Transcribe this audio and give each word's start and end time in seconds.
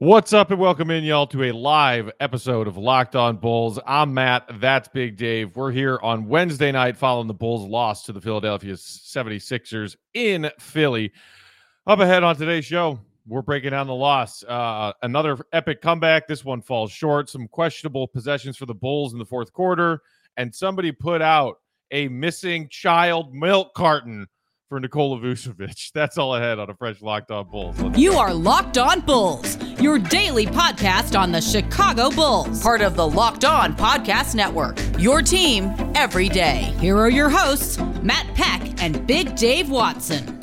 What's 0.00 0.32
up, 0.32 0.50
and 0.50 0.58
welcome 0.58 0.90
in, 0.90 1.04
y'all, 1.04 1.26
to 1.26 1.42
a 1.42 1.52
live 1.52 2.10
episode 2.20 2.66
of 2.66 2.78
Locked 2.78 3.14
On 3.16 3.36
Bulls. 3.36 3.78
I'm 3.86 4.14
Matt. 4.14 4.48
That's 4.58 4.88
Big 4.88 5.18
Dave. 5.18 5.54
We're 5.54 5.72
here 5.72 5.98
on 6.02 6.26
Wednesday 6.26 6.72
night 6.72 6.96
following 6.96 7.26
the 7.26 7.34
Bulls' 7.34 7.68
loss 7.68 8.06
to 8.06 8.14
the 8.14 8.20
Philadelphia 8.22 8.72
76ers 8.72 9.96
in 10.14 10.50
Philly. 10.58 11.12
Up 11.86 12.00
ahead 12.00 12.22
on 12.22 12.34
today's 12.34 12.64
show, 12.64 12.98
we're 13.28 13.42
breaking 13.42 13.72
down 13.72 13.88
the 13.88 13.94
loss. 13.94 14.42
Uh, 14.42 14.94
another 15.02 15.36
epic 15.52 15.82
comeback. 15.82 16.26
This 16.26 16.46
one 16.46 16.62
falls 16.62 16.90
short. 16.90 17.28
Some 17.28 17.46
questionable 17.46 18.08
possessions 18.08 18.56
for 18.56 18.64
the 18.64 18.74
Bulls 18.74 19.12
in 19.12 19.18
the 19.18 19.26
fourth 19.26 19.52
quarter, 19.52 20.00
and 20.38 20.54
somebody 20.54 20.92
put 20.92 21.20
out 21.20 21.58
a 21.90 22.08
missing 22.08 22.70
child 22.70 23.34
milk 23.34 23.74
carton 23.74 24.26
for 24.70 24.80
Nikola 24.80 25.18
Vucevic. 25.18 25.90
That's 25.94 26.16
all 26.16 26.34
ahead 26.36 26.58
on 26.58 26.70
a 26.70 26.74
fresh 26.74 27.02
Locked 27.02 27.30
On 27.30 27.46
Bulls. 27.46 27.78
Let's 27.78 27.98
you 27.98 28.14
are 28.14 28.32
Locked 28.32 28.78
On 28.78 29.00
Bulls, 29.00 29.58
your 29.80 29.98
daily 29.98 30.46
podcast 30.46 31.18
on 31.18 31.32
the 31.32 31.40
Chicago 31.42 32.08
Bulls, 32.10 32.62
part 32.62 32.80
of 32.80 32.96
the 32.96 33.06
Locked 33.06 33.44
On 33.44 33.76
Podcast 33.76 34.34
Network. 34.34 34.78
Your 34.98 35.20
team 35.20 35.74
every 35.94 36.28
day. 36.28 36.72
Here 36.78 36.96
are 36.96 37.10
your 37.10 37.28
hosts, 37.28 37.78
Matt 38.02 38.32
Peck 38.34 38.80
and 38.82 39.06
Big 39.06 39.34
Dave 39.34 39.68
Watson. 39.68 40.40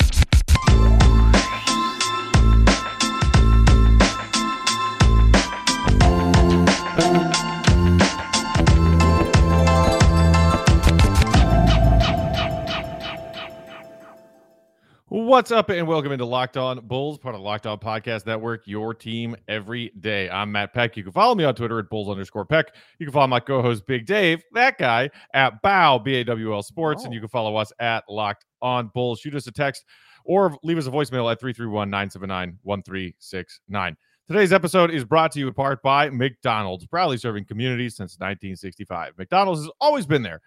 What's 15.09 15.51
up, 15.51 15.69
and 15.69 15.87
welcome 15.87 16.11
into 16.11 16.25
Locked 16.25 16.57
On 16.57 16.85
Bulls, 16.85 17.17
part 17.17 17.33
of 17.33 17.39
the 17.39 17.45
Locked 17.45 17.65
On 17.65 17.79
Podcast 17.79 18.25
Network, 18.25 18.67
your 18.67 18.93
team 18.93 19.37
every 19.47 19.93
day. 20.01 20.29
I'm 20.29 20.51
Matt 20.51 20.73
Peck. 20.73 20.97
You 20.97 21.03
can 21.03 21.13
follow 21.13 21.33
me 21.33 21.45
on 21.45 21.55
Twitter 21.55 21.79
at 21.79 21.89
Bulls 21.89 22.09
underscore 22.09 22.43
Peck. 22.43 22.75
You 22.99 23.05
can 23.05 23.13
follow 23.13 23.27
my 23.27 23.39
co 23.39 23.61
host, 23.61 23.85
Big 23.87 24.05
Dave, 24.05 24.43
that 24.51 24.77
guy, 24.77 25.09
at 25.33 25.61
Bow, 25.61 25.97
B 25.97 26.15
A 26.15 26.25
W 26.25 26.53
L 26.53 26.61
Sports. 26.61 27.03
Oh. 27.03 27.05
And 27.05 27.13
you 27.13 27.21
can 27.21 27.29
follow 27.29 27.55
us 27.55 27.71
at 27.79 28.03
Locked 28.09 28.43
On 28.61 28.91
Bulls. 28.93 29.21
Shoot 29.21 29.33
us 29.33 29.47
a 29.47 29.51
text 29.53 29.85
or 30.25 30.57
leave 30.61 30.77
us 30.77 30.87
a 30.87 30.91
voicemail 30.91 31.31
at 31.31 31.39
331 31.39 31.89
979 31.89 32.59
1369. 32.63 33.95
Today's 34.27 34.51
episode 34.51 34.91
is 34.91 35.05
brought 35.05 35.31
to 35.31 35.39
you 35.39 35.47
in 35.47 35.53
part 35.53 35.81
by 35.81 36.09
McDonald's, 36.09 36.85
proudly 36.85 37.15
serving 37.15 37.45
communities 37.45 37.95
since 37.95 38.15
1965. 38.19 39.13
McDonald's 39.17 39.61
has 39.61 39.71
always 39.79 40.05
been 40.05 40.21
there, 40.21 40.41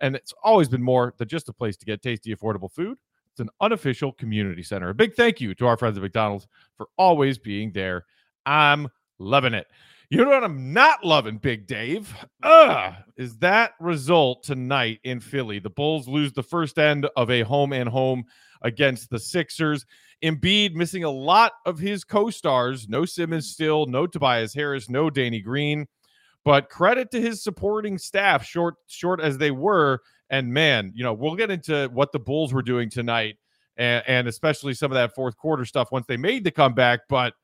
and 0.00 0.14
it's 0.14 0.32
always 0.44 0.68
been 0.68 0.84
more 0.84 1.14
than 1.18 1.26
just 1.26 1.48
a 1.48 1.52
place 1.52 1.76
to 1.78 1.84
get 1.84 2.00
tasty, 2.00 2.32
affordable 2.32 2.70
food. 2.70 2.96
It's 3.34 3.40
an 3.40 3.50
unofficial 3.60 4.12
community 4.12 4.62
center. 4.62 4.90
A 4.90 4.94
big 4.94 5.14
thank 5.14 5.40
you 5.40 5.56
to 5.56 5.66
our 5.66 5.76
friends 5.76 5.96
at 5.96 6.02
McDonald's 6.04 6.46
for 6.76 6.86
always 6.96 7.36
being 7.36 7.72
there. 7.72 8.04
I'm 8.46 8.86
loving 9.18 9.54
it. 9.54 9.66
You 10.08 10.18
know 10.18 10.30
what 10.30 10.44
I'm 10.44 10.72
not 10.72 11.04
loving, 11.04 11.38
Big 11.38 11.66
Dave? 11.66 12.14
Ugh, 12.44 12.94
is 13.16 13.36
that 13.38 13.72
result 13.80 14.44
tonight 14.44 15.00
in 15.02 15.18
Philly. 15.18 15.58
The 15.58 15.70
Bulls 15.70 16.06
lose 16.06 16.32
the 16.32 16.44
first 16.44 16.78
end 16.78 17.08
of 17.16 17.28
a 17.28 17.42
home 17.42 17.72
and 17.72 17.88
home 17.88 18.22
against 18.62 19.10
the 19.10 19.18
Sixers. 19.18 19.84
Embiid 20.22 20.74
missing 20.74 21.02
a 21.02 21.10
lot 21.10 21.54
of 21.66 21.80
his 21.80 22.04
co-stars. 22.04 22.88
No 22.88 23.04
Simmons 23.04 23.50
still, 23.50 23.86
no 23.86 24.06
Tobias 24.06 24.54
Harris, 24.54 24.88
no 24.88 25.10
Danny 25.10 25.40
Green. 25.40 25.88
But 26.44 26.68
credit 26.68 27.10
to 27.10 27.20
his 27.20 27.42
supporting 27.42 27.98
staff, 27.98 28.44
short 28.44 28.76
short 28.86 29.20
as 29.20 29.38
they 29.38 29.50
were, 29.50 30.00
and 30.34 30.52
man, 30.52 30.92
you 30.96 31.04
know, 31.04 31.12
we'll 31.12 31.36
get 31.36 31.50
into 31.50 31.88
what 31.92 32.10
the 32.10 32.18
Bulls 32.18 32.52
were 32.52 32.62
doing 32.62 32.90
tonight 32.90 33.36
and, 33.76 34.02
and 34.08 34.28
especially 34.28 34.74
some 34.74 34.90
of 34.90 34.96
that 34.96 35.14
fourth 35.14 35.36
quarter 35.36 35.64
stuff 35.64 35.92
once 35.92 36.06
they 36.08 36.16
made 36.16 36.42
the 36.42 36.50
comeback. 36.50 37.00
But 37.08 37.34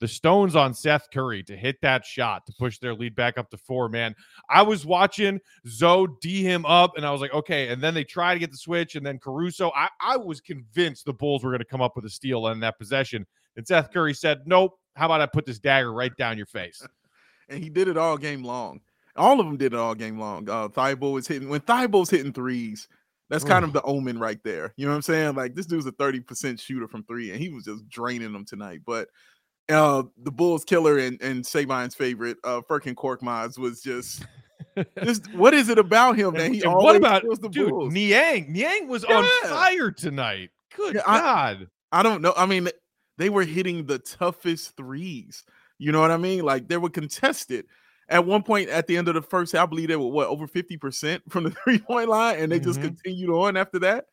the 0.00 0.08
stones 0.08 0.56
on 0.56 0.74
Seth 0.74 1.06
Curry 1.12 1.44
to 1.44 1.56
hit 1.56 1.76
that 1.82 2.04
shot 2.04 2.46
to 2.46 2.52
push 2.58 2.78
their 2.78 2.92
lead 2.92 3.14
back 3.14 3.38
up 3.38 3.50
to 3.50 3.56
four, 3.56 3.88
man. 3.88 4.16
I 4.48 4.62
was 4.62 4.84
watching 4.84 5.38
Zo 5.68 6.08
D 6.20 6.42
him 6.42 6.66
up, 6.66 6.96
and 6.96 7.06
I 7.06 7.12
was 7.12 7.20
like, 7.20 7.34
okay. 7.34 7.68
And 7.68 7.80
then 7.80 7.94
they 7.94 8.02
try 8.02 8.34
to 8.34 8.40
get 8.40 8.50
the 8.50 8.56
switch, 8.56 8.96
and 8.96 9.06
then 9.06 9.18
Caruso. 9.18 9.70
I, 9.76 9.88
I 10.00 10.16
was 10.16 10.40
convinced 10.40 11.04
the 11.04 11.12
Bulls 11.12 11.44
were 11.44 11.50
going 11.50 11.60
to 11.60 11.64
come 11.64 11.82
up 11.82 11.94
with 11.94 12.04
a 12.04 12.10
steal 12.10 12.48
in 12.48 12.58
that 12.60 12.78
possession. 12.78 13.26
And 13.56 13.66
Seth 13.66 13.92
Curry 13.92 14.14
said, 14.14 14.40
nope. 14.46 14.76
How 14.96 15.06
about 15.06 15.20
I 15.20 15.26
put 15.26 15.46
this 15.46 15.60
dagger 15.60 15.92
right 15.92 16.14
down 16.16 16.36
your 16.36 16.46
face? 16.46 16.84
And 17.48 17.60
he 17.60 17.68
did 17.68 17.88
it 17.88 17.96
all 17.96 18.16
game 18.16 18.44
long. 18.44 18.80
All 19.16 19.40
of 19.40 19.46
them 19.46 19.56
did 19.56 19.72
it 19.72 19.78
all 19.78 19.94
game 19.94 20.18
long. 20.18 20.48
Uh, 20.48 20.68
Thybulle 20.68 21.12
was 21.12 21.26
hitting 21.26 21.48
when 21.48 21.60
Thybulle's 21.60 22.10
hitting 22.10 22.32
threes. 22.32 22.88
That's 23.30 23.44
kind 23.44 23.64
of 23.64 23.72
the 23.72 23.82
omen 23.82 24.18
right 24.18 24.42
there. 24.42 24.74
You 24.76 24.86
know 24.86 24.90
what 24.90 24.96
I'm 24.96 25.02
saying? 25.02 25.36
Like 25.36 25.54
this 25.54 25.66
dude's 25.66 25.86
a 25.86 25.92
30% 25.92 26.60
shooter 26.60 26.88
from 26.88 27.04
three, 27.04 27.30
and 27.30 27.40
he 27.40 27.48
was 27.48 27.64
just 27.64 27.88
draining 27.88 28.32
them 28.32 28.44
tonight. 28.44 28.80
But 28.84 29.08
uh 29.68 30.02
the 30.20 30.32
Bulls 30.32 30.64
killer 30.64 30.98
and, 30.98 31.20
and 31.22 31.46
Sabine's 31.46 31.94
favorite, 31.94 32.38
uh 32.42 32.60
Furkan 32.68 32.94
Korkmaz 32.96 33.56
was 33.56 33.82
just 33.82 34.24
just 35.04 35.32
what 35.34 35.54
is 35.54 35.68
it 35.68 35.78
about 35.78 36.16
him 36.16 36.34
that 36.34 36.50
he 36.50 36.64
always 36.64 36.84
what 36.84 36.96
about 36.96 37.22
the 37.22 37.48
dude, 37.48 37.70
Bulls? 37.70 37.94
Niang? 37.94 38.52
Niang 38.52 38.88
was 38.88 39.04
yeah. 39.08 39.18
on 39.18 39.48
fire 39.48 39.92
tonight. 39.92 40.50
Good 40.76 40.96
yeah, 40.96 41.02
God. 41.06 41.68
I, 41.92 42.00
I 42.00 42.02
don't 42.02 42.22
know. 42.22 42.34
I 42.36 42.46
mean, 42.46 42.68
they 43.16 43.30
were 43.30 43.44
hitting 43.44 43.86
the 43.86 44.00
toughest 44.00 44.76
threes. 44.76 45.44
You 45.78 45.92
know 45.92 46.00
what 46.00 46.10
I 46.10 46.16
mean? 46.16 46.42
Like 46.42 46.66
they 46.66 46.78
were 46.78 46.90
contested 46.90 47.66
at 48.10 48.26
one 48.26 48.42
point 48.42 48.68
at 48.68 48.88
the 48.88 48.96
end 48.96 49.08
of 49.08 49.14
the 49.14 49.22
first 49.22 49.52
half, 49.52 49.62
I 49.62 49.66
believe 49.66 49.88
they 49.88 49.96
were 49.96 50.08
what 50.08 50.26
over 50.26 50.46
50% 50.46 51.20
from 51.28 51.44
the 51.44 51.50
three-point 51.64 52.08
line, 52.08 52.38
and 52.38 52.50
they 52.50 52.58
mm-hmm. 52.58 52.68
just 52.68 52.80
continued 52.82 53.30
on 53.30 53.56
after 53.56 53.78
that. 53.78 54.06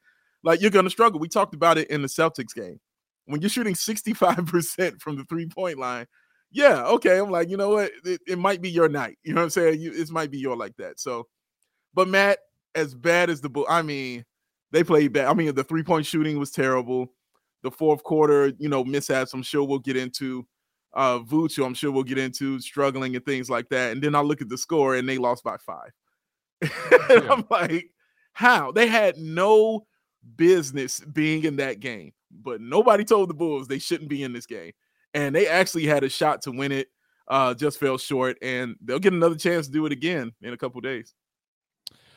Like 0.44 0.62
you're 0.62 0.72
gonna 0.72 0.90
struggle. 0.90 1.20
We 1.20 1.28
talked 1.28 1.56
about 1.56 1.78
it 1.78 1.90
in 1.90 2.04
the 2.04 2.08
Celtics 2.08 2.54
game. 2.56 2.80
When 3.26 3.42
you're 3.42 3.50
shooting 3.50 3.74
65% 3.74 5.02
from 5.02 5.18
the 5.18 5.26
three-point 5.26 5.80
line, 5.80 6.06
yeah, 6.52 6.86
okay. 6.86 7.18
I'm 7.18 7.32
like, 7.32 7.50
you 7.50 7.58
know 7.58 7.70
what? 7.70 7.92
It, 8.06 8.22
it 8.26 8.38
might 8.38 8.62
be 8.62 8.70
your 8.70 8.88
night. 8.88 9.18
You 9.24 9.34
know 9.34 9.42
what 9.42 9.46
I'm 9.46 9.50
saying? 9.50 9.82
You, 9.82 9.92
it 9.92 10.10
might 10.12 10.32
be 10.32 10.38
your 10.38 10.56
like 10.56 10.78
that. 10.78 11.00
So, 11.00 11.28
but 11.94 12.08
Matt, 12.08 12.38
as 12.76 12.96
bad 12.96 13.30
as 13.30 13.42
the 13.42 13.50
bull, 13.50 13.66
I 13.68 13.82
mean, 13.82 14.24
they 14.72 14.84
played 14.84 15.12
bad. 15.12 15.26
I 15.28 15.34
mean, 15.34 15.54
the 15.56 15.64
three-point 15.64 16.06
shooting 16.06 16.38
was 16.38 16.52
terrible. 16.52 17.12
The 17.64 17.72
fourth 17.72 18.04
quarter, 18.04 18.54
you 18.60 18.70
know, 18.70 18.84
mishaps, 18.84 19.34
I'm 19.34 19.44
sure 19.44 19.64
we'll 19.64 19.80
get 19.80 19.98
into 19.98 20.48
uh 20.94 21.20
Vucci, 21.20 21.66
I'm 21.66 21.74
sure 21.74 21.92
we'll 21.92 22.04
get 22.04 22.18
into 22.18 22.60
struggling 22.60 23.16
and 23.16 23.26
things 23.26 23.50
like 23.50 23.70
that. 23.70 23.92
And 23.92 24.02
then 24.02 24.16
I 24.16 24.22
look 24.22 24.42
at 24.42 24.50
the 24.50 24.58
score 24.58 24.96
and 24.96 25.08
they 25.08 25.18
lost 25.18 25.44
by 25.44 25.58
five. 25.58 25.92
yeah. 26.62 27.28
I'm 27.30 27.46
like, 27.50 27.92
how? 28.34 28.72
They 28.72 28.88
had 28.88 29.18
no 29.18 29.86
business 30.36 31.00
being 31.00 31.44
in 31.44 31.58
that 31.58 31.80
game, 31.80 32.14
but 32.32 32.62
nobody 32.62 33.04
told 33.04 33.30
the 33.30 33.34
Bulls 33.34 33.68
they 33.68 33.80
shouldn't 33.80 34.10
be 34.10 34.24
in 34.24 34.34
this 34.34 34.46
game. 34.46 34.72
And 35.14 35.36
they 35.36 35.48
actually 35.48 35.86
had 35.86 36.04
a 36.04 36.10
shot 36.10 36.42
to 36.44 36.52
win 36.52 36.72
it, 36.72 36.88
uh, 37.28 37.54
just 37.54 37.80
fell 37.80 37.98
short, 37.98 38.38
and 38.42 38.76
they'll 38.84 39.00
get 39.00 39.14
another 39.14 39.36
chance 39.36 39.68
to 39.68 39.72
do 39.72 39.86
it 39.86 39.92
again 39.92 40.32
in 40.42 40.54
a 40.54 40.58
couple 40.58 40.82
days. 40.82 41.14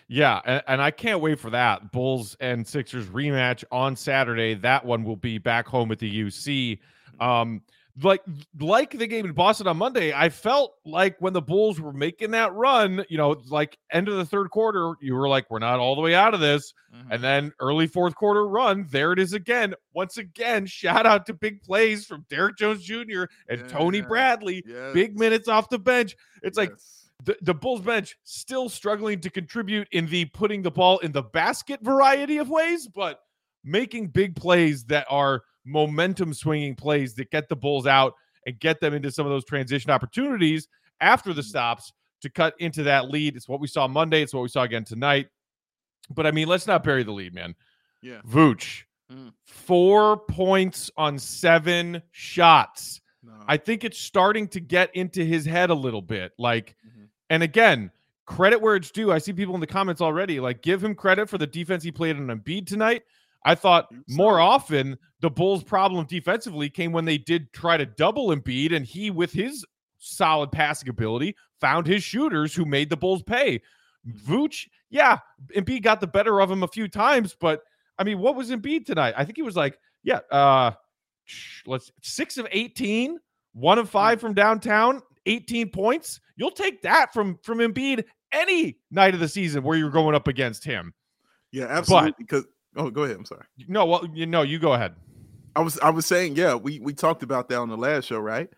Yeah, 0.09 0.41
and, 0.45 0.63
and, 0.67 0.83
I 0.83 0.91
can't 0.91 1.21
wait 1.21 1.39
for 1.39 1.51
that 1.51 1.93
Bulls 1.93 2.37
and 2.41 2.67
Sixers 2.67 3.07
rematch 3.07 3.63
on 3.71 3.95
Saturday. 3.95 4.55
That 4.55 4.85
one 4.85 5.05
will 5.05 5.15
be 5.15 5.39
back 5.39 5.69
home 5.69 5.93
at 5.93 6.01
the 6.01 6.11
UC. 6.11 6.81
Mm-hmm. 7.21 7.23
Um, 7.23 7.63
like 8.03 8.23
like 8.61 8.97
the 8.97 9.07
game 9.07 9.27
in 9.27 9.33
Boston 9.33 9.67
on 9.67 9.77
Monday, 9.77 10.13
I 10.13 10.29
felt 10.29 10.75
like 10.85 11.17
when 11.19 11.33
the 11.33 11.43
Bulls 11.43 11.81
were 11.81 11.93
making 11.93 12.31
that 12.33 12.53
run, 12.55 13.05
you 13.09 13.19
know, 13.19 13.41
like 13.49 13.79
end 13.93 14.09
of 14.09 14.17
the 14.17 14.25
third 14.25 14.51
quarter, 14.51 14.95
you 15.01 15.15
were 15.15 15.29
like, 15.29 15.51
we're 15.51 15.59
not 15.59 15.79
all 15.79 15.95
the 15.95 16.01
way 16.01 16.15
out 16.15 16.35
of 16.35 16.41
this. 16.41 16.73
Mm-hmm. 16.95 17.13
And 17.13 17.25
then 17.25 17.53
early 17.61 17.87
fourth 17.87 18.15
quarter 18.15 18.47
run, 18.47 18.87
there 18.91 19.13
it 19.13 19.19
is 19.19 19.33
again. 19.33 19.75
Once 19.93 20.19
again, 20.19 20.67
shout 20.67 21.07
out 21.07 21.27
to 21.27 21.35
big 21.35 21.63
plays 21.63 22.07
from 22.07 22.25
Derrick 22.29 22.57
Jones 22.57 22.85
Jr. 22.85 23.25
and 23.49 23.61
yeah. 23.61 23.69
Tony 23.69 24.01
Bradley. 24.01 24.63
Yes. 24.67 24.95
Big 24.95 25.19
minutes 25.19 25.49
off 25.49 25.69
the 25.69 25.79
bench. 25.79 26.17
It's 26.43 26.59
yes. 26.59 26.69
like 26.69 26.79
the, 27.25 27.37
the 27.43 27.55
Bulls 27.55 27.83
bench 27.83 28.17
still 28.25 28.69
struggling 28.69 29.21
to 29.21 29.31
contribute 29.31 29.89
in 29.93 30.07
the 30.07 30.27
putting 30.27 30.63
the 30.63 30.71
ball 30.71 30.99
in 30.99 31.13
the 31.13 31.23
basket 31.23 31.81
variety 31.83 32.39
of 32.39 32.49
ways, 32.49 32.89
but 32.89 33.21
making 33.65 34.09
big 34.09 34.37
plays 34.37 34.85
that 34.85 35.07
are 35.11 35.43
momentum 35.65 36.35
swinging 36.35 36.75
plays 36.75 37.15
that 37.15 37.31
get 37.31 37.49
the 37.49 37.57
Bulls 37.57 37.87
out 37.87 38.15
and 38.47 38.59
get 38.59 38.81
them 38.81 38.95
into 38.95 39.11
some 39.11 39.27
of 39.27 39.31
those 39.31 39.45
transition 39.45 39.91
opportunities 39.91 40.69
after 41.01 41.33
the 41.33 41.43
stops 41.43 41.93
to 42.23 42.31
cut 42.31 42.55
into 42.59 42.83
that 42.85 43.11
lead. 43.11 43.37
It's 43.37 43.49
what 43.49 43.61
we 43.61 43.67
saw 43.67 43.89
Monday. 43.89 44.23
It's 44.23 44.35
what 44.35 44.43
we 44.43 44.49
saw 44.49 44.63
again 44.63 44.85
tonight. 44.85 45.29
But 46.11 46.27
I 46.27 46.31
mean, 46.31 46.49
let's 46.49 46.67
not 46.67 46.83
bury 46.83 47.03
the 47.03 47.13
lead, 47.13 47.35
man. 47.35 47.55
Yeah. 48.03 48.21
Vooch, 48.27 48.85
mm. 49.13 49.33
four 49.45 50.17
points 50.17 50.91
on 50.97 51.19
seven 51.19 52.03
shots. 52.11 53.01
No. 53.23 53.33
I 53.47 53.57
think 53.59 53.85
it's 53.85 53.99
starting 53.99 54.49
to 54.49 54.61
get 54.61 54.95
into 54.95 55.25
his 55.25 55.45
head 55.45 55.71
a 55.71 55.75
little 55.75 56.03
bit. 56.03 56.33
Like, 56.39 56.77
mm-hmm. 56.87 57.05
and 57.29 57.43
again, 57.43 57.91
credit 58.27 58.61
where 58.61 58.77
it's 58.77 58.91
due. 58.91 59.13
I 59.13 59.19
see 59.19 59.33
people 59.33 59.55
in 59.55 59.61
the 59.61 59.67
comments 59.67 60.01
already. 60.01 60.41
Like, 60.41 60.63
give 60.63 60.83
him 60.83 60.95
credit 60.95 61.29
for 61.29 61.37
the 61.37 61.47
defense 61.47 61.85
he 61.85 61.93
played 61.93 62.17
on 62.17 62.27
Embiid 62.29 62.67
tonight. 62.67 63.03
I 63.45 63.55
thought 63.55 63.89
more 64.09 64.39
often 64.39 64.99
the 65.21 65.31
Bulls' 65.31 65.65
problem 65.65 66.07
defensively 66.07 66.69
came 66.69 66.93
when 66.93 67.05
they 67.05 67.19
did 67.19 67.53
try 67.53 67.77
to 67.77 67.87
double 67.87 68.29
Embiid, 68.29 68.75
and 68.75 68.85
he, 68.85 69.11
with 69.11 69.33
his 69.33 69.65
solid 69.99 70.53
passing 70.53 70.89
ability, 70.89 71.37
found 71.61 71.87
his 71.87 72.03
shooters 72.03 72.55
who 72.55 72.65
made 72.65 72.91
the 72.91 72.97
Bulls 72.97 73.23
pay. 73.23 73.61
Vooch, 74.27 74.67
yeah, 74.89 75.19
Embiid 75.55 75.83
got 75.83 76.01
the 76.01 76.07
better 76.07 76.41
of 76.41 76.51
him 76.51 76.63
a 76.63 76.69
few 76.69 76.89
times, 76.89 77.37
but 77.39 77.63
I 77.99 78.05
mean, 78.05 78.19
what 78.19 78.35
was 78.35 78.51
Embiid 78.51 78.87
tonight? 78.87 79.15
I 79.17 79.25
think 79.25 79.37
he 79.37 79.43
was 79.43 79.57
like, 79.57 79.79
yeah, 80.03 80.21
uh, 80.31 80.73
let's 81.67 81.91
six 82.03 82.39
of 82.39 82.47
18 82.51 83.19
one 83.53 83.79
of 83.79 83.91
five 83.91 84.21
from 84.21 84.35
downtown, 84.35 85.03
18 85.27 85.71
points. 85.71 86.21
You'll 86.37 86.51
take 86.51 86.83
that 86.83 87.13
from 87.13 87.39
from 87.43 87.59
Embiid 87.59 88.05
any 88.33 88.79
night 88.91 89.15
of 89.15 89.21
the 89.21 89.29
season 89.29 89.63
where 89.63 89.77
you're 89.77 89.91
going 89.91 90.15
up 90.15 90.29
against 90.29 90.65
him. 90.65 90.95
Yeah, 91.53 91.67
absolutely. 91.67 92.11
But, 92.13 92.19
because 92.19 92.45
oh, 92.77 92.91
go 92.91 93.05
ahead. 93.05 93.17
I'm 93.17 93.25
sorry. 93.25 93.45
No, 93.69 93.85
well, 93.85 94.07
you 94.13 94.27
know, 94.27 94.43
you 94.43 94.59
go 94.59 94.75
ahead. 94.75 94.95
I 95.57 95.61
was 95.61 95.79
I 95.81 95.91
was 95.91 96.07
saying, 96.07 96.37
yeah, 96.37 96.55
we 96.55 96.81
we 96.81 96.93
talked 96.95 97.23
about 97.23 97.49
that 97.49 97.59
on 97.59 97.69
the 97.69 97.77
last 97.77 98.07
show, 98.07 98.19
right? 98.19 98.49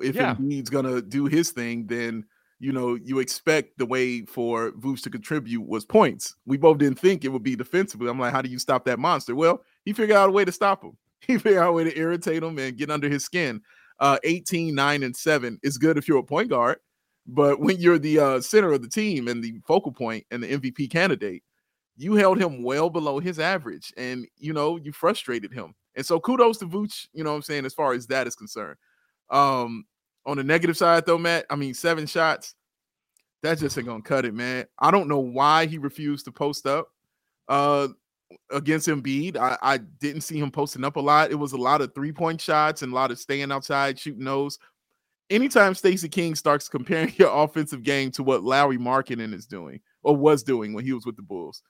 If 0.00 0.16
yeah. 0.16 0.34
Embiid's 0.34 0.70
gonna 0.70 1.02
do 1.02 1.26
his 1.26 1.50
thing, 1.50 1.86
then 1.86 2.24
you 2.58 2.72
know 2.72 2.94
you 2.94 3.18
expect 3.18 3.78
the 3.78 3.86
way 3.86 4.22
for 4.24 4.72
Vooch 4.72 5.02
to 5.02 5.10
contribute 5.10 5.66
was 5.66 5.84
points. 5.84 6.36
We 6.46 6.56
both 6.56 6.78
didn't 6.78 6.98
think 6.98 7.24
it 7.24 7.28
would 7.28 7.42
be 7.42 7.56
defensively. 7.56 8.08
I'm 8.08 8.18
like, 8.18 8.32
how 8.32 8.42
do 8.42 8.48
you 8.48 8.58
stop 8.58 8.84
that 8.86 8.98
monster? 8.98 9.34
Well, 9.34 9.62
he 9.84 9.92
figured 9.92 10.16
out 10.16 10.28
a 10.28 10.32
way 10.32 10.44
to 10.44 10.52
stop 10.52 10.82
him. 10.82 10.96
He 11.26 11.36
figured 11.36 11.62
out 11.62 11.70
a 11.70 11.72
way 11.72 11.82
to 11.82 11.98
irritate 11.98 12.44
him 12.44 12.56
and 12.58 12.76
get 12.76 12.92
under 12.92 13.08
his 13.08 13.24
skin. 13.24 13.60
Uh, 13.98 14.18
18, 14.22 14.72
9, 14.72 15.02
and 15.02 15.16
7 15.16 15.58
is 15.64 15.76
good 15.76 15.98
if 15.98 16.06
you're 16.06 16.18
a 16.18 16.22
point 16.22 16.48
guard. 16.48 16.78
But 17.26 17.58
when 17.58 17.78
you're 17.80 17.98
the 17.98 18.20
uh, 18.20 18.40
center 18.40 18.72
of 18.72 18.82
the 18.82 18.88
team 18.88 19.26
and 19.26 19.42
the 19.42 19.58
focal 19.66 19.90
point 19.90 20.24
and 20.30 20.42
the 20.42 20.56
MVP 20.56 20.90
candidate, 20.90 21.42
you 21.98 22.14
held 22.14 22.40
him 22.40 22.62
well 22.62 22.88
below 22.88 23.18
his 23.18 23.38
average 23.38 23.92
and 23.96 24.26
you 24.38 24.52
know 24.52 24.76
you 24.76 24.92
frustrated 24.92 25.52
him 25.52 25.74
and 25.96 26.06
so 26.06 26.18
kudos 26.18 26.58
to 26.58 26.66
Vooch, 26.66 27.08
you 27.12 27.24
know 27.24 27.30
what 27.30 27.36
i'm 27.36 27.42
saying 27.42 27.66
as 27.66 27.74
far 27.74 27.92
as 27.92 28.06
that 28.06 28.26
is 28.26 28.36
concerned 28.36 28.76
um 29.30 29.84
on 30.24 30.36
the 30.36 30.44
negative 30.44 30.76
side 30.76 31.04
though 31.04 31.18
matt 31.18 31.44
i 31.50 31.56
mean 31.56 31.74
seven 31.74 32.06
shots 32.06 32.54
that 33.42 33.58
just 33.58 33.76
ain't 33.76 33.86
gonna 33.86 34.02
cut 34.02 34.24
it 34.24 34.34
man 34.34 34.64
i 34.78 34.90
don't 34.90 35.08
know 35.08 35.18
why 35.18 35.66
he 35.66 35.76
refused 35.76 36.24
to 36.24 36.32
post 36.32 36.66
up 36.66 36.88
uh 37.48 37.88
against 38.50 38.88
Embiid. 38.88 39.36
I, 39.36 39.56
I 39.62 39.78
didn't 39.78 40.22
see 40.22 40.38
him 40.38 40.50
posting 40.50 40.84
up 40.84 40.96
a 40.96 41.00
lot. 41.00 41.30
It 41.30 41.36
was 41.36 41.52
a 41.52 41.56
lot 41.58 41.80
of 41.80 41.94
three 41.94 42.12
point 42.12 42.40
shots 42.40 42.82
and 42.82 42.92
a 42.92 42.94
lot 42.94 43.10
of 43.10 43.18
staying 43.18 43.52
outside, 43.52 43.98
shooting 43.98 44.24
those. 44.24 44.58
Anytime 45.30 45.74
Stacey 45.74 46.08
King 46.08 46.34
starts 46.34 46.68
comparing 46.68 47.12
your 47.16 47.30
offensive 47.30 47.82
game 47.82 48.10
to 48.12 48.22
what 48.22 48.42
Lauri 48.42 48.78
Markkanen 48.78 49.34
is 49.34 49.46
doing 49.46 49.80
or 50.02 50.16
was 50.16 50.42
doing 50.42 50.72
when 50.72 50.84
he 50.84 50.92
was 50.92 51.06
with 51.06 51.16
the 51.16 51.22
Bulls, 51.22 51.62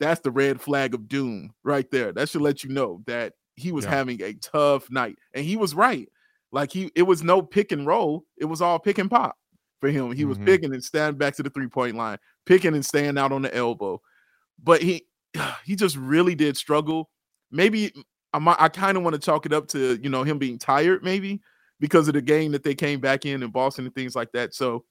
that's 0.00 0.20
the 0.20 0.30
red 0.30 0.60
flag 0.60 0.94
of 0.94 1.08
doom 1.08 1.52
right 1.64 1.90
there. 1.90 2.12
That 2.12 2.28
should 2.28 2.42
let 2.42 2.64
you 2.64 2.70
know 2.70 3.02
that 3.06 3.32
he 3.54 3.72
was 3.72 3.84
yeah. 3.84 3.92
having 3.92 4.22
a 4.22 4.34
tough 4.34 4.90
night. 4.90 5.16
And 5.34 5.44
he 5.44 5.56
was 5.56 5.74
right. 5.74 6.08
Like 6.52 6.70
he 6.72 6.90
it 6.94 7.02
was 7.02 7.22
no 7.22 7.42
pick 7.42 7.72
and 7.72 7.86
roll, 7.86 8.24
it 8.36 8.44
was 8.44 8.62
all 8.62 8.78
pick 8.78 8.98
and 8.98 9.10
pop 9.10 9.36
for 9.80 9.90
him. 9.90 10.12
He 10.12 10.22
mm-hmm. 10.22 10.28
was 10.28 10.38
picking 10.38 10.72
and 10.72 10.82
standing 10.82 11.18
back 11.18 11.34
to 11.36 11.42
the 11.42 11.50
three-point 11.50 11.96
line, 11.96 12.18
picking 12.44 12.74
and 12.74 12.84
staying 12.84 13.18
out 13.18 13.32
on 13.32 13.42
the 13.42 13.54
elbow. 13.54 14.00
But 14.62 14.82
he 14.82 15.06
he 15.64 15.76
just 15.76 15.96
really 15.96 16.34
did 16.34 16.56
struggle. 16.56 17.10
Maybe 17.50 17.92
I'm, 18.32 18.48
I 18.48 18.68
kind 18.68 18.96
of 18.96 19.02
want 19.02 19.14
to 19.14 19.20
chalk 19.20 19.46
it 19.46 19.52
up 19.52 19.68
to 19.68 19.98
you 20.02 20.10
know 20.10 20.22
him 20.22 20.38
being 20.38 20.58
tired, 20.58 21.02
maybe 21.02 21.40
because 21.80 22.08
of 22.08 22.14
the 22.14 22.22
game 22.22 22.52
that 22.52 22.62
they 22.62 22.74
came 22.74 23.00
back 23.00 23.26
in 23.26 23.42
in 23.42 23.50
Boston 23.50 23.86
and 23.86 23.94
things 23.94 24.14
like 24.14 24.32
that. 24.32 24.54
So 24.54 24.84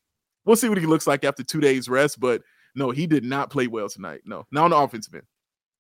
we'll 0.45 0.55
see 0.55 0.69
what 0.69 0.77
he 0.77 0.85
looks 0.85 1.07
like 1.07 1.23
after 1.23 1.43
two 1.43 1.61
days 1.61 1.89
rest. 1.89 2.19
But 2.19 2.41
no, 2.75 2.91
he 2.91 3.07
did 3.07 3.23
not 3.23 3.49
play 3.49 3.67
well 3.67 3.89
tonight. 3.89 4.21
No, 4.25 4.45
not 4.51 4.65
on 4.65 4.69
the 4.71 4.77
offensive 4.77 5.15
end. 5.15 5.23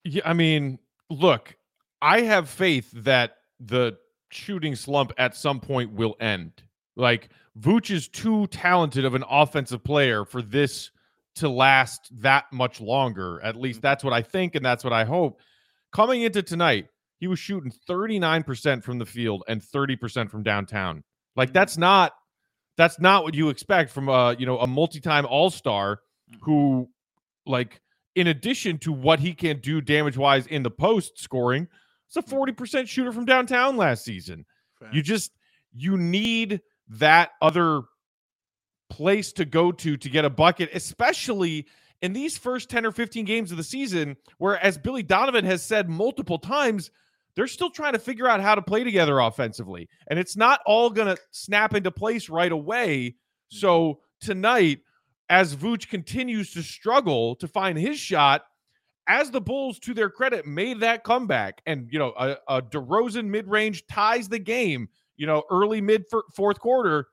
Yeah, 0.03 0.21
I 0.25 0.33
mean, 0.33 0.79
look, 1.09 1.55
I 2.01 2.21
have 2.21 2.49
faith 2.49 2.91
that 2.93 3.37
the 3.59 3.97
shooting 4.29 4.75
slump 4.75 5.13
at 5.17 5.35
some 5.35 5.59
point 5.59 5.91
will 5.91 6.15
end. 6.19 6.51
Like 6.95 7.29
Vooch 7.59 7.91
is 7.91 8.07
too 8.07 8.47
talented 8.47 9.05
of 9.05 9.15
an 9.15 9.23
offensive 9.29 9.83
player 9.83 10.25
for 10.25 10.41
this 10.41 10.91
to 11.35 11.49
last 11.49 12.09
that 12.21 12.45
much 12.51 12.79
longer. 12.81 13.41
At 13.41 13.55
least 13.55 13.77
mm-hmm. 13.77 13.87
that's 13.87 14.03
what 14.03 14.13
I 14.13 14.21
think, 14.21 14.55
and 14.55 14.65
that's 14.65 14.83
what 14.83 14.93
I 14.93 15.03
hope. 15.03 15.39
Coming 15.91 16.23
into 16.23 16.43
tonight, 16.43 16.87
he 17.19 17.27
was 17.27 17.39
shooting 17.39 17.71
39% 17.89 18.83
from 18.83 18.99
the 18.99 19.05
field 19.05 19.43
and 19.47 19.61
30% 19.61 20.29
from 20.29 20.43
downtown. 20.43 21.03
Like 21.35 21.49
mm-hmm. 21.49 21.53
that's 21.53 21.77
not 21.77 22.13
that's 22.77 22.99
not 22.99 23.23
what 23.23 23.33
you 23.33 23.49
expect 23.49 23.89
from 23.91 24.09
a 24.09 24.35
you 24.37 24.45
know 24.45 24.59
a 24.59 24.67
multi-time 24.67 25.25
all-star 25.25 25.99
who, 26.41 26.89
like, 27.45 27.81
in 28.15 28.27
addition 28.27 28.77
to 28.79 28.91
what 28.91 29.19
he 29.19 29.33
can 29.33 29.59
do 29.59 29.81
damage 29.81 30.17
wise 30.17 30.47
in 30.47 30.63
the 30.63 30.71
post 30.71 31.19
scoring, 31.19 31.67
it's 32.07 32.15
a 32.15 32.21
40% 32.21 32.55
mm-hmm. 32.55 32.85
shooter 32.85 33.11
from 33.11 33.25
downtown 33.25 33.77
last 33.77 34.03
season. 34.03 34.45
You 34.91 35.01
just, 35.01 35.31
you 35.73 35.97
need 35.97 36.61
that 36.89 37.31
other 37.41 37.81
place 38.89 39.33
to 39.33 39.45
go 39.45 39.71
to 39.71 39.97
to 39.97 40.09
get 40.09 40.25
a 40.25 40.29
bucket, 40.29 40.69
especially 40.73 41.65
in 42.01 42.13
these 42.13 42.37
first 42.37 42.69
10 42.69 42.85
or 42.85 42.91
15 42.91 43.25
games 43.25 43.51
of 43.51 43.57
the 43.57 43.63
season, 43.63 44.15
where, 44.37 44.63
as 44.63 44.77
Billy 44.77 45.01
Donovan 45.01 45.45
has 45.45 45.63
said 45.63 45.89
multiple 45.89 46.37
times, 46.37 46.91
they're 47.35 47.47
still 47.47 47.69
trying 47.69 47.93
to 47.93 47.99
figure 47.99 48.27
out 48.27 48.41
how 48.41 48.55
to 48.55 48.61
play 48.61 48.83
together 48.83 49.19
offensively. 49.19 49.89
And 50.07 50.19
it's 50.19 50.37
not 50.37 50.61
all 50.65 50.89
going 50.89 51.13
to 51.13 51.21
snap 51.31 51.73
into 51.73 51.91
place 51.91 52.29
right 52.29 52.51
away. 52.51 52.97
Mm-hmm. 52.97 53.57
So 53.57 54.01
tonight, 54.21 54.79
as 55.29 55.55
Vooch 55.55 55.89
continues 55.89 56.51
to 56.51 56.61
struggle 56.61 57.35
to 57.35 57.47
find 57.47 57.77
his 57.77 57.99
shot, 57.99 58.43
as 59.07 59.31
the 59.31 59.41
Bulls, 59.41 59.79
to 59.79 59.93
their 59.93 60.09
credit, 60.09 60.45
made 60.45 60.79
that 60.79 61.03
comeback, 61.03 61.61
and 61.65 61.87
you 61.91 61.99
know, 61.99 62.13
a, 62.17 62.37
a 62.47 62.61
DeRozan 62.61 63.25
mid 63.25 63.47
range 63.47 63.85
ties 63.87 64.27
the 64.27 64.39
game. 64.39 64.89
You 65.17 65.27
know, 65.27 65.43
early 65.49 65.79
mid 65.81 66.05
fourth 66.35 66.59
quarter. 66.59 67.07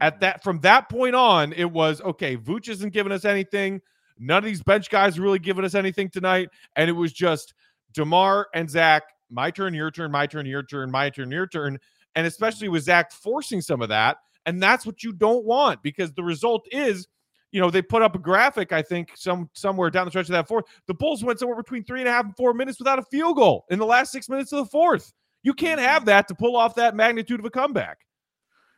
At 0.00 0.14
mm-hmm. 0.14 0.20
that, 0.20 0.42
from 0.42 0.60
that 0.60 0.88
point 0.88 1.14
on, 1.14 1.52
it 1.54 1.70
was 1.70 2.00
okay. 2.02 2.36
Vooch 2.36 2.68
isn't 2.68 2.92
giving 2.92 3.12
us 3.12 3.24
anything. 3.24 3.80
None 4.18 4.38
of 4.38 4.44
these 4.44 4.62
bench 4.62 4.90
guys 4.90 5.18
really 5.18 5.38
giving 5.38 5.64
us 5.64 5.74
anything 5.74 6.10
tonight, 6.10 6.50
and 6.76 6.90
it 6.90 6.92
was 6.94 7.12
just 7.12 7.54
Demar 7.92 8.48
and 8.54 8.68
Zach. 8.68 9.02
My 9.30 9.50
turn, 9.50 9.72
your 9.72 9.90
turn, 9.90 10.10
my 10.10 10.26
turn, 10.26 10.44
your 10.44 10.62
turn, 10.62 10.90
my 10.90 11.08
turn, 11.08 11.30
your 11.30 11.46
turn, 11.46 11.78
and 12.14 12.26
especially 12.26 12.68
with 12.68 12.82
Zach 12.82 13.12
forcing 13.12 13.62
some 13.62 13.80
of 13.80 13.88
that, 13.88 14.18
and 14.44 14.62
that's 14.62 14.84
what 14.84 15.02
you 15.02 15.12
don't 15.12 15.44
want 15.44 15.82
because 15.82 16.12
the 16.12 16.22
result 16.22 16.66
is 16.70 17.06
you 17.52 17.60
know, 17.60 17.70
they 17.70 17.82
put 17.82 18.02
up 18.02 18.14
a 18.14 18.18
graphic, 18.18 18.72
I 18.72 18.82
think, 18.82 19.12
some 19.16 19.50
somewhere 19.54 19.90
down 19.90 20.04
the 20.04 20.10
stretch 20.10 20.26
of 20.26 20.32
that 20.32 20.48
fourth. 20.48 20.66
The 20.86 20.94
Bulls 20.94 21.24
went 21.24 21.38
somewhere 21.38 21.56
between 21.56 21.84
three 21.84 22.00
and 22.00 22.08
a 22.08 22.12
half 22.12 22.24
and 22.24 22.36
four 22.36 22.54
minutes 22.54 22.78
without 22.78 22.98
a 22.98 23.02
field 23.02 23.36
goal 23.36 23.64
in 23.70 23.78
the 23.78 23.86
last 23.86 24.12
six 24.12 24.28
minutes 24.28 24.52
of 24.52 24.64
the 24.64 24.70
fourth. 24.70 25.12
You 25.42 25.54
can't 25.54 25.80
have 25.80 26.04
that 26.04 26.28
to 26.28 26.34
pull 26.34 26.56
off 26.56 26.74
that 26.76 26.94
magnitude 26.94 27.40
of 27.40 27.46
a 27.46 27.50
comeback. 27.50 27.98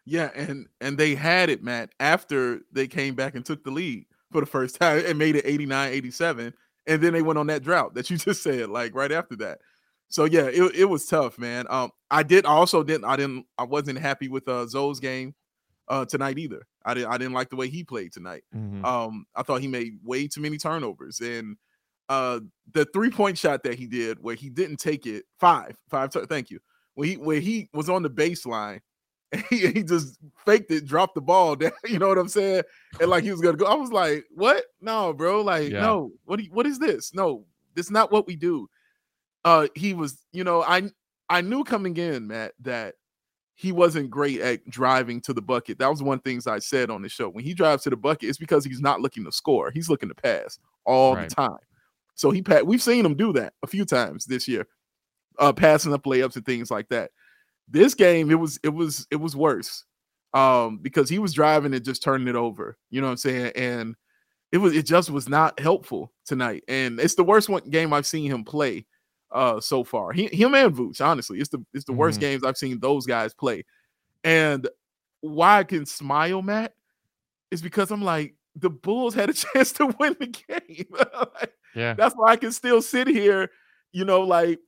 Yeah, 0.05 0.31
and 0.35 0.67
and 0.81 0.97
they 0.97 1.15
had 1.15 1.51
it, 1.51 1.63
Matt, 1.63 1.91
after 2.01 2.61
they 2.73 2.89
came 2.89 3.15
back 3.15 3.35
and 3.35 3.45
took 3.45 3.63
the 3.63 3.71
lead 3.71 4.07
for 4.31 4.41
the 4.41 4.47
first 4.47 4.77
time 4.81 5.05
and 5.07 5.19
made 5.19 5.37
it 5.37 5.45
89 5.45 5.93
87. 5.93 6.55
And 6.87 7.01
then 7.01 7.13
they 7.13 7.23
went 7.23 7.39
on 7.39 7.47
that 7.49 7.63
drought 7.63 7.95
that 7.95 8.11
you 8.11 8.17
just 8.19 8.43
said, 8.43 8.69
like 8.69 8.95
right 8.95 9.13
after 9.13 9.37
that. 9.37 9.59
So 10.09 10.25
yeah, 10.25 10.47
it, 10.47 10.75
it 10.75 10.85
was 10.85 11.07
tough, 11.07 11.39
man. 11.39 11.67
Um, 11.71 11.91
I 12.11 12.23
did 12.23 12.45
also 12.45 12.83
didn't 12.83 13.05
I 13.05 13.17
didn't 13.17 13.47
I 13.57 13.65
wasn't 13.65 13.99
happy 13.99 14.29
with 14.29 14.49
uh 14.49 14.67
Zo's 14.67 15.01
game 15.01 15.35
uh, 15.89 16.05
tonight 16.05 16.39
either. 16.39 16.67
I 16.85 16.95
didn't 16.95 17.11
I 17.11 17.19
didn't 17.19 17.35
like 17.35 17.51
the 17.51 17.57
way 17.57 17.69
he 17.69 17.85
played 17.85 18.13
tonight. 18.13 18.45
Mm-hmm. 18.55 18.85
Um, 18.85 19.27
I 19.35 19.43
thought 19.43 19.61
he 19.61 19.69
made 19.69 19.99
way 20.03 20.29
too 20.29 20.41
many 20.41 20.59
turnovers 20.59 21.21
and 21.21 21.57
uh, 22.09 22.41
the 22.73 22.85
three 22.87 23.11
point 23.11 23.39
shot 23.39 23.63
that 23.63 23.79
he 23.79 23.87
did 23.87 24.19
where 24.21 24.35
he 24.35 24.51
didn't 24.51 24.79
take 24.79 25.07
it 25.07 25.25
five 25.39 25.77
five. 25.89 26.11
T- 26.11 26.21
thank 26.29 26.51
you. 26.51 26.61
When 26.95 27.09
he 27.09 27.17
where 27.17 27.41
he 27.41 27.69
was 27.73 27.89
on 27.89 28.03
the 28.03 28.11
baseline 28.11 28.81
he, 29.51 29.67
he 29.69 29.83
just 29.83 30.19
faked 30.45 30.71
it, 30.71 30.85
dropped 30.85 31.15
the 31.15 31.21
ball 31.21 31.57
down. 31.57 31.73
You 31.85 31.99
know 31.99 32.09
what 32.09 32.19
I'm 32.19 32.29
saying? 32.29 32.63
And 33.01 33.11
like 33.11 33.25
he 33.25 33.31
was 33.31 33.41
gonna 33.41 33.57
go. 33.57 33.67
I 33.67 33.75
was 33.75 33.93
like, 33.93 34.25
what? 34.35 34.65
No, 34.81 35.13
bro. 35.13 35.43
Like 35.43 35.71
yeah. 35.71 35.81
no. 35.81 36.13
What? 36.25 36.43
You, 36.43 36.51
what 36.53 36.67
is 36.67 36.79
this? 36.79 37.15
No, 37.15 37.45
this 37.75 37.87
is 37.87 37.93
not 37.93 38.13
what 38.13 38.27
we 38.27 38.37
do. 38.37 38.69
Uh, 39.45 39.69
he 39.75 39.95
was. 39.95 40.19
You 40.33 40.45
know, 40.45 40.63
I 40.63 40.91
I 41.29 41.41
knew 41.41 41.65
coming 41.65 41.97
in, 41.97 42.27
Matt, 42.27 42.53
that 42.61 42.95
he 43.55 43.73
wasn't 43.73 44.11
great 44.11 44.41
at 44.41 44.69
driving 44.69 45.21
to 45.23 45.33
the 45.33 45.43
bucket. 45.43 45.79
That 45.79 45.91
was 45.91 46.03
one 46.03 46.21
things 46.21 46.47
I 46.47 46.59
said 46.59 46.91
on 46.91 47.03
the 47.03 47.09
show. 47.09 47.29
When 47.29 47.45
he 47.45 47.55
drives 47.55 47.83
to 47.85 47.91
the 47.91 47.97
bucket, 47.97 48.29
it's 48.29 48.39
because 48.39 48.65
he's 48.65 48.81
not 48.81 49.01
looking 49.01 49.25
to 49.25 49.33
score. 49.33 49.71
He's 49.71 49.89
looking 49.89 50.09
to 50.09 50.15
pass 50.15 50.59
all 50.85 51.17
right. 51.17 51.29
the 51.29 51.35
time. 51.35 51.59
So 52.15 52.31
he 52.31 52.43
pat. 52.43 52.67
We've 52.67 52.83
seen 52.83 53.05
him 53.05 53.15
do 53.15 53.33
that 53.35 53.55
a 53.63 53.67
few 53.67 53.85
times 53.85 54.25
this 54.25 54.49
year, 54.49 54.67
uh, 55.39 55.53
passing 55.53 55.93
up 55.93 56.05
layups 56.05 56.37
and 56.37 56.45
things 56.45 56.71
like 56.71 56.89
that. 56.89 57.11
This 57.69 57.95
game, 57.95 58.31
it 58.31 58.39
was 58.39 58.59
it 58.63 58.69
was 58.69 59.07
it 59.11 59.17
was 59.17 59.37
worse 59.37 59.85
um, 60.35 60.79
because 60.79 61.09
he 61.09 61.19
was 61.19 61.33
driving 61.33 61.75
and 61.75 61.85
just 61.85 62.03
turning 62.03 62.29
it 62.29 62.37
over. 62.37 62.77
You 62.91 63.01
know 63.01 63.07
what 63.07 63.13
I'm 63.13 63.17
saying? 63.19 63.53
And 63.57 63.95
it 64.51 64.59
was 64.59 64.75
it 64.75 64.87
just 64.87 65.11
was 65.11 65.29
not 65.29 65.59
helpful 65.59 66.13
tonight. 66.27 66.65
And 66.69 67.01
it's 67.01 67.15
the 67.15 67.25
worst 67.25 67.49
one 67.49 67.69
game 67.71 67.93
I've 67.93 68.07
seen 68.07 68.31
him 68.31 68.45
play 68.45 68.87
uh 69.33 69.61
so 69.61 69.85
far. 69.85 70.13
He, 70.13 70.27
him 70.27 70.55
and 70.55 70.75
Vooch, 70.75 71.05
honestly, 71.05 71.39
it's 71.39 71.49
the 71.49 71.65
it's 71.73 71.85
the 71.85 71.93
mm-hmm. 71.93 72.01
worst 72.01 72.21
games 72.21 72.45
I've 72.45 72.57
seen 72.57 72.81
those 72.81 73.07
guys 73.07 73.35
play. 73.35 73.65
And 74.25 74.69
why 75.21 75.59
I 75.59 75.65
can 75.65 75.87
smile, 75.87 76.43
Matt, 76.43 76.75
is 77.51 77.63
because 77.63 77.91
I'm 77.91 78.03
like 78.03 78.35
the 78.57 78.71
Bulls 78.71 79.15
had 79.15 79.31
a 79.31 79.33
chance 79.55 79.73
to 79.73 79.95
win 79.99 80.17
the 80.19 80.27
game. 80.27 80.87
like, 80.91 81.55
yeah, 81.75 81.95
that's 81.95 82.15
why 82.15 82.33
I 82.33 82.37
can 82.37 82.53
still 82.53 82.83
sit 82.83 83.09
here, 83.09 83.51
you 83.93 84.05
know, 84.05 84.23
like 84.23 84.61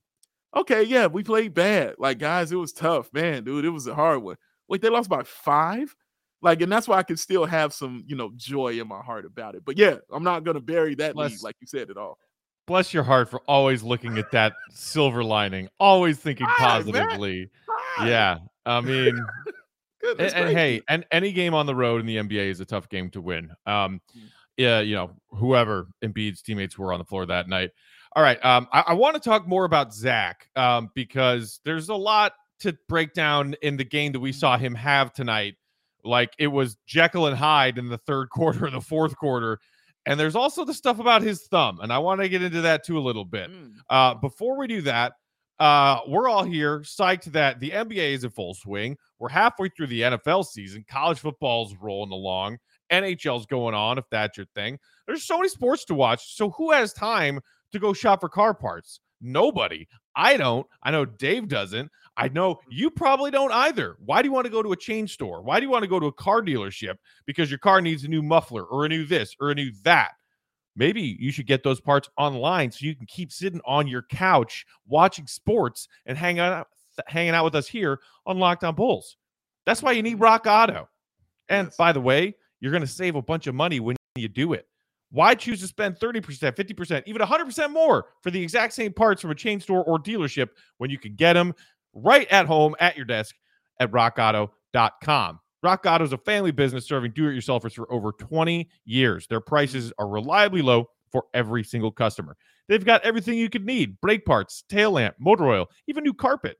okay, 0.56 0.85
yeah, 0.85 1.06
we 1.06 1.23
played 1.25 1.54
bad. 1.54 1.97
Like 1.99 2.18
guys, 2.18 2.52
it 2.52 2.56
was 2.56 2.73
tough, 2.73 3.12
man, 3.12 3.44
dude. 3.44 3.64
It 3.64 3.71
was 3.71 3.87
a 3.87 3.94
hard 3.94 4.23
one. 4.23 4.37
Wait, 4.68 4.80
they 4.80 4.88
lost 4.88 5.09
by 5.11 5.23
five. 5.25 5.94
Like, 6.40 6.61
and 6.61 6.71
that's 6.71 6.87
why 6.87 6.99
I 6.99 7.02
can 7.02 7.16
still 7.16 7.47
have 7.47 7.73
some, 7.73 8.04
you 8.06 8.16
know, 8.16 8.30
joy 8.37 8.78
in 8.78 8.87
my 8.87 9.00
heart 9.00 9.25
about 9.25 9.54
it. 9.54 9.64
But 9.64 9.78
yeah, 9.78 9.97
I'm 10.12 10.23
not 10.23 10.44
gonna 10.44 10.61
bury 10.61 10.94
that 10.97 11.16
lead, 11.16 11.42
like 11.42 11.56
you 11.61 11.66
said 11.66 11.90
at 11.90 11.97
all 11.97 12.18
bless 12.66 12.94
your 12.94 13.02
heart 13.02 13.28
for 13.30 13.40
always 13.47 13.83
looking 13.83 14.18
at 14.18 14.30
that 14.33 14.54
silver 14.71 15.23
lining, 15.25 15.68
always 15.78 16.18
thinking 16.18 16.47
positively. 16.59 17.50
Yeah. 18.02 18.38
I 18.66 18.80
mean. 18.80 19.25
And, 20.06 20.21
and 20.21 20.50
hey, 20.50 20.83
and 20.87 21.06
any 21.11 21.33
game 21.33 21.54
on 21.54 21.64
the 21.64 21.75
road 21.75 21.99
in 21.99 22.04
the 22.06 22.16
NBA 22.16 22.50
is 22.50 22.61
a 22.61 22.66
tough 22.66 22.90
game 22.90 23.09
to 23.12 23.23
win. 23.23 23.50
Um, 23.64 24.02
Mm. 24.14 24.21
yeah, 24.59 24.80
you 24.80 24.94
know, 24.94 25.12
whoever 25.30 25.87
Embiid's 26.04 26.42
teammates 26.42 26.76
were 26.76 26.92
on 26.92 26.99
the 26.99 27.06
floor 27.06 27.25
that 27.25 27.49
night. 27.49 27.71
All 28.14 28.23
right, 28.23 28.37
um, 28.44 28.68
I, 28.71 28.85
I 28.88 28.92
want 28.92 29.14
to 29.14 29.21
talk 29.21 29.49
more 29.49 29.64
about 29.64 29.94
Zach 29.94 30.47
um, 30.56 30.90
because 30.94 31.59
there's 31.64 31.88
a 31.88 31.94
lot 31.94 32.35
to 32.61 32.76
break 32.87 33.14
down 33.14 33.54
in 33.62 33.78
the 33.78 33.85
game 33.85 34.12
that 34.12 34.21
we 34.21 34.30
saw 34.33 34.59
him 34.59 34.75
have 34.75 35.11
tonight. 35.14 35.54
Like 36.04 36.35
it 36.38 36.49
was 36.49 36.76
Jekyll 36.87 37.26
and 37.26 37.37
Hyde 37.37 37.78
in 37.78 37.88
the 37.88 37.97
third 37.97 38.28
quarter, 38.30 38.71
the 38.71 38.83
fourth 38.83 39.16
quarter, 39.16 39.59
and 40.06 40.18
there's 40.18 40.37
also 40.37 40.64
the 40.64 40.75
stuff 40.75 40.99
about 40.99 41.23
his 41.23 41.46
thumb, 41.46 41.80
and 41.80 41.92
I 41.92 41.99
want 41.99 42.20
to 42.20 42.28
get 42.28 42.42
into 42.42 42.61
that 42.62 42.84
too 42.84 42.99
a 42.99 43.00
little 43.00 43.25
bit. 43.25 43.50
Mm. 43.50 43.73
Uh, 43.88 44.14
before 44.14 44.58
we 44.58 44.66
do 44.66 44.82
that, 44.82 45.12
uh, 45.58 46.00
we're 46.08 46.28
all 46.28 46.44
here 46.44 46.80
psyched 46.80 47.25
that 47.32 47.61
the 47.61 47.70
NBA 47.70 48.14
is 48.14 48.25
in 48.25 48.30
full 48.30 48.54
swing. 48.54 48.96
We're 49.18 49.28
halfway 49.28 49.68
through 49.68 49.87
the 49.87 50.02
NFL 50.02 50.44
season. 50.46 50.84
College 50.88 51.18
football's 51.18 51.75
rolling 51.80 52.12
along. 52.12 52.58
NHL's 52.90 53.46
going 53.46 53.75
on, 53.75 53.99
if 53.99 54.04
that's 54.11 54.37
your 54.37 54.46
thing. 54.54 54.78
There's 55.06 55.25
so 55.25 55.38
many 55.38 55.49
sports 55.49 55.84
to 55.87 55.94
watch. 55.94 56.37
So 56.37 56.50
who 56.50 56.73
has 56.73 56.92
time 56.92 57.40
to 57.73 57.78
go 57.78 57.92
shop 57.92 58.20
for 58.20 58.28
car 58.28 58.52
parts? 58.54 59.00
Nobody. 59.24 59.88
I 60.14 60.36
don't. 60.36 60.66
I 60.82 60.90
know 60.90 61.04
Dave 61.04 61.48
doesn't. 61.48 61.90
I 62.16 62.28
know 62.28 62.54
mm-hmm. 62.54 62.70
you 62.70 62.90
probably 62.90 63.30
don't 63.30 63.50
either. 63.50 63.96
Why 64.04 64.22
do 64.22 64.28
you 64.28 64.32
want 64.32 64.44
to 64.44 64.50
go 64.50 64.62
to 64.62 64.72
a 64.72 64.76
chain 64.76 65.08
store? 65.08 65.42
Why 65.42 65.58
do 65.58 65.66
you 65.66 65.70
want 65.70 65.82
to 65.82 65.88
go 65.88 65.98
to 65.98 66.06
a 66.06 66.12
car 66.12 66.42
dealership? 66.42 66.96
Because 67.26 67.50
your 67.50 67.58
car 67.58 67.80
needs 67.80 68.04
a 68.04 68.08
new 68.08 68.22
muffler 68.22 68.64
or 68.64 68.84
a 68.84 68.88
new 68.88 69.06
this 69.06 69.34
or 69.40 69.50
a 69.50 69.54
new 69.54 69.72
that. 69.82 70.12
Maybe 70.76 71.16
you 71.18 71.32
should 71.32 71.46
get 71.46 71.62
those 71.62 71.80
parts 71.80 72.08
online 72.18 72.70
so 72.70 72.84
you 72.84 72.94
can 72.94 73.06
keep 73.06 73.32
sitting 73.32 73.60
on 73.64 73.86
your 73.86 74.02
couch 74.02 74.66
watching 74.86 75.26
sports 75.26 75.88
and 76.06 76.18
hanging 76.18 76.40
out 76.40 76.68
hanging 77.08 77.34
out 77.34 77.44
with 77.44 77.56
us 77.56 77.66
here 77.66 77.98
on 78.26 78.38
Locked 78.38 78.62
On 78.62 78.74
Bulls. 78.74 79.16
That's 79.66 79.82
why 79.82 79.92
you 79.92 80.02
need 80.02 80.14
mm-hmm. 80.14 80.22
Rock 80.22 80.46
Auto. 80.46 80.88
And 81.48 81.68
Yes. 81.68 81.76
by 81.76 81.92
the 81.92 82.00
way, 82.00 82.34
you're 82.60 82.72
going 82.72 82.82
to 82.82 82.86
save 82.86 83.16
a 83.16 83.22
bunch 83.22 83.46
of 83.46 83.54
money 83.54 83.80
when 83.80 83.96
you 84.16 84.28
do 84.28 84.52
it. 84.52 84.68
Why 85.14 85.37
choose 85.37 85.61
to 85.61 85.68
spend 85.68 85.97
30%, 86.00 86.21
50%, 86.56 87.04
even 87.06 87.23
100% 87.23 87.71
more 87.71 88.06
for 88.21 88.33
the 88.33 88.42
exact 88.42 88.73
same 88.73 88.92
parts 88.92 89.23
from 89.23 89.30
a 89.30 89.35
chain 89.37 89.61
store 89.61 89.85
or 89.85 89.97
dealership 89.97 90.49
when 90.78 90.90
you 90.90 90.99
can 90.99 91.14
get 91.14 91.35
them 91.35 91.54
right 91.92 92.26
at 92.33 92.47
home 92.47 92.75
at 92.80 92.97
your 92.97 93.04
desk 93.04 93.37
at 93.78 93.92
rockauto.com? 93.92 95.38
Rock 95.62 95.85
Auto 95.87 96.02
is 96.02 96.12
a 96.12 96.18
family 96.18 96.50
business 96.50 96.88
serving 96.88 97.12
do 97.12 97.28
it 97.28 97.33
yourselfers 97.33 97.75
for 97.75 97.90
over 97.92 98.11
20 98.11 98.68
years. 98.87 99.28
Their 99.28 99.38
prices 99.38 99.92
are 100.00 100.09
reliably 100.09 100.62
low 100.62 100.87
for 101.12 101.26
every 101.33 101.62
single 101.62 101.92
customer. 101.92 102.37
They've 102.68 102.85
got 102.85 103.04
everything 103.04 103.38
you 103.38 103.49
could 103.49 103.64
need 103.64 104.00
brake 104.00 104.25
parts, 104.25 104.64
tail 104.68 104.90
lamp, 104.90 105.14
motor 105.21 105.47
oil, 105.47 105.68
even 105.87 106.02
new 106.02 106.12
carpet. 106.12 106.56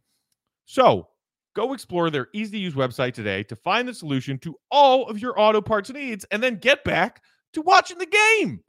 So 0.65 1.09
go 1.57 1.73
explore 1.73 2.09
their 2.09 2.29
easy 2.33 2.53
to 2.53 2.59
use 2.59 2.75
website 2.75 3.15
today 3.15 3.43
to 3.43 3.57
find 3.57 3.89
the 3.89 3.95
solution 3.95 4.39
to 4.39 4.55
all 4.71 5.09
of 5.09 5.19
your 5.19 5.39
auto 5.41 5.61
parts 5.61 5.91
needs 5.91 6.25
and 6.31 6.41
then 6.41 6.59
get 6.59 6.85
back 6.85 7.21
to 7.55 7.63
watching 7.63 7.99
the 7.99 8.07
game. 8.07 8.61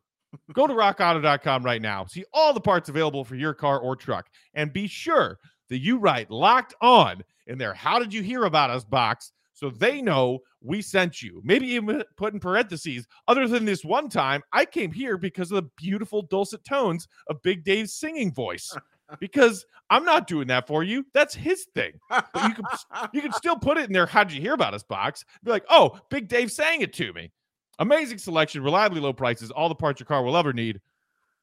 Go 0.54 0.68
to 0.68 0.74
rockauto.com 0.74 1.64
right 1.64 1.82
now. 1.82 2.06
See 2.06 2.26
all 2.34 2.54
the 2.54 2.60
parts 2.60 2.90
available 2.90 3.24
for 3.24 3.36
your 3.36 3.54
car 3.54 3.80
or 3.80 3.96
truck. 3.96 4.28
And 4.54 4.74
be 4.74 4.88
sure 4.88 5.40
that 5.70 5.80
you 5.80 5.98
write 5.98 6.30
locked 6.30 6.74
on 6.82 7.24
in 7.48 7.58
their 7.58 7.74
How 7.74 8.00
Did 8.00 8.14
You 8.14 8.22
Hear 8.22 8.44
About 8.44 8.70
Us 8.70 8.84
box 8.84 9.32
so 9.56 9.70
they 9.70 10.02
know 10.02 10.40
we 10.62 10.82
sent 10.82 11.22
you. 11.22 11.42
Maybe 11.44 11.68
even 11.68 12.04
put 12.18 12.34
in 12.34 12.40
parentheses, 12.42 13.08
other 13.28 13.48
than 13.48 13.64
this 13.64 13.86
one 13.86 14.10
time, 14.10 14.44
I 14.52 14.66
came 14.66 14.92
here 14.92 15.18
because 15.18 15.50
of 15.50 15.56
the 15.56 15.70
beautiful 15.78 16.22
dulcet 16.24 16.66
tones 16.66 17.08
of 17.30 17.42
Big 17.42 17.64
Dave's 17.64 17.94
singing 17.94 18.34
voice. 18.34 18.76
Because 19.20 19.68
I'm 19.92 20.04
not 20.04 20.26
doing 20.26 20.48
that 20.48 20.66
for 20.66 20.82
you. 20.82 21.06
That's 21.14 21.36
his 21.36 21.68
thing. 21.76 21.92
But 22.10 22.26
you 22.36 22.56
can 22.56 22.66
you 23.14 23.22
can 23.22 23.34
still 23.34 23.56
put 23.56 23.78
it 23.78 23.86
in 23.86 23.94
there. 23.94 24.08
How'd 24.08 24.32
you 24.32 24.42
hear 24.42 24.56
about 24.56 24.74
us 24.74 24.82
box? 24.82 25.24
Be 25.44 25.52
like, 25.52 25.64
oh, 25.70 26.00
Big 26.10 26.28
Dave 26.28 26.52
sang 26.52 26.82
it 26.82 26.92
to 26.94 27.14
me. 27.14 27.32
Amazing 27.80 28.20
selection, 28.20 28.64
reliably 28.64 29.02
low 29.02 29.14
prices, 29.14 29.52
all 29.52 29.70
the 29.70 29.76
parts 29.76 30.00
your 30.00 30.06
car 30.06 30.24
will 30.24 30.38
ever 30.38 30.54
need. 30.54 30.80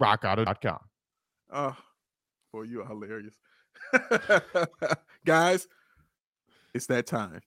RockAuto.com. 0.01 0.79
Oh, 1.53 1.77
boy, 2.53 2.62
you 2.62 2.81
are 2.83 2.87
hilarious. 2.87 3.35
Guys, 5.25 5.69
it's 6.75 6.87
that 6.87 7.07
time. 7.07 7.41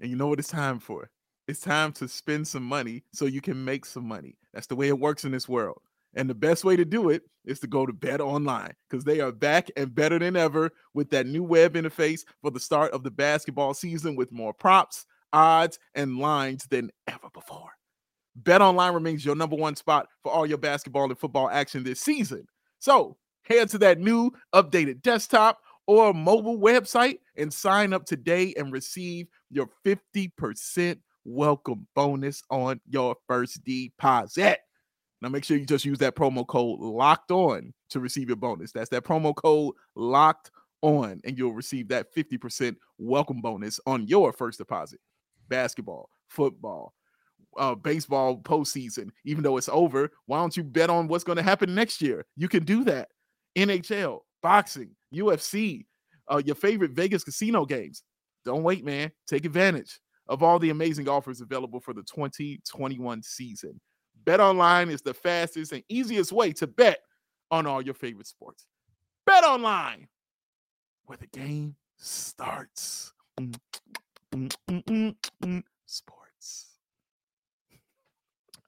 And 0.00 0.10
you 0.10 0.16
know 0.16 0.26
what 0.26 0.38
it's 0.38 0.48
time 0.48 0.78
for? 0.78 1.10
It's 1.48 1.60
time 1.60 1.92
to 1.94 2.06
spend 2.06 2.46
some 2.46 2.62
money 2.62 3.02
so 3.12 3.24
you 3.24 3.40
can 3.40 3.64
make 3.64 3.84
some 3.84 4.06
money. 4.06 4.36
That's 4.52 4.66
the 4.66 4.76
way 4.76 4.88
it 4.88 4.98
works 4.98 5.24
in 5.24 5.32
this 5.32 5.48
world. 5.48 5.80
And 6.14 6.28
the 6.28 6.34
best 6.34 6.64
way 6.64 6.76
to 6.76 6.84
do 6.84 7.10
it 7.10 7.22
is 7.44 7.60
to 7.60 7.66
go 7.66 7.86
to 7.86 7.92
Bet 7.92 8.20
Online 8.20 8.72
because 8.88 9.04
they 9.04 9.20
are 9.20 9.32
back 9.32 9.70
and 9.76 9.94
better 9.94 10.18
than 10.18 10.36
ever 10.36 10.70
with 10.92 11.10
that 11.10 11.26
new 11.26 11.42
web 11.42 11.74
interface 11.74 12.22
for 12.42 12.50
the 12.50 12.60
start 12.60 12.92
of 12.92 13.02
the 13.02 13.10
basketball 13.10 13.74
season 13.74 14.16
with 14.16 14.32
more 14.32 14.52
props, 14.52 15.06
odds, 15.32 15.78
and 15.94 16.18
lines 16.18 16.66
than 16.68 16.90
ever 17.06 17.30
before. 17.32 17.70
Bet 18.36 18.62
Online 18.62 18.94
remains 18.94 19.24
your 19.24 19.34
number 19.34 19.56
one 19.56 19.76
spot 19.76 20.08
for 20.22 20.32
all 20.32 20.46
your 20.46 20.58
basketball 20.58 21.04
and 21.04 21.18
football 21.18 21.50
action 21.50 21.82
this 21.82 22.00
season. 22.00 22.46
So 22.78 23.16
head 23.42 23.68
to 23.70 23.78
that 23.78 23.98
new 23.98 24.32
updated 24.54 25.02
desktop 25.02 25.60
or 25.86 26.14
mobile 26.14 26.58
website 26.58 27.18
and 27.36 27.52
sign 27.52 27.92
up 27.92 28.06
today 28.06 28.54
and 28.56 28.72
receive 28.72 29.26
your 29.50 29.68
50% 29.84 30.98
welcome 31.24 31.86
bonus 31.94 32.42
on 32.50 32.80
your 32.88 33.16
first 33.26 33.64
deposit. 33.64 34.60
Now 35.20 35.28
make 35.28 35.44
sure 35.44 35.56
you 35.56 35.66
just 35.66 35.84
use 35.84 35.98
that 35.98 36.14
promo 36.14 36.46
code 36.46 36.80
locked 36.80 37.30
on 37.30 37.74
to 37.90 38.00
receive 38.00 38.28
your 38.28 38.36
bonus. 38.36 38.72
That's 38.72 38.88
that 38.90 39.04
promo 39.04 39.34
code 39.34 39.74
locked 39.94 40.50
on, 40.82 41.20
and 41.24 41.36
you'll 41.36 41.52
receive 41.52 41.88
that 41.88 42.14
50% 42.14 42.76
welcome 42.98 43.40
bonus 43.40 43.80
on 43.84 44.06
your 44.06 44.32
first 44.32 44.58
deposit. 44.58 45.00
Basketball, 45.48 46.08
football, 46.28 46.94
uh, 47.58 47.74
baseball 47.74 48.38
postseason, 48.38 49.10
even 49.24 49.42
though 49.42 49.56
it's 49.56 49.68
over, 49.68 50.10
why 50.26 50.38
don't 50.38 50.56
you 50.56 50.64
bet 50.64 50.90
on 50.90 51.08
what's 51.08 51.24
going 51.24 51.36
to 51.36 51.42
happen 51.42 51.74
next 51.74 52.00
year? 52.00 52.24
You 52.36 52.48
can 52.48 52.64
do 52.64 52.84
that. 52.84 53.08
NHL, 53.56 54.20
boxing, 54.42 54.90
UFC, 55.14 55.86
uh, 56.30 56.40
your 56.44 56.54
favorite 56.54 56.92
Vegas 56.92 57.24
casino 57.24 57.64
games. 57.64 58.02
Don't 58.44 58.62
wait, 58.62 58.84
man. 58.84 59.10
Take 59.26 59.44
advantage 59.44 59.98
of 60.28 60.42
all 60.42 60.58
the 60.58 60.70
amazing 60.70 61.08
offers 61.08 61.40
available 61.40 61.80
for 61.80 61.92
the 61.92 62.02
2021 62.02 63.22
season. 63.22 63.80
Bet 64.24 64.40
online 64.40 64.90
is 64.90 65.02
the 65.02 65.14
fastest 65.14 65.72
and 65.72 65.82
easiest 65.88 66.32
way 66.32 66.52
to 66.52 66.66
bet 66.66 67.00
on 67.50 67.66
all 67.66 67.82
your 67.82 67.94
favorite 67.94 68.26
sports. 68.26 68.66
Bet 69.26 69.44
online, 69.44 70.08
where 71.04 71.18
the 71.18 71.26
game 71.26 71.74
starts. 71.96 73.12
Sports. 75.86 76.69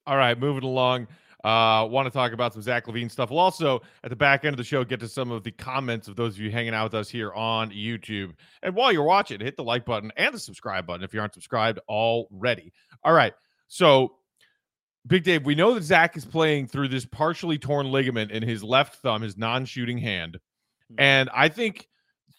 All 0.07 0.17
right, 0.17 0.39
moving 0.39 0.65
along. 0.65 1.07
Uh, 1.45 1.85
want 1.91 2.07
to 2.07 2.11
talk 2.11 2.33
about 2.33 2.53
some 2.53 2.63
Zach 2.63 2.87
LaVine 2.87 3.11
stuff. 3.11 3.31
We'll 3.31 3.41
also 3.41 3.83
at 4.05 4.11
the 4.11 4.17
back 4.17 4.45
end 4.45 4.55
of 4.55 4.59
the 4.59 4.65
show 4.65 4.85
get 4.85 5.01
to 5.01 5.09
some 5.09 5.33
of 5.33 5.43
the 5.43 5.51
comments 5.51 6.07
of 6.07 6.15
those 6.15 6.35
of 6.35 6.41
you 6.41 6.53
hanging 6.53 6.73
out 6.73 6.85
with 6.85 6.95
us 6.95 7.09
here 7.09 7.33
on 7.33 7.71
YouTube. 7.71 8.35
And 8.63 8.77
while 8.77 8.93
you're 8.93 9.03
watching, 9.03 9.41
hit 9.41 9.57
the 9.57 9.65
like 9.65 9.85
button 9.85 10.13
and 10.17 10.33
the 10.33 10.39
subscribe 10.39 10.87
button 10.87 11.03
if 11.03 11.13
you 11.13 11.21
aren't 11.21 11.35
subscribed 11.35 11.81
already. 11.89 12.73
All 13.03 13.13
right, 13.13 13.33
so 13.67 14.15
Big 15.09 15.25
Dave, 15.25 15.45
we 15.45 15.57
know 15.57 15.75
that 15.75 15.83
Zach 15.83 16.17
is 16.17 16.25
playing 16.25 16.69
through 16.69 16.89
this 16.89 17.05
partially 17.05 17.59
torn 17.59 17.91
ligament 17.91 18.31
in 18.31 18.45
his 18.45 18.63
left 18.63 19.03
thumb, 19.03 19.23
his 19.23 19.37
non-shooting 19.37 19.99
hand, 19.99 20.39
and 20.97 21.29
I 21.35 21.49
think 21.49 21.89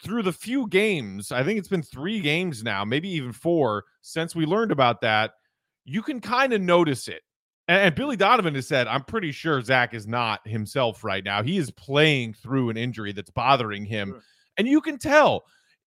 through 0.02 0.22
the 0.22 0.32
few 0.32 0.66
games, 0.68 1.30
I 1.30 1.44
think 1.44 1.58
it's 1.58 1.68
been 1.68 1.82
three 1.82 2.20
games 2.20 2.62
now, 2.62 2.84
maybe 2.86 3.10
even 3.10 3.32
four 3.32 3.84
since 4.00 4.34
we 4.34 4.46
learned 4.46 4.72
about 4.72 5.02
that. 5.02 5.32
You 5.84 6.00
can 6.02 6.20
kind 6.20 6.54
of 6.54 6.62
notice 6.62 7.06
it. 7.08 7.20
And, 7.68 7.80
and 7.80 7.94
Billy 7.94 8.16
Donovan 8.16 8.54
has 8.54 8.66
said, 8.66 8.86
I'm 8.86 9.04
pretty 9.04 9.32
sure 9.32 9.60
Zach 9.62 9.94
is 9.94 10.06
not 10.06 10.46
himself 10.46 11.04
right 11.04 11.24
now. 11.24 11.42
He 11.42 11.58
is 11.58 11.70
playing 11.70 12.34
through 12.34 12.70
an 12.70 12.76
injury 12.76 13.12
that's 13.12 13.30
bothering 13.30 13.84
him. 13.84 14.10
Sure. 14.10 14.22
And 14.56 14.68
you 14.68 14.80
can 14.80 14.98
tell 14.98 15.44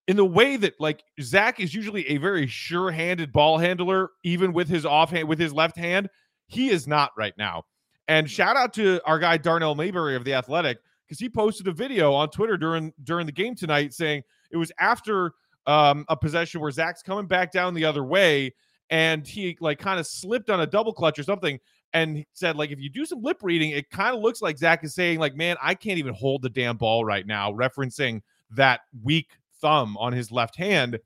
in 0.07 0.17
the 0.17 0.25
way 0.25 0.57
that 0.57 0.79
like 0.79 1.03
Zach 1.21 1.59
is 1.59 1.73
usually 1.73 2.07
a 2.09 2.17
very 2.17 2.47
sure-handed 2.47 3.31
ball 3.31 3.57
handler, 3.57 4.11
even 4.23 4.53
with 4.53 4.67
his 4.67 4.85
offhand, 4.85 5.27
with 5.27 5.39
his 5.39 5.53
left 5.53 5.77
hand. 5.77 6.09
He 6.47 6.69
is 6.69 6.87
not 6.87 7.11
right 7.17 7.33
now. 7.37 7.63
And 8.07 8.29
shout 8.29 8.55
out 8.55 8.73
to 8.75 9.01
our 9.05 9.19
guy 9.19 9.37
Darnell 9.37 9.75
Mayberry 9.75 10.15
of 10.15 10.23
the 10.23 10.33
Athletic 10.33 10.79
because 11.05 11.19
he 11.19 11.29
posted 11.29 11.67
a 11.67 11.73
video 11.73 12.13
on 12.13 12.29
Twitter 12.29 12.57
during 12.57 12.93
during 13.03 13.25
the 13.25 13.31
game 13.33 13.53
tonight 13.53 13.93
saying 13.93 14.23
it 14.49 14.57
was 14.57 14.71
after 14.79 15.33
um, 15.65 16.05
a 16.07 16.15
possession 16.15 16.61
where 16.61 16.71
Zach's 16.71 17.03
coming 17.03 17.27
back 17.27 17.51
down 17.51 17.73
the 17.73 17.83
other 17.83 18.03
way 18.03 18.53
and 18.89 19.27
he 19.27 19.57
like 19.59 19.79
kind 19.79 19.99
of 19.99 20.07
slipped 20.07 20.49
on 20.49 20.61
a 20.61 20.67
double 20.67 20.93
clutch 20.93 21.19
or 21.19 21.23
something 21.23 21.59
and 21.93 22.17
he 22.17 22.27
said 22.33 22.55
like 22.55 22.71
if 22.71 22.79
you 22.79 22.89
do 22.89 23.05
some 23.05 23.21
lip 23.21 23.37
reading 23.41 23.71
it 23.71 23.89
kind 23.89 24.15
of 24.15 24.21
looks 24.21 24.41
like 24.41 24.57
Zach 24.57 24.83
is 24.83 24.93
saying 24.95 25.19
like 25.19 25.35
man 25.35 25.57
I 25.61 25.73
can't 25.73 25.97
even 25.99 26.13
hold 26.13 26.41
the 26.41 26.49
damn 26.49 26.77
ball 26.77 27.03
right 27.05 27.25
now 27.25 27.51
referencing 27.51 28.21
that 28.51 28.81
weak 29.03 29.31
thumb 29.61 29.97
on 29.97 30.13
his 30.13 30.31
left 30.31 30.55
hand 30.55 30.99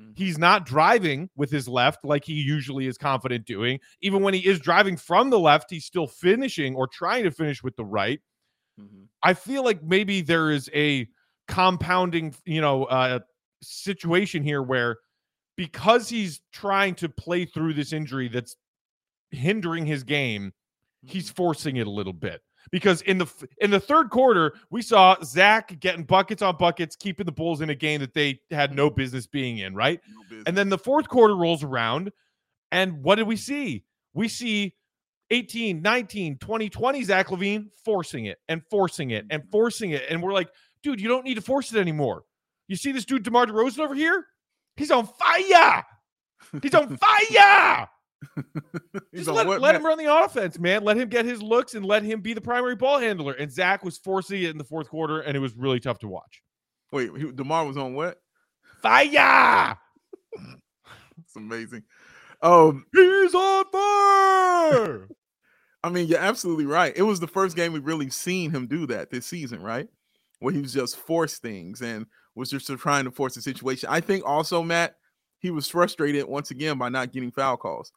Mhm. 0.00 0.16
he's 0.16 0.38
not 0.38 0.64
driving 0.64 1.28
with 1.34 1.50
his 1.50 1.68
left 1.68 2.04
like 2.04 2.24
he 2.24 2.34
usually 2.34 2.86
is 2.86 2.96
confident 2.96 3.46
doing 3.46 3.80
even 4.00 4.22
when 4.22 4.32
he 4.32 4.46
is 4.46 4.60
driving 4.60 4.96
from 4.96 5.28
the 5.28 5.38
left 5.40 5.70
he's 5.70 5.84
still 5.84 6.06
finishing 6.06 6.76
or 6.76 6.86
trying 6.86 7.24
to 7.24 7.32
finish 7.32 7.62
with 7.64 7.74
the 7.74 7.84
right 7.84 8.20
Mhm. 8.80 9.08
I 9.24 9.34
feel 9.34 9.64
like 9.64 9.82
maybe 9.82 10.20
there 10.20 10.52
is 10.52 10.70
a 10.72 11.08
compounding, 11.48 12.34
you 12.44 12.60
know, 12.60 12.84
uh, 12.84 13.18
situation 13.60 14.42
here 14.44 14.62
where 14.62 14.98
because 15.58 16.08
he's 16.08 16.40
trying 16.52 16.94
to 16.94 17.08
play 17.10 17.44
through 17.44 17.74
this 17.74 17.92
injury 17.92 18.28
that's 18.28 18.56
hindering 19.32 19.84
his 19.84 20.04
game, 20.04 20.52
he's 21.02 21.26
Mm-hmm. 21.26 21.34
forcing 21.34 21.76
it 21.76 21.86
a 21.86 21.90
little 21.90 22.14
bit. 22.14 22.40
Because 22.70 23.00
in 23.02 23.18
the 23.18 23.26
in 23.60 23.70
the 23.70 23.80
third 23.80 24.10
quarter, 24.10 24.54
we 24.70 24.82
saw 24.82 25.16
Zach 25.22 25.78
getting 25.80 26.04
buckets 26.04 26.42
on 26.42 26.56
buckets, 26.58 26.96
keeping 26.96 27.24
the 27.26 27.32
Bulls 27.32 27.60
in 27.60 27.70
a 27.70 27.74
game 27.74 28.00
that 28.00 28.12
they 28.14 28.40
had 28.50 28.74
no 28.74 28.90
business 28.90 29.26
being 29.26 29.58
in, 29.58 29.74
right? 29.74 30.00
No. 30.30 30.42
And 30.46 30.56
then 30.56 30.68
the 30.68 30.76
fourth 30.78 31.08
quarter 31.08 31.34
rolls 31.34 31.64
around, 31.64 32.12
and 32.70 33.02
what 33.02 33.14
did 33.16 33.26
we 33.26 33.36
see? 33.36 33.84
We 34.12 34.28
see 34.28 34.74
18, 35.30 35.80
19, 35.80 36.38
20, 36.38 36.68
20 36.68 37.02
Zach 37.04 37.28
LaVine 37.28 37.68
forcing 37.84 38.26
it 38.26 38.38
and 38.48 38.62
forcing 38.70 39.10
it 39.10 39.24
and 39.30 39.42
forcing 39.50 39.90
it. 39.92 40.02
And 40.10 40.22
we're 40.22 40.32
like, 40.34 40.50
dude, 40.82 41.00
you 41.00 41.08
don't 41.08 41.24
need 41.24 41.34
to 41.36 41.42
force 41.42 41.72
it 41.72 41.78
anymore. 41.78 42.24
You 42.66 42.76
see 42.76 42.92
this 42.92 43.04
dude, 43.06 43.22
DeMar 43.22 43.46
DeRozan 43.46 43.78
over 43.80 43.94
here? 43.94 44.26
He's 44.78 44.90
on 44.92 45.06
fire. 45.06 45.84
He's 46.62 46.74
on 46.74 46.96
fire. 46.98 47.88
He's 49.12 49.26
Just 49.26 49.28
let, 49.28 49.46
what, 49.46 49.60
let 49.60 49.74
him 49.74 49.84
run 49.84 49.98
the 49.98 50.12
offense, 50.24 50.58
man. 50.58 50.84
Let 50.84 50.96
him 50.96 51.08
get 51.08 51.24
his 51.24 51.42
looks 51.42 51.74
and 51.74 51.84
let 51.84 52.02
him 52.04 52.20
be 52.20 52.32
the 52.32 52.40
primary 52.40 52.76
ball 52.76 52.98
handler. 52.98 53.32
And 53.32 53.50
Zach 53.50 53.84
was 53.84 53.98
forcing 53.98 54.42
it 54.42 54.50
in 54.50 54.58
the 54.58 54.64
fourth 54.64 54.88
quarter, 54.88 55.20
and 55.20 55.36
it 55.36 55.40
was 55.40 55.56
really 55.56 55.80
tough 55.80 55.98
to 56.00 56.08
watch. 56.08 56.42
Wait, 56.92 57.10
he, 57.16 57.32
Demar 57.32 57.66
was 57.66 57.76
on 57.76 57.94
what? 57.94 58.18
Fire! 58.80 59.76
It's 60.34 61.36
amazing. 61.36 61.82
Um, 62.40 62.86
He's 62.94 63.34
on 63.34 63.64
fire! 63.72 65.08
I 65.84 65.90
mean, 65.90 66.06
you're 66.08 66.18
absolutely 66.18 66.66
right. 66.66 66.92
It 66.96 67.02
was 67.02 67.20
the 67.20 67.26
first 67.26 67.56
game 67.56 67.72
we've 67.72 67.86
really 67.86 68.10
seen 68.10 68.50
him 68.50 68.66
do 68.66 68.86
that 68.86 69.10
this 69.10 69.26
season, 69.26 69.60
right? 69.62 69.88
Where 70.40 70.54
he 70.54 70.60
was 70.60 70.72
just 70.72 70.96
forced 70.96 71.42
things 71.42 71.82
and 71.82 72.06
was 72.34 72.50
just 72.50 72.66
trying 72.78 73.04
to 73.04 73.10
force 73.10 73.34
the 73.34 73.42
situation. 73.42 73.88
I 73.90 74.00
think 74.00 74.24
also, 74.24 74.62
Matt, 74.62 74.94
he 75.40 75.50
was 75.50 75.68
frustrated 75.68 76.26
once 76.26 76.50
again 76.50 76.78
by 76.78 76.88
not 76.88 77.12
getting 77.12 77.32
foul 77.32 77.56
calls. 77.56 77.92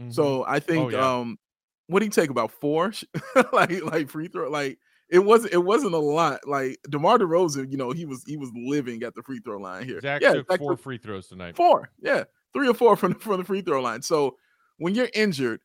Mhm. 0.00 0.12
So 0.12 0.44
I 0.46 0.60
think 0.60 0.92
yeah. 0.92 1.18
um 1.18 1.38
what 1.86 2.00
did 2.00 2.06
he 2.06 2.10
take 2.10 2.30
about 2.30 2.50
four? 2.50 2.92
like 3.52 3.82
like 3.84 4.08
free 4.08 4.28
throw, 4.28 4.50
like 4.50 4.78
it 5.10 5.18
wasn't 5.18 5.52
it 5.52 5.58
wasn't 5.58 5.94
a 5.94 5.98
lot. 5.98 6.40
Like 6.46 6.78
DeMar 6.88 7.18
DeRozan, 7.18 7.70
you 7.70 7.76
know, 7.76 7.92
he 7.92 8.04
was 8.04 8.24
he 8.26 8.36
was 8.36 8.50
living 8.54 9.02
at 9.02 9.14
the 9.14 9.22
free 9.22 9.40
throw 9.40 9.58
line 9.58 9.84
here. 9.84 10.00
Zach 10.00 10.22
yeah, 10.22 10.34
took 10.34 10.50
Zach 10.50 10.58
four 10.58 10.72
took 10.72 10.82
free 10.82 10.98
throws 10.98 11.28
tonight. 11.28 11.56
four. 11.56 11.90
Yeah, 12.00 12.24
three 12.52 12.68
or 12.68 12.74
four 12.74 12.96
from 12.96 13.12
the, 13.12 13.18
from 13.18 13.38
the 13.38 13.44
free 13.44 13.60
throw 13.60 13.80
line. 13.80 14.02
So 14.02 14.36
when 14.78 14.94
you're 14.94 15.10
injured 15.14 15.60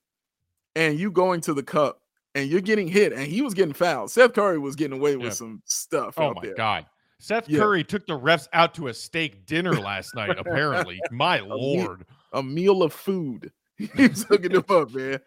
and 0.76 1.00
you 1.00 1.12
going 1.12 1.42
to 1.42 1.54
the 1.54 1.64
cup 1.64 2.02
and 2.36 2.50
you're 2.50 2.62
getting 2.62 2.88
hit, 2.88 3.12
and 3.14 3.24
he 3.28 3.42
was 3.42 3.54
getting 3.54 3.74
fouled. 3.74 4.12
Seth 4.12 4.34
Curry 4.34 4.60
was 4.60 4.76
getting 4.76 4.98
away 5.00 5.16
with 5.16 5.26
Yeah. 5.28 5.32
some 5.34 5.62
stuff 5.66 6.14
Oh 6.18 6.34
my 6.34 6.42
there. 6.44 6.56
god. 6.56 6.86
Seth 7.20 7.50
Yeah. 7.50 7.60
Curry 7.60 7.84
took 7.84 8.06
the 8.08 8.18
refs 8.18 8.48
out 8.54 8.74
to 8.76 8.88
a 8.88 8.94
steak 8.94 9.46
dinner 9.46 9.74
last 9.82 10.16
night, 10.16 10.38
apparently. 10.38 11.00
My 11.12 11.40
lord. 11.40 12.06
a 12.34 12.44
meal 12.44 12.84
of 12.84 12.94
food. 12.94 13.52
He's 13.96 14.24
hooking 14.24 14.52
them 14.54 14.66
up, 14.70 14.92
man. 14.94 15.20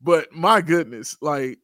But 0.00 0.32
my 0.32 0.60
goodness, 0.60 1.16
like 1.22 1.58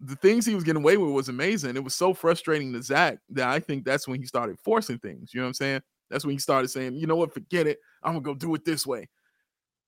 the 0.00 0.16
things 0.16 0.46
he 0.46 0.54
was 0.54 0.64
getting 0.64 0.82
away 0.82 0.96
with 0.96 1.10
was 1.10 1.28
amazing. 1.28 1.76
It 1.76 1.82
was 1.84 1.94
so 1.94 2.14
frustrating 2.14 2.72
to 2.72 2.82
Zach 2.82 3.18
that 3.30 3.48
I 3.48 3.58
think 3.60 3.84
that's 3.84 4.06
when 4.06 4.20
he 4.20 4.26
started 4.26 4.58
forcing 4.60 4.98
things. 4.98 5.32
You 5.34 5.40
know 5.40 5.44
what 5.46 5.48
I'm 5.48 5.54
saying? 5.54 5.80
That's 6.10 6.24
when 6.24 6.32
he 6.34 6.38
started 6.38 6.68
saying, 6.68 6.94
you 6.96 7.06
know 7.06 7.16
what, 7.16 7.32
forget 7.34 7.66
it. 7.66 7.78
I'm 8.02 8.12
gonna 8.12 8.22
go 8.22 8.34
do 8.34 8.54
it 8.54 8.64
this 8.64 8.86
way. 8.86 9.08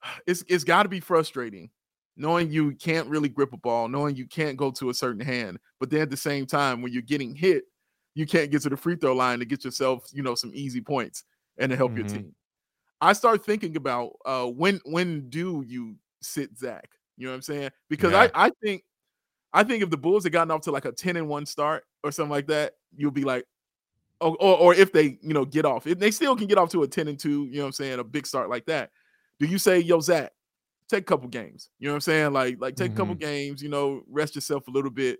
It's 0.26 0.45
it's 0.49 0.64
got 0.64 0.83
to 0.85 0.88
be 0.88 1.00
frustrating 1.00 1.71
knowing 2.16 2.50
you 2.50 2.73
can't 2.76 3.09
really 3.09 3.28
grip 3.28 3.52
a 3.52 3.56
ball, 3.56 3.88
knowing 3.88 4.16
you 4.16 4.26
can't 4.26 4.56
go 4.56 4.71
to 4.73 4.90
a 4.90 4.94
certain 4.94 5.21
hand, 5.25 5.59
but 5.80 5.90
then 5.90 6.00
at 6.02 6.11
the 6.11 6.16
same 6.16 6.47
time, 6.47 6.83
when 6.83 6.92
you're 6.92 7.02
getting 7.02 7.35
hit, 7.35 7.64
you 8.14 8.26
can't 8.26 8.50
get 8.50 8.62
to 8.62 8.71
the 8.71 8.76
free 8.76 8.97
throw 8.97 9.14
line 9.14 9.40
to 9.40 9.44
get 9.44 9.64
yourself, 9.64 10.06
you 10.12 10.23
know, 10.23 10.35
some 10.37 10.52
easy 10.54 10.80
points 10.80 11.25
and 11.59 11.71
to 11.71 11.76
help 11.76 11.97
your 11.97 12.04
Mhm. 12.04 12.09
team. 12.09 12.35
I 13.00 13.12
start 13.14 13.44
thinking 13.44 13.76
about 13.76 14.12
uh 14.26 14.47
when 14.47 14.80
when 14.87 15.28
do 15.30 15.64
you 15.66 15.97
sit 16.23 16.56
Zach? 16.59 16.90
You 17.16 17.26
know 17.26 17.33
what 17.33 17.37
I'm 17.37 17.42
saying? 17.42 17.71
Because 17.90 18.12
Yeah. 18.12 18.28
I 18.35 18.47
I 18.47 18.50
think 18.62 18.85
I 19.53 19.64
think 19.64 19.83
if 19.83 19.90
the 19.90 19.96
Bulls 19.98 20.24
had 20.24 20.33
gotten 20.33 20.50
off 20.50 20.62
to 20.62 20.72
like 20.72 20.85
a 20.87 20.92
10 20.92 21.16
and 21.16 21.29
1 21.29 21.46
start 21.46 21.85
or 22.05 22.12
something 22.12 22.31
like 22.31 22.48
that, 22.48 22.74
you'll 22.96 23.11
be 23.12 23.24
like, 23.24 23.44
oh, 24.20 24.35
or, 24.37 24.59
or 24.59 24.74
if 24.74 24.92
they, 24.92 25.18
you 25.22 25.35
know, 25.35 25.44
get 25.46 25.64
off, 25.66 25.87
if 25.87 25.98
they 26.00 26.11
still 26.12 26.37
can 26.37 26.48
get 26.48 26.59
off 26.59 26.70
to 26.72 26.83
a 26.85 26.88
10 26.88 27.09
and 27.09 27.18
2, 27.18 27.46
you 27.46 27.57
know 27.59 27.62
what 27.62 27.66
I'm 27.68 27.72
saying, 27.72 28.00
a 28.00 28.05
big 28.05 28.27
start 28.27 28.50
like 28.50 28.66
that. 28.66 28.90
Do 29.40 29.46
you 29.46 29.59
say, 29.59 29.81
yo, 29.81 30.00
Zach, 30.00 30.33
take 30.88 31.03
a 31.03 31.05
couple 31.05 31.29
games? 31.29 31.70
You 31.79 31.88
know 31.88 31.92
what 31.92 31.97
I'm 31.97 32.01
saying? 32.03 32.33
Like, 32.33 32.61
like 32.61 32.77
take 32.77 32.92
a 32.92 32.94
couple 32.94 33.14
mm-hmm. 33.14 33.25
games, 33.25 33.62
you 33.62 33.68
know, 33.68 34.03
rest 34.09 34.35
yourself 34.35 34.68
a 34.68 34.70
little 34.70 34.90
bit. 34.90 35.18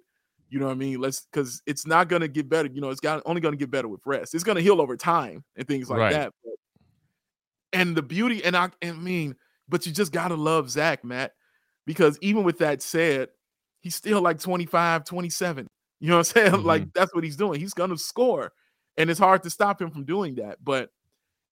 You 0.51 0.61
know 0.61 0.67
what 0.67 0.73
I 0.73 0.77
mean? 0.77 1.01
Let's 1.01 1.23
because 1.23 1.63
it's 1.67 1.87
not 1.87 2.09
gonna 2.09 2.29
get 2.29 2.49
better. 2.49 2.69
You 2.73 2.81
know, 2.81 2.91
it's 2.91 3.01
got 3.01 3.23
only 3.27 3.41
gonna 3.41 3.57
get 3.57 3.71
better 3.71 3.89
with 3.89 4.01
rest. 4.05 4.35
It's 4.35 4.45
gonna 4.45 4.61
heal 4.61 4.81
over 4.81 4.97
time 4.97 5.43
and 5.57 5.67
things 5.67 5.89
like 5.89 5.99
Right. 5.99 6.13
that. 6.13 6.33
But- 6.45 6.55
and 7.73 7.97
the 7.97 8.03
beauty, 8.03 8.45
and 8.45 8.57
I, 8.57 8.71
and 8.81 8.99
I 8.99 9.01
mean, 9.01 9.35
but 9.69 9.85
you 9.85 9.93
just 9.93 10.13
gotta 10.13 10.37
love 10.37 10.71
Zach, 10.71 11.05
Matt, 11.05 11.33
because 11.87 12.19
even 12.21 12.45
with 12.45 12.59
that 12.59 12.83
said, 12.83 13.31
he's 13.81 13.97
still 13.97 14.21
like 14.21 14.39
25, 14.39 15.05
27. 15.05 15.67
You 16.01 16.09
know 16.09 16.19
what 16.19 16.37
I'm 16.37 16.51
saying? 16.51 16.63
Like 16.65 16.83
mm-hmm. 16.83 16.91
that's 16.95 17.15
what 17.15 17.25
he's 17.25 17.37
doing. 17.37 17.61
He's 17.61 17.75
gonna 17.75 17.99
score, 17.99 18.53
and 18.97 19.11
it's 19.11 19.19
hard 19.19 19.43
to 19.43 19.51
stop 19.51 19.81
him 19.81 19.91
from 19.91 20.05
doing 20.05 20.37
that. 20.37 20.59
But 20.63 20.91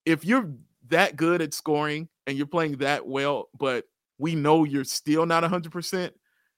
if 0.05 0.25
you're 0.25 0.51
that 0.89 1.17
good 1.17 1.43
at 1.43 1.55
scoring 1.55 2.09
and 2.27 2.37
you're 2.37 2.47
playing 2.47 2.77
that 2.79 3.07
well, 3.07 3.49
but 3.59 3.85
we 4.19 4.35
know 4.35 4.65
you're 4.65 4.85
still 4.85 5.27
not 5.27 5.43
100%, 5.43 6.11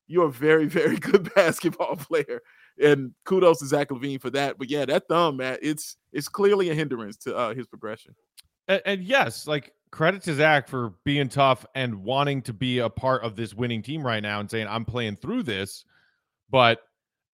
you're 0.07 0.27
a 0.27 0.33
very, 0.33 0.67
very 0.81 0.97
good 0.97 1.33
basketball 1.35 1.97
player. 1.97 2.41
And 2.83 3.15
kudos 3.25 3.61
to 3.61 3.67
Zach 3.67 3.89
LaVine 3.89 4.21
for 4.21 4.31
that. 4.31 4.59
But 4.59 4.69
yeah, 4.69 4.85
that 4.87 5.07
thumb, 5.09 5.37
man, 5.37 5.59
it's 5.63 5.97
it's 6.13 6.29
clearly 6.29 6.71
a 6.71 6.75
hindrance 6.75 7.17
to 7.19 7.37
uh, 7.37 7.55
his 7.55 7.69
progression. 7.69 8.17
And, 8.67 8.83
and 8.85 9.03
yes, 9.05 9.47
like 9.47 9.73
credit 9.93 10.23
to 10.23 10.35
Zach 10.35 10.67
for 10.67 10.95
being 11.05 11.29
tough 11.29 11.65
and 11.77 12.03
wanting 12.03 12.43
to 12.43 12.53
be 12.53 12.81
a 12.81 12.91
part 12.91 13.23
of 13.23 13.37
this 13.37 13.55
winning 13.55 13.81
team 13.81 14.05
right 14.05 14.23
now 14.23 14.41
and 14.41 14.51
saying, 14.51 14.67
I'm 14.69 14.85
playing 14.85 15.17
through 15.17 15.45
this. 15.45 15.85
But, 16.51 16.81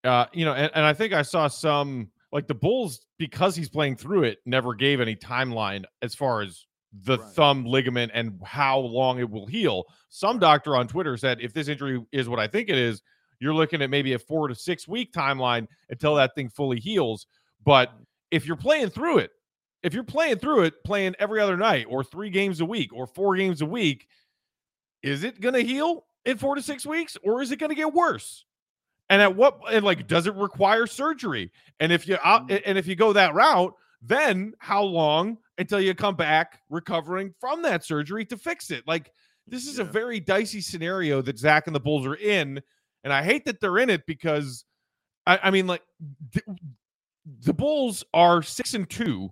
uh, 0.04 0.26
you 0.34 0.44
know, 0.44 0.52
and, 0.52 0.70
and 0.74 0.84
I 0.84 0.92
think 0.92 1.14
I 1.14 1.22
saw 1.22 1.48
some 1.48 2.10
like 2.32 2.46
the 2.46 2.54
Bulls, 2.54 3.06
because 3.18 3.56
he's 3.56 3.68
playing 3.68 3.96
through 3.96 4.24
it, 4.24 4.38
never 4.46 4.74
gave 4.74 5.00
any 5.00 5.16
timeline 5.16 5.84
as 6.02 6.14
far 6.14 6.42
as 6.42 6.66
the 6.92 7.18
Right. 7.18 7.32
thumb 7.34 7.64
ligament 7.64 8.10
and 8.14 8.40
how 8.44 8.78
long 8.78 9.18
it 9.20 9.30
will 9.30 9.46
heal. 9.46 9.84
Some 10.08 10.38
doctor 10.38 10.76
on 10.76 10.88
Twitter 10.88 11.16
said, 11.16 11.40
if 11.40 11.52
this 11.52 11.68
injury 11.68 12.04
is 12.12 12.28
what 12.28 12.40
I 12.40 12.46
think 12.48 12.68
it 12.68 12.76
is, 12.78 13.02
you're 13.38 13.54
looking 13.54 13.80
at 13.80 13.90
maybe 13.90 14.12
a 14.14 14.18
four 14.18 14.48
to 14.48 14.54
six 14.54 14.86
week 14.88 15.12
timeline 15.12 15.66
until 15.88 16.14
that 16.16 16.34
thing 16.34 16.48
fully 16.50 16.80
heals. 16.80 17.26
But 17.64 17.92
if 18.30 18.44
you're 18.46 18.56
playing 18.56 18.90
through 18.90 19.18
it, 19.18 19.30
if 19.82 19.94
you're 19.94 20.02
playing 20.04 20.38
through 20.38 20.64
it, 20.64 20.84
playing 20.84 21.14
every 21.18 21.40
other 21.40 21.56
night 21.56 21.86
or 21.88 22.04
three 22.04 22.28
games 22.28 22.60
a 22.60 22.66
week 22.66 22.92
or 22.92 23.06
four 23.06 23.34
games 23.36 23.62
a 23.62 23.66
week, 23.66 24.08
is 25.02 25.24
it 25.24 25.40
going 25.40 25.54
to 25.54 25.62
heal 25.62 26.04
in 26.26 26.36
four 26.36 26.54
to 26.54 26.60
six 26.62 26.84
weeks 26.84 27.16
or 27.22 27.40
is 27.40 27.50
it 27.50 27.56
going 27.58 27.70
to 27.70 27.76
get 27.76 27.92
worse? 27.94 28.44
And 29.08 29.22
at 29.22 29.34
what 29.34 29.60
and 29.70 29.84
like 29.84 30.06
does 30.06 30.26
it 30.26 30.34
require 30.34 30.86
surgery? 30.86 31.50
And 31.80 31.92
if 31.92 32.06
you 32.06 32.18
out 32.22 32.48
Mm. 32.48 32.62
and 32.66 32.78
if 32.78 32.86
you 32.86 32.94
go 32.94 33.12
that 33.14 33.34
route, 33.34 33.74
then 34.02 34.52
how 34.58 34.82
long 34.82 35.38
until 35.60 35.80
you 35.80 35.94
come 35.94 36.16
back 36.16 36.60
recovering 36.68 37.32
from 37.40 37.62
that 37.62 37.84
surgery 37.84 38.24
to 38.26 38.36
fix 38.36 38.70
it? 38.70 38.82
Like 38.86 39.12
this 39.46 39.66
is 39.66 39.78
a 39.78 39.84
very 39.84 40.18
dicey 40.20 40.60
scenario 40.60 41.22
that 41.22 41.38
Zach 41.38 41.66
and 41.66 41.74
the 41.76 41.80
Bulls 41.80 42.06
are 42.06 42.16
in, 42.16 42.60
and 43.04 43.12
I 43.12 43.22
hate 43.22 43.44
that 43.44 43.60
they're 43.60 43.78
in 43.78 43.90
it 43.90 44.04
because 44.06 44.64
I, 45.26 45.38
I 45.44 45.50
mean, 45.50 45.66
like 45.66 45.82
th- 46.32 46.44
the 47.42 47.52
Bulls 47.54 48.02
are 48.14 48.42
six 48.42 48.74
and 48.74 48.88
two, 48.88 49.30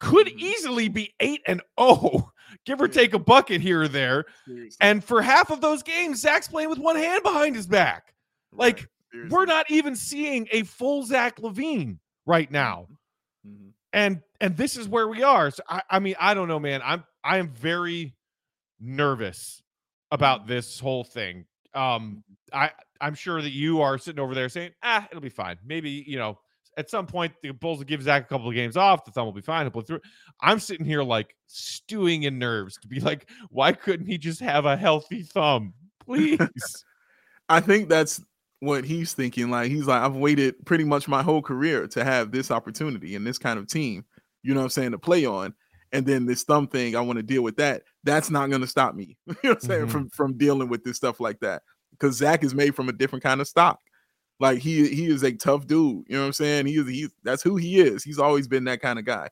could 0.00 0.26
Mhm. 0.26 0.38
easily 0.38 0.88
be 0.88 1.14
eight 1.20 1.40
and 1.46 1.62
oh, 1.78 2.30
give 2.66 2.80
or 2.80 2.86
Yeah. 2.86 2.92
take 2.92 3.14
a 3.14 3.18
bucket 3.18 3.60
here 3.60 3.82
or 3.82 3.88
there. 3.88 4.24
Seriously. 4.46 4.76
And 4.80 5.04
for 5.04 5.22
half 5.22 5.50
of 5.50 5.60
those 5.60 5.82
games, 5.82 6.20
Zach's 6.20 6.48
playing 6.48 6.68
with 6.70 6.78
one 6.78 6.96
hand 6.96 7.22
behind 7.22 7.54
his 7.56 7.66
back. 7.66 8.12
like, 8.52 8.88
Right. 9.12 9.28
We're 9.30 9.44
not 9.44 9.68
even 9.70 9.96
seeing 9.96 10.46
a 10.52 10.62
full 10.62 11.02
Zach 11.04 11.36
LaVine 11.40 11.98
right 12.26 12.48
now. 12.50 12.86
Mhm. 13.46 13.72
And 13.92 14.22
and 14.40 14.56
this 14.56 14.76
is 14.76 14.88
where 14.88 15.08
we 15.08 15.22
are. 15.22 15.50
So 15.50 15.62
I, 15.68 15.82
I 15.90 15.98
mean, 15.98 16.14
I 16.20 16.34
don't 16.34 16.48
know, 16.48 16.60
man. 16.60 16.80
I'm 16.84 17.04
I 17.24 17.38
am 17.38 17.48
very 17.48 18.14
nervous 18.80 19.62
about 20.10 20.46
this 20.46 20.78
whole 20.78 21.04
thing. 21.04 21.44
Um, 21.74 22.22
I 22.52 22.70
I'm 23.00 23.14
sure 23.14 23.42
that 23.42 23.50
you 23.50 23.80
are 23.80 23.98
sitting 23.98 24.20
over 24.20 24.34
there 24.34 24.48
saying, 24.48 24.72
ah, 24.82 25.06
it'll 25.10 25.20
be 25.22 25.28
fine. 25.28 25.56
Maybe 25.64 26.04
you 26.06 26.18
know, 26.18 26.38
at 26.76 26.90
some 26.90 27.06
point 27.06 27.32
the 27.42 27.50
Bulls 27.50 27.78
will 27.78 27.84
give 27.84 28.02
Zach 28.02 28.24
a 28.24 28.26
couple 28.26 28.48
of 28.48 28.54
games 28.54 28.76
off. 28.76 29.04
The 29.04 29.10
thumb 29.10 29.26
will 29.26 29.32
be 29.32 29.40
fine. 29.40 29.64
He'll 29.64 29.72
play 29.72 29.82
through. 29.82 30.00
I'm 30.40 30.60
sitting 30.60 30.86
here 30.86 31.02
like 31.02 31.34
stewing 31.46 32.24
in 32.24 32.38
nerves 32.38 32.78
to 32.78 32.88
be 32.88 33.00
like, 33.00 33.28
why 33.50 33.72
couldn't 33.72 34.06
he 34.06 34.18
just 34.18 34.40
have 34.40 34.66
a 34.66 34.76
healthy 34.76 35.22
thumb, 35.22 35.74
please? 36.04 36.84
I 37.48 37.60
think 37.60 37.88
that's 37.88 38.20
what 38.60 38.84
he's 38.84 39.12
thinking. 39.14 39.50
Like 39.50 39.70
he's 39.70 39.86
like, 39.86 40.02
I've 40.02 40.14
waited 40.16 40.54
pretty 40.66 40.84
much 40.84 41.08
my 41.08 41.22
whole 41.22 41.42
career 41.42 41.86
to 41.88 42.04
have 42.04 42.30
this 42.30 42.50
opportunity 42.50 43.16
and 43.16 43.26
this 43.26 43.38
kind 43.38 43.58
of 43.58 43.66
team, 43.66 44.04
you 44.42 44.54
know 44.54 44.60
what 44.60 44.64
I'm 44.64 44.70
saying, 44.70 44.90
to 44.92 44.98
play 44.98 45.24
on. 45.26 45.54
And 45.92 46.06
then 46.06 46.24
this 46.26 46.44
thumb 46.44 46.68
thing, 46.68 46.94
I 46.94 47.00
want 47.00 47.16
to 47.16 47.22
deal 47.22 47.42
with 47.42 47.56
that. 47.56 47.82
That's 48.04 48.30
not 48.30 48.48
gonna 48.50 48.66
stop 48.66 48.94
me, 48.94 49.16
you 49.26 49.34
know 49.42 49.50
what 49.50 49.54
I'm 49.54 49.60
saying, 49.68 49.86
Mhm. 49.86 49.90
from 49.90 50.08
from 50.10 50.38
dealing 50.38 50.68
with 50.68 50.84
this 50.84 50.96
stuff 50.96 51.18
like 51.20 51.40
that. 51.40 51.62
Because 51.90 52.16
Zach 52.16 52.44
is 52.44 52.54
made 52.54 52.74
from 52.74 52.88
a 52.88 52.92
different 52.92 53.22
kind 53.24 53.40
of 53.40 53.48
stock. 53.48 53.78
Like 54.38 54.58
he 54.60 54.86
he 54.88 55.06
is 55.06 55.22
a 55.24 55.32
tough 55.32 55.66
dude, 55.66 56.04
you 56.08 56.14
know 56.16 56.20
what 56.20 56.26
I'm 56.26 56.32
saying? 56.32 56.66
He 56.66 56.76
is 56.76 56.86
he's 56.88 57.10
that's 57.24 57.42
who 57.42 57.56
he 57.56 57.80
is. 57.80 58.04
He's 58.04 58.18
always 58.18 58.46
been 58.48 58.64
that 58.64 58.80
kind 58.80 58.98
of 58.98 59.04
guy. 59.04 59.28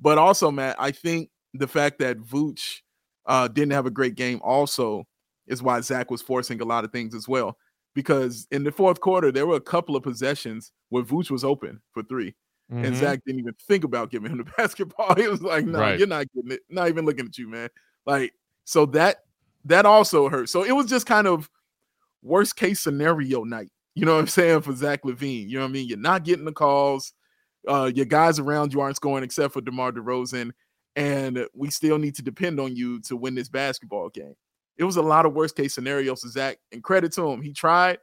But 0.00 0.18
also, 0.18 0.50
Matt, 0.50 0.76
I 0.78 0.90
think 0.90 1.30
the 1.54 1.68
fact 1.68 1.98
that 2.00 2.18
Vooch 2.18 2.80
uh, 3.26 3.46
didn't 3.46 3.72
have 3.72 3.86
a 3.86 3.90
great 3.90 4.16
game. 4.16 4.40
Also, 4.42 5.06
is 5.46 5.62
why 5.62 5.80
Zach 5.80 6.10
was 6.10 6.20
forcing 6.22 6.60
a 6.60 6.64
lot 6.64 6.84
of 6.84 6.90
things 6.90 7.14
as 7.14 7.28
well. 7.28 7.56
Because 7.94 8.46
in 8.50 8.64
the 8.64 8.72
fourth 8.72 9.00
quarter, 9.00 9.30
there 9.30 9.46
were 9.46 9.56
a 9.56 9.60
couple 9.60 9.96
of 9.96 10.02
possessions 10.02 10.72
where 10.88 11.02
Vooch 11.02 11.30
was 11.30 11.44
open 11.44 11.80
for 11.92 12.02
3 12.02 12.34
Mhm. 12.72 12.86
and 12.86 12.96
Zach 12.96 13.20
didn't 13.26 13.40
even 13.40 13.54
think 13.68 13.84
about 13.84 14.10
giving 14.10 14.30
him 14.32 14.38
the 14.38 14.44
basketball. 14.56 15.14
He 15.14 15.28
was 15.28 15.42
like, 15.42 15.66
"No, 15.66 15.78
Right. 15.80 15.98
you're 15.98 16.08
not 16.08 16.26
getting 16.34 16.52
it. 16.52 16.60
Not 16.70 16.88
even 16.88 17.04
looking 17.04 17.26
at 17.26 17.36
you, 17.36 17.48
man." 17.48 17.68
Like, 18.06 18.32
so 18.64 18.86
that 18.86 19.24
that 19.64 19.84
also 19.86 20.28
hurt. 20.28 20.48
So 20.48 20.62
it 20.64 20.72
was 20.72 20.86
just 20.86 21.04
kind 21.06 21.26
of 21.26 21.50
worst 22.22 22.56
case 22.56 22.80
scenario 22.80 23.44
night. 23.44 23.70
You 23.94 24.06
know 24.06 24.14
what 24.14 24.20
I'm 24.20 24.26
saying 24.26 24.62
for 24.62 24.74
Zach 24.74 25.02
LaVine. 25.02 25.48
You 25.48 25.56
know 25.58 25.64
what 25.64 25.68
I 25.68 25.72
mean? 25.72 25.88
You're 25.88 25.98
not 25.98 26.24
getting 26.24 26.44
the 26.46 26.52
calls. 26.52 27.12
Uh, 27.68 27.90
your 27.94 28.06
guys 28.06 28.38
around 28.38 28.72
you 28.72 28.80
aren't 28.80 28.96
scoring 28.96 29.22
except 29.22 29.52
for 29.54 29.60
DeMar 29.60 29.92
DeRozan, 29.92 30.50
and 30.96 31.46
we 31.54 31.70
still 31.70 31.98
need 31.98 32.14
to 32.16 32.22
depend 32.22 32.58
on 32.58 32.74
you 32.74 33.00
to 33.02 33.16
win 33.16 33.34
this 33.34 33.48
basketball 33.48 34.08
game. 34.08 34.34
It 34.78 34.84
was 34.84 34.96
a 34.96 35.02
lot 35.02 35.26
of 35.26 35.34
worst 35.34 35.56
case 35.56 35.74
scenarios 35.74 36.22
to 36.22 36.28
Zach, 36.28 36.58
and 36.72 36.82
credit 36.82 37.12
to 37.12 37.28
him, 37.30 37.42
he 37.42 37.52
tried. 37.52 37.98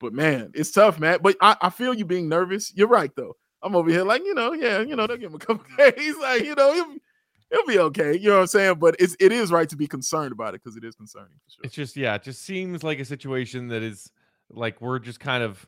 But 0.00 0.12
man, 0.12 0.50
it's 0.54 0.70
tough, 0.70 0.98
man. 0.98 1.18
But 1.22 1.36
I, 1.40 1.56
I 1.60 1.70
feel 1.70 1.94
you 1.94 2.04
being 2.04 2.28
nervous. 2.28 2.72
You're 2.74 2.88
right, 2.88 3.14
though. 3.16 3.36
I'm 3.62 3.76
over 3.76 3.90
here 3.90 4.02
like, 4.04 4.24
you 4.24 4.34
know, 4.34 4.52
yeah, 4.54 4.80
you 4.80 4.96
know, 4.96 5.06
they'll 5.06 5.18
give 5.18 5.30
him 5.30 5.36
a 5.36 5.38
couple 5.38 5.64
days. 5.78 6.16
Like, 6.16 6.42
you 6.44 6.54
know, 6.54 6.72
he'll, 6.72 6.94
he'll 7.50 7.66
be 7.66 7.78
okay. 7.78 8.16
You 8.16 8.30
know 8.30 8.36
what 8.36 8.40
I'm 8.42 8.46
saying? 8.46 8.74
But 8.78 8.96
it's 8.98 9.14
it 9.20 9.32
is 9.32 9.52
right 9.52 9.68
to 9.68 9.76
be 9.76 9.86
concerned 9.86 10.32
about 10.32 10.54
it 10.54 10.62
because 10.62 10.76
it 10.76 10.84
is 10.84 10.94
concerning 10.94 11.28
for 11.44 11.50
sure. 11.50 11.60
It's 11.64 11.74
just 11.74 11.96
yeah, 11.96 12.14
it 12.14 12.22
just 12.22 12.42
seems 12.42 12.82
like 12.82 12.98
a 12.98 13.04
situation 13.04 13.68
that 13.68 13.82
is 13.82 14.10
like 14.48 14.80
we're 14.80 14.98
just 14.98 15.20
kind 15.20 15.42
of 15.44 15.64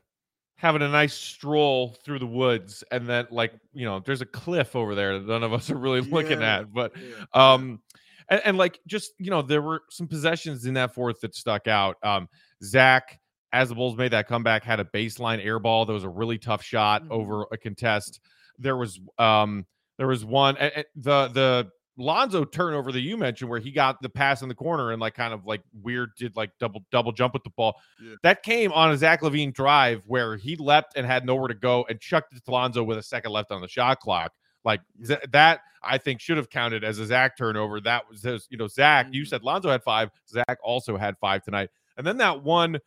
having 0.56 0.80
a 0.80 0.88
nice 0.88 1.12
stroll 1.12 1.88
through 2.04 2.20
the 2.20 2.26
woods 2.26 2.84
and 2.92 3.08
then 3.08 3.26
like 3.30 3.52
you 3.74 3.84
know 3.84 4.00
there's 4.00 4.20
a 4.20 4.26
cliff 4.26 4.76
over 4.76 4.94
there 4.94 5.18
that 5.18 5.26
none 5.26 5.42
of 5.42 5.52
us 5.52 5.70
are 5.70 5.76
really 5.76 6.00
looking 6.10 6.40
Yeah, 6.40 6.60
at 6.60 6.72
but 6.72 6.92
Yeah. 6.96 7.24
um 7.34 7.80
and, 8.28 8.40
and 8.44 8.58
like 8.58 8.78
just 8.86 9.12
you 9.18 9.30
know 9.30 9.42
there 9.42 9.62
were 9.62 9.82
some 9.90 10.06
possessions 10.06 10.64
in 10.66 10.74
that 10.74 10.94
fourth 10.94 11.20
that 11.20 11.34
stuck 11.34 11.66
out 11.68 11.96
um 12.02 12.28
zach 12.62 13.18
as 13.52 13.68
the 13.68 13.74
bulls 13.74 13.96
made 13.96 14.12
that 14.12 14.26
comeback 14.28 14.64
had 14.64 14.80
a 14.80 14.84
baseline 14.84 15.44
air 15.44 15.58
ball 15.58 15.84
that 15.86 15.92
was 15.92 16.04
a 16.04 16.08
really 16.08 16.38
tough 16.38 16.62
shot 16.62 17.02
Mhm. 17.04 17.10
over 17.10 17.46
a 17.52 17.56
contest 17.58 18.20
there 18.58 18.76
was 18.76 19.00
um 19.18 19.66
there 19.98 20.06
was 20.08 20.24
one 20.24 20.56
a- 20.60 20.80
a- 20.80 20.84
the 20.96 21.28
the 21.28 21.70
Lonzo 21.98 22.42
turnover 22.46 22.90
that 22.90 23.00
you 23.02 23.18
mentioned 23.18 23.50
where 23.50 23.60
he 23.60 23.70
got 23.70 24.00
the 24.00 24.08
pass 24.08 24.40
in 24.40 24.48
the 24.48 24.54
corner 24.54 24.92
and 24.92 25.00
like 25.00 25.12
kind 25.14 25.34
of 25.34 25.44
like 25.44 25.60
weird 25.82 26.08
did 26.16 26.34
like 26.36 26.50
double 26.58 26.82
double 26.90 27.12
jump 27.12 27.34
with 27.34 27.44
the 27.44 27.50
ball. 27.50 27.74
Yeah. 28.02 28.14
That 28.22 28.42
came 28.42 28.72
on 28.72 28.90
a 28.92 28.96
Zach 28.96 29.20
LaVine 29.20 29.52
drive 29.52 30.02
where 30.06 30.36
he 30.38 30.56
leapt 30.56 30.96
and 30.96 31.06
had 31.06 31.26
nowhere 31.26 31.48
to 31.48 31.54
go 31.54 31.84
and 31.90 32.00
chucked 32.00 32.34
it 32.34 32.42
to 32.46 32.50
Lonzo 32.50 32.82
with 32.82 32.96
a 32.96 33.02
second 33.02 33.32
left 33.32 33.50
on 33.52 33.60
the 33.60 33.68
shot 33.68 34.00
clock. 34.00 34.32
Like 34.64 34.80
that, 35.30 35.60
I 35.82 35.98
think 35.98 36.20
should 36.20 36.36
have 36.36 36.48
counted 36.50 36.84
as 36.84 36.98
a 36.98 37.06
Zach 37.06 37.36
turnover. 37.36 37.80
That 37.80 38.08
was 38.08 38.22
his, 38.22 38.46
you 38.50 38.56
know, 38.56 38.68
Zach. 38.68 39.08
You 39.10 39.22
Mhm. 39.22 39.28
said 39.28 39.42
Lonzo 39.42 39.70
had 39.70 39.82
five. 39.82 40.10
Zach 40.28 40.58
also 40.62 40.96
had 40.96 41.18
five 41.18 41.42
tonight. 41.42 41.70
And 41.96 42.06
then 42.06 42.16
that 42.18 42.42
one 42.42 42.78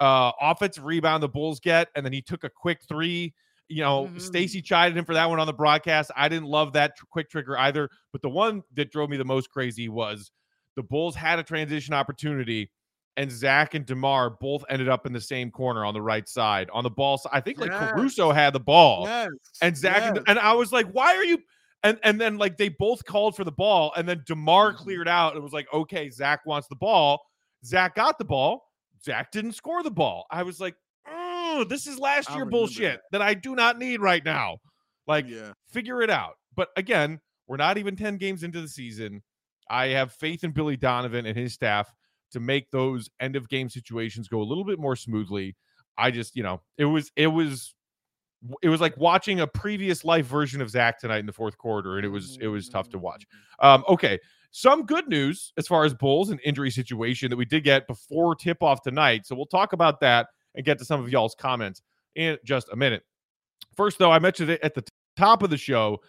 uh 0.00 0.32
offensive 0.40 0.84
rebound 0.84 1.22
the 1.22 1.28
Bulls 1.28 1.58
get, 1.60 1.88
and 1.96 2.04
then 2.04 2.12
he 2.12 2.20
took 2.20 2.44
a 2.44 2.50
quick 2.50 2.80
three. 2.86 3.32
You 3.68 3.82
know, 3.82 4.06
Mhm. 4.08 4.20
Stacey 4.20 4.60
chided 4.62 4.96
him 4.96 5.04
for 5.06 5.14
that 5.14 5.28
one 5.28 5.40
on 5.40 5.46
the 5.46 5.52
broadcast. 5.54 6.10
I 6.14 6.28
didn't 6.28 6.46
love 6.48 6.74
that 6.74 6.96
tr- 6.96 7.06
quick 7.06 7.30
trigger 7.30 7.58
either. 7.58 7.88
But 8.12 8.20
the 8.22 8.28
one 8.28 8.62
that 8.74 8.92
drove 8.92 9.08
me 9.10 9.16
the 9.16 9.24
most 9.24 9.50
crazy 9.50 9.88
was 9.88 10.30
the 10.76 10.82
Bulls 10.82 11.16
had 11.16 11.38
a 11.38 11.42
transition 11.42 11.94
opportunity, 11.94 12.70
and 13.16 13.30
Zach 13.30 13.74
and 13.74 13.86
Demar 13.86 14.30
both 14.30 14.64
ended 14.68 14.88
up 14.88 15.06
in 15.06 15.12
the 15.12 15.20
same 15.20 15.50
corner 15.50 15.84
on 15.84 15.94
the 15.94 16.02
right 16.02 16.28
side 16.28 16.68
on 16.72 16.84
the 16.84 16.90
ball. 16.90 17.18
side. 17.18 17.30
I 17.32 17.40
think 17.40 17.58
like 17.58 17.70
Yes. 17.70 17.90
Caruso 17.92 18.30
had 18.32 18.52
the 18.52 18.60
ball, 18.60 19.04
Yes. 19.06 19.28
and 19.62 19.76
Zach 19.76 20.02
and, 20.02 20.16
yes. 20.16 20.24
and 20.28 20.38
I 20.38 20.52
was 20.52 20.72
like, 20.72 20.86
why 20.92 21.14
are 21.16 21.24
you? 21.24 21.38
And 21.82 21.98
and 22.04 22.20
then 22.20 22.36
like 22.38 22.56
they 22.56 22.68
both 22.68 23.04
called 23.04 23.36
for 23.36 23.44
the 23.44 23.52
ball, 23.52 23.92
and 23.96 24.08
then 24.08 24.22
Demar 24.26 24.72
Mhm. 24.72 24.76
cleared 24.76 25.08
out. 25.08 25.34
and 25.34 25.42
was 25.42 25.52
like, 25.52 25.66
okay, 25.72 26.10
Zach 26.10 26.44
wants 26.46 26.68
the 26.68 26.76
ball. 26.76 27.20
Zach 27.64 27.94
got 27.94 28.18
the 28.18 28.24
ball. 28.24 28.64
Zach 29.02 29.30
didn't 29.30 29.52
score 29.52 29.82
the 29.82 29.90
ball. 29.90 30.26
I 30.30 30.42
was 30.42 30.60
like, 30.60 30.74
oh, 31.08 31.64
this 31.68 31.86
is 31.86 31.98
last 31.98 32.30
year 32.34 32.44
bullshit 32.44 33.00
that. 33.12 33.20
that 33.20 33.22
I 33.22 33.34
do 33.34 33.54
not 33.54 33.78
need 33.78 34.00
right 34.00 34.24
now. 34.24 34.58
Like, 35.06 35.26
yeah. 35.28 35.52
figure 35.72 36.02
it 36.02 36.10
out. 36.10 36.34
But 36.56 36.70
again, 36.76 37.20
we're 37.46 37.56
not 37.58 37.78
even 37.78 37.94
10 37.94 38.16
games 38.16 38.42
into 38.42 38.60
the 38.60 38.68
season. 38.68 39.22
I 39.70 39.86
have 39.88 40.12
faith 40.12 40.42
in 40.44 40.50
Billy 40.50 40.76
Donovan 40.76 41.26
and 41.26 41.36
his 41.36 41.52
staff 41.54 41.92
to 42.32 42.40
make 42.40 42.70
those 42.70 43.08
end 43.20 43.36
of 43.36 43.48
game 43.48 43.68
situations 43.68 44.28
go 44.28 44.40
a 44.40 44.44
little 44.44 44.64
bit 44.64 44.78
more 44.78 44.96
smoothly. 44.96 45.56
I 45.98 46.10
just, 46.10 46.36
you 46.36 46.42
know, 46.42 46.60
it 46.78 46.84
was 46.84 47.10
it 47.16 47.28
was 47.28 47.74
it 48.62 48.68
was 48.68 48.80
like 48.80 48.96
watching 48.96 49.40
a 49.40 49.46
previous 49.46 50.04
life 50.04 50.26
version 50.26 50.60
of 50.60 50.70
Zach 50.70 51.00
tonight 51.00 51.18
in 51.18 51.26
the 51.26 51.32
fourth 51.32 51.56
quarter, 51.56 51.96
and 51.96 52.04
it 52.04 52.10
was 52.10 52.38
it 52.40 52.48
was 52.48 52.68
tough 52.68 52.88
to 52.90 52.98
watch. 52.98 53.26
Um, 53.60 53.84
okay, 53.88 54.18
some 54.50 54.84
good 54.84 55.08
news 55.08 55.52
as 55.56 55.66
far 55.66 55.84
as 55.84 55.94
Bulls 55.94 56.30
and 56.30 56.40
injury 56.44 56.70
situation 56.70 57.30
that 57.30 57.36
we 57.36 57.44
did 57.44 57.64
get 57.64 57.86
before 57.86 58.34
tip 58.34 58.62
off 58.62 58.82
tonight. 58.82 59.26
So 59.26 59.34
we'll 59.34 59.46
talk 59.46 59.72
about 59.72 60.00
that 60.00 60.28
and 60.54 60.64
get 60.64 60.78
to 60.78 60.84
some 60.84 61.00
of 61.00 61.10
y'all's 61.10 61.34
comments 61.34 61.82
in 62.14 62.38
just 62.44 62.68
a 62.72 62.76
minute. 62.76 63.02
First, 63.76 63.98
though, 63.98 64.10
I 64.10 64.18
mentioned 64.18 64.50
it 64.50 64.60
at 64.62 64.74
the 64.74 64.84
top 65.16 65.42
of 65.42 65.50
the 65.50 65.56
show. 65.56 66.00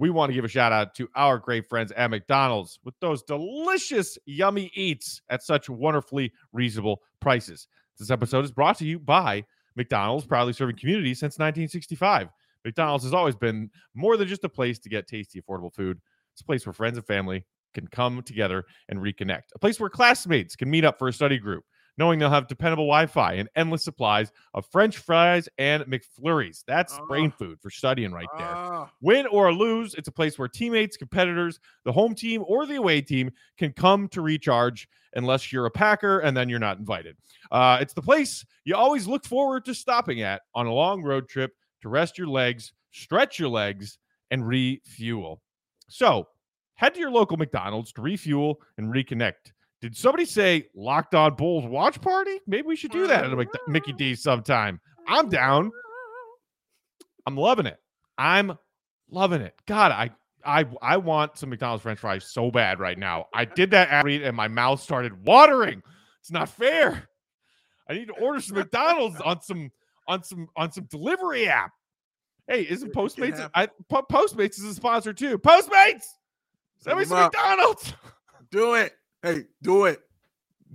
We 0.00 0.08
want 0.08 0.30
to 0.30 0.34
give 0.34 0.46
a 0.46 0.48
shout 0.48 0.72
out 0.72 0.94
to 0.94 1.10
our 1.14 1.36
great 1.36 1.68
friends 1.68 1.92
at 1.92 2.10
McDonald's 2.10 2.78
with 2.86 2.94
those 3.02 3.22
delicious, 3.22 4.16
yummy 4.24 4.70
eats 4.74 5.20
at 5.28 5.42
such 5.42 5.68
wonderfully 5.68 6.32
reasonable 6.54 7.02
prices. 7.20 7.68
This 7.98 8.10
episode 8.10 8.46
is 8.46 8.50
brought 8.50 8.78
to 8.78 8.86
you 8.86 8.98
by 8.98 9.44
McDonald's, 9.76 10.24
proudly 10.24 10.54
serving 10.54 10.78
communities 10.78 11.20
since 11.20 11.34
1965. 11.34 12.28
McDonald's 12.64 13.04
has 13.04 13.12
always 13.12 13.36
been 13.36 13.68
more 13.94 14.16
than 14.16 14.26
just 14.26 14.42
a 14.42 14.48
place 14.48 14.78
to 14.78 14.88
get 14.88 15.06
tasty, 15.06 15.38
affordable 15.38 15.74
food. 15.74 15.98
It's 16.32 16.40
a 16.40 16.46
place 16.46 16.64
where 16.64 16.72
friends 16.72 16.96
and 16.96 17.06
family 17.06 17.44
can 17.74 17.86
come 17.86 18.22
together 18.22 18.64
and 18.88 19.00
reconnect. 19.00 19.52
A 19.54 19.58
place 19.58 19.78
where 19.78 19.90
classmates 19.90 20.56
can 20.56 20.70
meet 20.70 20.86
up 20.86 20.98
for 20.98 21.08
a 21.08 21.12
study 21.12 21.36
group, 21.36 21.64
knowing 21.98 22.18
they'll 22.18 22.30
have 22.30 22.46
dependable 22.48 22.84
Wi-Fi 22.86 23.34
and 23.34 23.48
endless 23.56 23.84
supplies 23.84 24.32
of 24.54 24.66
French 24.66 24.98
fries 24.98 25.48
and 25.58 25.82
McFlurries. 25.84 26.64
That's 26.66 26.98
brain 27.08 27.32
Ah. 27.34 27.38
food 27.38 27.60
for 27.60 27.70
studying 27.70 28.12
right 28.12 28.28
there. 28.38 28.54
Ah, 28.54 28.90
Win 29.00 29.26
or 29.26 29.52
lose, 29.52 29.94
it's 29.94 30.08
a 30.08 30.12
place 30.12 30.38
where 30.38 30.48
teammates, 30.48 30.96
competitors, 30.96 31.60
the 31.84 31.92
home 31.92 32.14
team, 32.14 32.42
or 32.46 32.66
the 32.66 32.76
away 32.76 33.00
team 33.00 33.30
can 33.58 33.72
come 33.72 34.08
to 34.08 34.20
recharge 34.22 34.88
unless 35.14 35.52
you're 35.52 35.66
a 35.66 35.70
Packer 35.70 36.20
and 36.20 36.36
then 36.36 36.48
you're 36.48 36.58
not 36.60 36.78
invited. 36.78 37.16
Uh, 37.50 37.78
it's 37.80 37.94
the 37.94 38.02
place 38.02 38.44
you 38.64 38.76
always 38.76 39.06
look 39.06 39.24
forward 39.26 39.64
to 39.64 39.74
stopping 39.74 40.22
at 40.22 40.42
on 40.54 40.66
a 40.66 40.72
long 40.72 41.02
road 41.02 41.28
trip 41.28 41.52
to 41.82 41.88
rest 41.88 42.16
your 42.18 42.28
legs, 42.28 42.72
stretch 42.92 43.38
your 43.38 43.48
legs, 43.48 43.98
and 44.30 44.46
refuel. 44.46 45.42
So 45.88 46.28
head 46.74 46.94
to 46.94 47.00
your 47.00 47.10
local 47.10 47.36
McDonald's 47.36 47.92
to 47.94 48.02
refuel 48.02 48.60
and 48.78 48.92
reconnect. 48.92 49.52
Did 49.80 49.96
somebody 49.96 50.26
say 50.26 50.66
locked 50.74 51.14
on 51.14 51.34
Bulls 51.36 51.64
watch 51.64 52.00
party? 52.00 52.38
Maybe 52.46 52.66
we 52.66 52.76
should 52.76 52.90
do 52.90 53.06
that 53.06 53.24
at 53.24 53.32
a 53.32 53.46
Mickey 53.66 53.92
D 53.92 54.14
sometime. 54.14 54.80
I'm 55.08 55.28
down. 55.28 55.70
I'm 57.26 57.36
loving 57.36 57.66
it. 57.66 57.78
I'm 58.18 58.58
loving 59.10 59.40
it. 59.40 59.54
God, 59.66 59.92
I 59.92 60.10
I 60.44 60.66
I 60.82 60.96
want 60.98 61.38
some 61.38 61.50
McDonald's 61.50 61.82
French 61.82 61.98
fries 61.98 62.24
so 62.24 62.50
bad 62.50 62.78
right 62.78 62.98
now. 62.98 63.26
I 63.32 63.44
did 63.46 63.70
that 63.70 63.88
ad 63.88 64.04
read 64.04 64.22
and 64.22 64.36
my 64.36 64.48
mouth 64.48 64.80
started 64.80 65.24
watering. 65.24 65.82
It's 66.20 66.30
not 66.30 66.48
fair. 66.50 67.08
I 67.88 67.94
need 67.94 68.08
to 68.08 68.14
order 68.14 68.40
some 68.40 68.58
McDonald's 68.58 69.20
on 69.20 69.40
some 69.40 69.70
on 70.06 70.22
some 70.22 70.48
on 70.56 70.70
some 70.72 70.84
delivery 70.84 71.48
app. 71.48 71.72
Hey, 72.46 72.66
isn't 72.68 72.92
Postmates? 72.92 73.48
I 73.54 73.68
Postmates 73.90 74.58
is 74.58 74.64
a 74.64 74.74
sponsor 74.74 75.12
too. 75.12 75.38
Postmates, 75.38 76.04
send 76.78 76.98
me 76.98 77.04
some 77.04 77.18
up. 77.18 77.32
McDonald's. 77.32 77.94
do 78.50 78.74
it. 78.74 78.92
Hey, 79.22 79.44
do 79.62 79.84
it. 79.84 80.00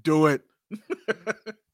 Do 0.03 0.27
it. 0.27 0.41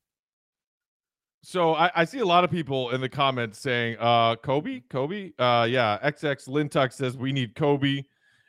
So 1.52 1.74
I, 1.74 1.92
I 1.94 2.06
see 2.06 2.20
a 2.20 2.26
lot 2.26 2.46
of 2.46 2.50
people 2.50 2.92
in 2.92 3.02
the 3.02 3.10
comments 3.10 3.60
saying, 3.60 3.98
uh, 4.00 4.38
Coby, 4.38 4.84
Coby. 4.90 5.34
Uh, 5.38 5.66
yeah, 5.66 5.98
XX 6.02 6.48
Lintuck 6.48 6.94
says 6.94 7.18
we 7.18 7.34
need 7.34 7.56
Coby. 7.56 8.06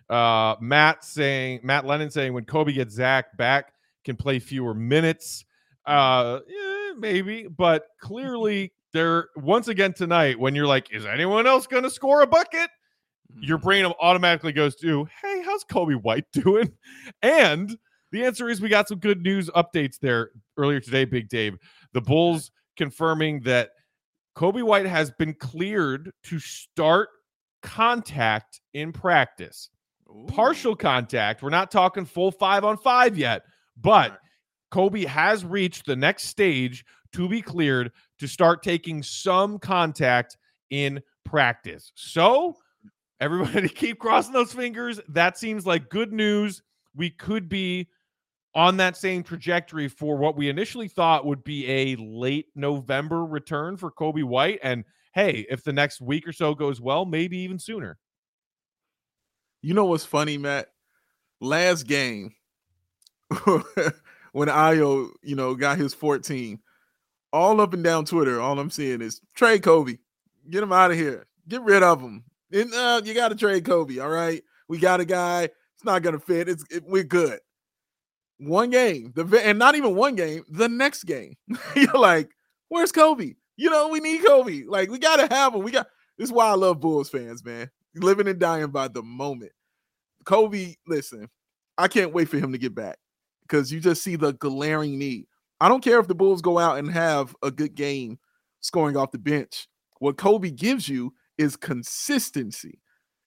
Uh, 0.09 0.55
Matt 0.61 1.05
saying, 1.05 1.61
Matt 1.65 1.85
Lennon 1.85 2.13
saying 2.13 2.33
when 2.33 2.45
Coby 2.45 2.75
gets 2.75 2.95
Zach 2.95 3.37
back, 3.37 3.73
can 4.05 4.15
play 4.15 4.39
fewer 4.39 4.73
minutes. 4.73 5.45
Uh, 5.85 6.41
eh, 6.49 6.93
maybe, 6.97 7.49
but 7.49 7.87
clearly 8.01 8.73
there 8.93 9.31
once 9.35 9.67
again 9.67 9.95
tonight 9.95 10.39
when 10.39 10.55
you're 10.55 10.69
like, 10.69 10.93
is 10.93 11.05
anyone 11.05 11.45
else 11.45 11.67
going 11.67 11.83
to 11.83 11.91
score 11.91 12.23
a 12.23 12.27
bucket? 12.29 12.71
Your 13.41 13.59
brain 13.59 13.85
automatically 13.85 14.53
goes 14.53 14.77
to, 14.77 15.09
hey, 15.23 15.43
how's 15.45 15.65
Coby 15.65 16.01
White 16.01 16.27
doing? 16.33 16.71
And 17.21 17.77
the 18.13 18.25
answer 18.25 18.49
is 18.49 18.61
we 18.61 18.69
got 18.69 18.89
some 18.89 18.99
good 18.99 19.23
news 19.23 19.49
updates 19.51 19.99
there 19.99 20.31
earlier 20.57 20.81
today, 20.81 21.05
Big 21.05 21.29
Dave. 21.29 21.57
The 21.95 22.01
Bulls 22.01 22.51
confirming 22.77 23.41
that 23.41 23.71
Coby 24.37 24.63
White 24.63 24.87
has 24.87 25.11
been 25.11 25.35
cleared 25.35 26.13
to 26.25 26.39
start 26.39 27.09
contact 27.63 28.61
in 28.75 28.93
practice. 28.93 29.71
Ooh. 30.09 30.27
Partial 30.29 30.77
contact. 30.77 31.43
We're 31.43 31.51
not 31.51 31.71
talking 31.71 32.05
full 32.05 32.31
five 32.31 32.65
on 32.65 32.77
five 32.77 33.17
yet, 33.17 33.43
but 33.81 34.19
Coby 34.73 35.07
has 35.07 35.45
reached 35.45 35.87
the 35.87 35.97
next 35.97 36.25
stage 36.25 36.85
to 37.15 37.29
be 37.29 37.43
cleared 37.43 37.93
to 38.19 38.27
start 38.27 38.63
taking 38.63 39.03
some 39.03 39.59
contact 39.59 40.37
in 40.71 41.01
practice. 41.25 41.93
So, 41.95 42.57
everybody 43.21 43.69
keep 43.71 43.99
crossing 43.99 44.33
those 44.33 44.53
fingers. 44.53 45.01
That 45.09 45.39
seems 45.39 45.67
like 45.67 45.89
good 45.89 46.13
news 46.13 46.63
we 46.95 47.11
could 47.11 47.49
be 47.49 47.89
on 48.55 48.77
that 48.77 48.97
same 48.97 49.23
trajectory 49.23 49.89
for 49.89 50.17
what 50.17 50.37
we 50.37 50.49
initially 50.49 50.89
thought 50.89 51.25
would 51.25 51.43
be 51.43 51.67
a 51.69 51.97
late 51.97 52.47
November 52.55 53.25
return 53.25 53.77
for 53.77 53.91
Coby 53.91 54.25
White. 54.25 54.61
And 54.63 54.85
hey, 55.15 55.47
if 55.49 55.65
the 55.65 55.73
next 55.73 56.01
week 56.01 56.29
or 56.29 56.33
so 56.33 56.55
goes 56.55 56.81
well, 56.81 57.05
maybe 57.05 57.39
even 57.39 57.59
sooner. 57.59 57.99
You 59.63 59.75
know 59.75 59.87
what's 59.87 60.05
funny, 60.05 60.39
Matt? 60.39 60.69
Last 61.41 61.85
game, 61.85 62.35
when 64.33 64.49
Ayo, 64.49 65.11
you 65.23 65.35
know, 65.35 65.55
got 65.55 65.79
his 65.79 65.95
14, 65.95 66.59
all 67.33 67.61
up 67.61 67.73
and 67.73 67.83
down 67.83 68.05
Twitter, 68.05 68.41
all 68.41 68.59
I'm 68.59 68.71
seeing 68.71 69.01
is 69.01 69.21
trade 69.35 69.63
Coby. 69.63 69.99
Get 70.51 70.63
him 70.63 70.73
out 70.73 70.91
of 70.91 70.97
here. 70.97 71.27
Get 71.49 71.63
rid 71.63 71.83
of 71.83 72.01
him. 72.01 72.25
And, 72.53 72.73
uh, 72.75 73.01
you 73.05 73.15
got 73.15 73.29
to 73.29 73.35
trade 73.35 73.65
Coby. 73.65 74.03
All 74.03 74.11
right. 74.11 74.43
We 74.69 74.79
got 74.79 75.01
a 75.01 75.05
guy. 75.05 75.45
It's 75.45 75.85
not 75.85 76.03
going 76.03 76.15
to 76.15 76.21
fit. 76.21 76.49
It's 76.49 76.65
it, 76.71 76.85
We're 76.87 77.05
good. 77.05 77.41
One 78.45 78.71
game, 78.71 79.13
the 79.15 79.25
and 79.45 79.59
not 79.59 79.75
even 79.75 79.95
one 79.95 80.17
game, 80.17 80.45
the 80.49 80.69
next 80.69 81.05
game. 81.05 81.35
You're 81.77 81.99
like, 81.99 82.31
where's 82.69 82.93
Coby? 82.93 83.37
You 83.57 83.71
know, 83.71 83.89
we 83.89 84.01
need 84.01 84.23
Coby. 84.23 84.65
Like, 84.67 84.91
we 84.91 84.99
got 84.99 85.17
to 85.17 85.33
have 85.33 85.55
him. 85.55 85.63
We 85.63 85.71
got 85.71 85.87
this 86.19 86.29
is 86.29 86.33
why 86.33 86.47
I 86.47 86.55
love 86.55 86.81
Bulls 86.81 87.09
fans, 87.09 87.45
man. 87.45 87.71
Living 87.95 88.29
and 88.29 88.39
dying 88.39 88.71
by 88.71 88.89
the 88.89 89.03
moment. 89.03 89.53
Coby, 90.25 90.77
listen, 90.87 91.29
I 91.79 91.89
can't 91.89 92.13
wait 92.13 92.29
for 92.29 92.39
him 92.39 92.53
to 92.53 92.59
get 92.59 92.75
back 92.75 92.99
because 93.43 93.73
you 93.73 93.81
just 93.81 94.03
see 94.03 94.17
the 94.17 94.33
glaring 94.33 94.99
need. 94.99 95.27
I 95.61 95.69
don't 95.69 95.83
care 95.83 96.01
if 96.01 96.09
the 96.09 96.15
Bulls 96.15 96.43
go 96.43 96.59
out 96.59 96.79
and 96.79 96.91
have 96.91 97.37
a 97.43 97.51
good 97.51 97.75
game 97.75 98.19
scoring 98.61 98.97
off 98.97 99.13
the 99.13 99.19
bench. 99.19 99.69
What 99.99 100.17
Coby 100.17 100.55
gives 100.55 100.89
you 100.89 101.13
is 101.39 101.57
consistency 101.57 102.81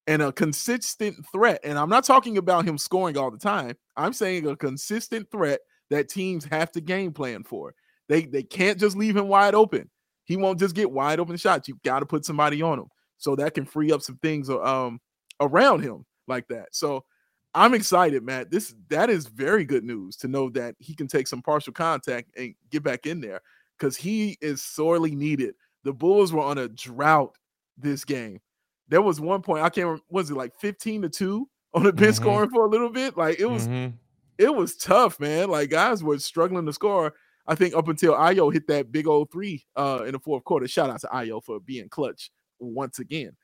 and 0.07 0.21
a 0.21 0.31
consistent 0.31 1.25
threat. 1.31 1.59
And 1.63 1.77
I'm 1.77 1.89
not 1.89 2.03
talking 2.03 2.37
about 2.37 2.65
him 2.65 2.77
scoring 2.77 3.17
all 3.17 3.31
the 3.31 3.37
time. 3.37 3.75
I'm 3.97 4.13
saying 4.13 4.47
a 4.47 4.55
consistent 4.55 5.29
threat 5.31 5.61
that 5.89 6.09
teams 6.09 6.45
have 6.45 6.71
to 6.73 6.81
game 6.81 7.11
plan 7.11 7.43
for. 7.43 7.73
They 8.07 8.25
they 8.25 8.43
can't 8.43 8.79
just 8.79 8.95
leave 8.95 9.17
him 9.17 9.27
wide 9.27 9.55
open. 9.55 9.89
He 10.25 10.37
won't 10.37 10.59
just 10.59 10.75
get 10.75 10.91
wide 10.91 11.19
open 11.19 11.37
shots. 11.37 11.67
You've 11.67 11.81
got 11.83 11.99
to 11.99 12.05
put 12.05 12.25
somebody 12.25 12.61
on 12.61 12.79
him 12.79 12.87
so 13.17 13.35
that 13.35 13.53
can 13.53 13.65
free 13.65 13.91
up 13.91 14.01
some 14.01 14.17
things 14.17 14.49
um 14.49 14.99
around 15.39 15.81
him 15.81 16.05
like 16.27 16.47
that. 16.49 16.69
So 16.71 17.03
I'm 17.53 17.73
excited, 17.73 18.23
Matt. 18.23 18.51
This 18.51 18.75
that 18.89 19.09
is 19.09 19.27
very 19.27 19.65
good 19.65 19.83
news 19.83 20.17
to 20.17 20.27
know 20.27 20.49
that 20.51 20.75
he 20.79 20.93
can 20.93 21.07
take 21.07 21.27
some 21.27 21.41
partial 21.41 21.73
contact 21.73 22.29
and 22.37 22.53
get 22.69 22.83
back 22.83 23.05
in 23.05 23.21
there 23.21 23.41
because 23.77 23.95
he 23.95 24.37
is 24.41 24.61
sorely 24.61 25.15
needed. 25.15 25.55
The 25.83 25.93
Bulls 25.93 26.33
were 26.33 26.43
on 26.43 26.57
a 26.57 26.67
drought 26.67 27.35
this 27.77 28.03
game. 28.05 28.39
There 28.87 29.01
was 29.01 29.19
one 29.19 29.41
point 29.41 29.63
I 29.63 29.69
can't 29.69 29.85
remember, 29.85 30.03
was 30.09 30.29
it 30.29 30.35
like 30.35 30.53
15 30.59 31.03
to 31.03 31.09
2 31.09 31.49
on 31.73 31.83
the 31.83 31.93
bench 31.93 32.15
mm-hmm. 32.15 32.23
scoring 32.23 32.49
for 32.49 32.65
a 32.65 32.69
little 32.69 32.89
bit. 32.89 33.17
Like 33.17 33.39
it 33.39 33.45
was 33.45 33.67
mm-hmm. 33.67 33.95
it 34.37 34.53
was 34.53 34.75
tough, 34.75 35.19
man. 35.19 35.49
Like 35.49 35.69
guys 35.69 36.03
were 36.03 36.17
struggling 36.19 36.65
to 36.65 36.73
score. 36.73 37.13
I 37.47 37.53
think 37.53 37.75
up 37.75 37.87
until 37.87 38.13
Ayo 38.13 38.51
hit 38.51 38.65
that 38.67 38.91
big 38.91 39.07
old 39.07 39.31
three 39.31 39.65
uh 39.75 40.03
in 40.05 40.13
the 40.13 40.19
fourth 40.19 40.43
quarter. 40.45 40.67
Shout 40.67 40.89
out 40.89 41.01
to 41.01 41.07
Ayo 41.07 41.43
for 41.43 41.59
being 41.59 41.89
clutch 41.89 42.31
once 42.59 42.99
again. 42.99 43.35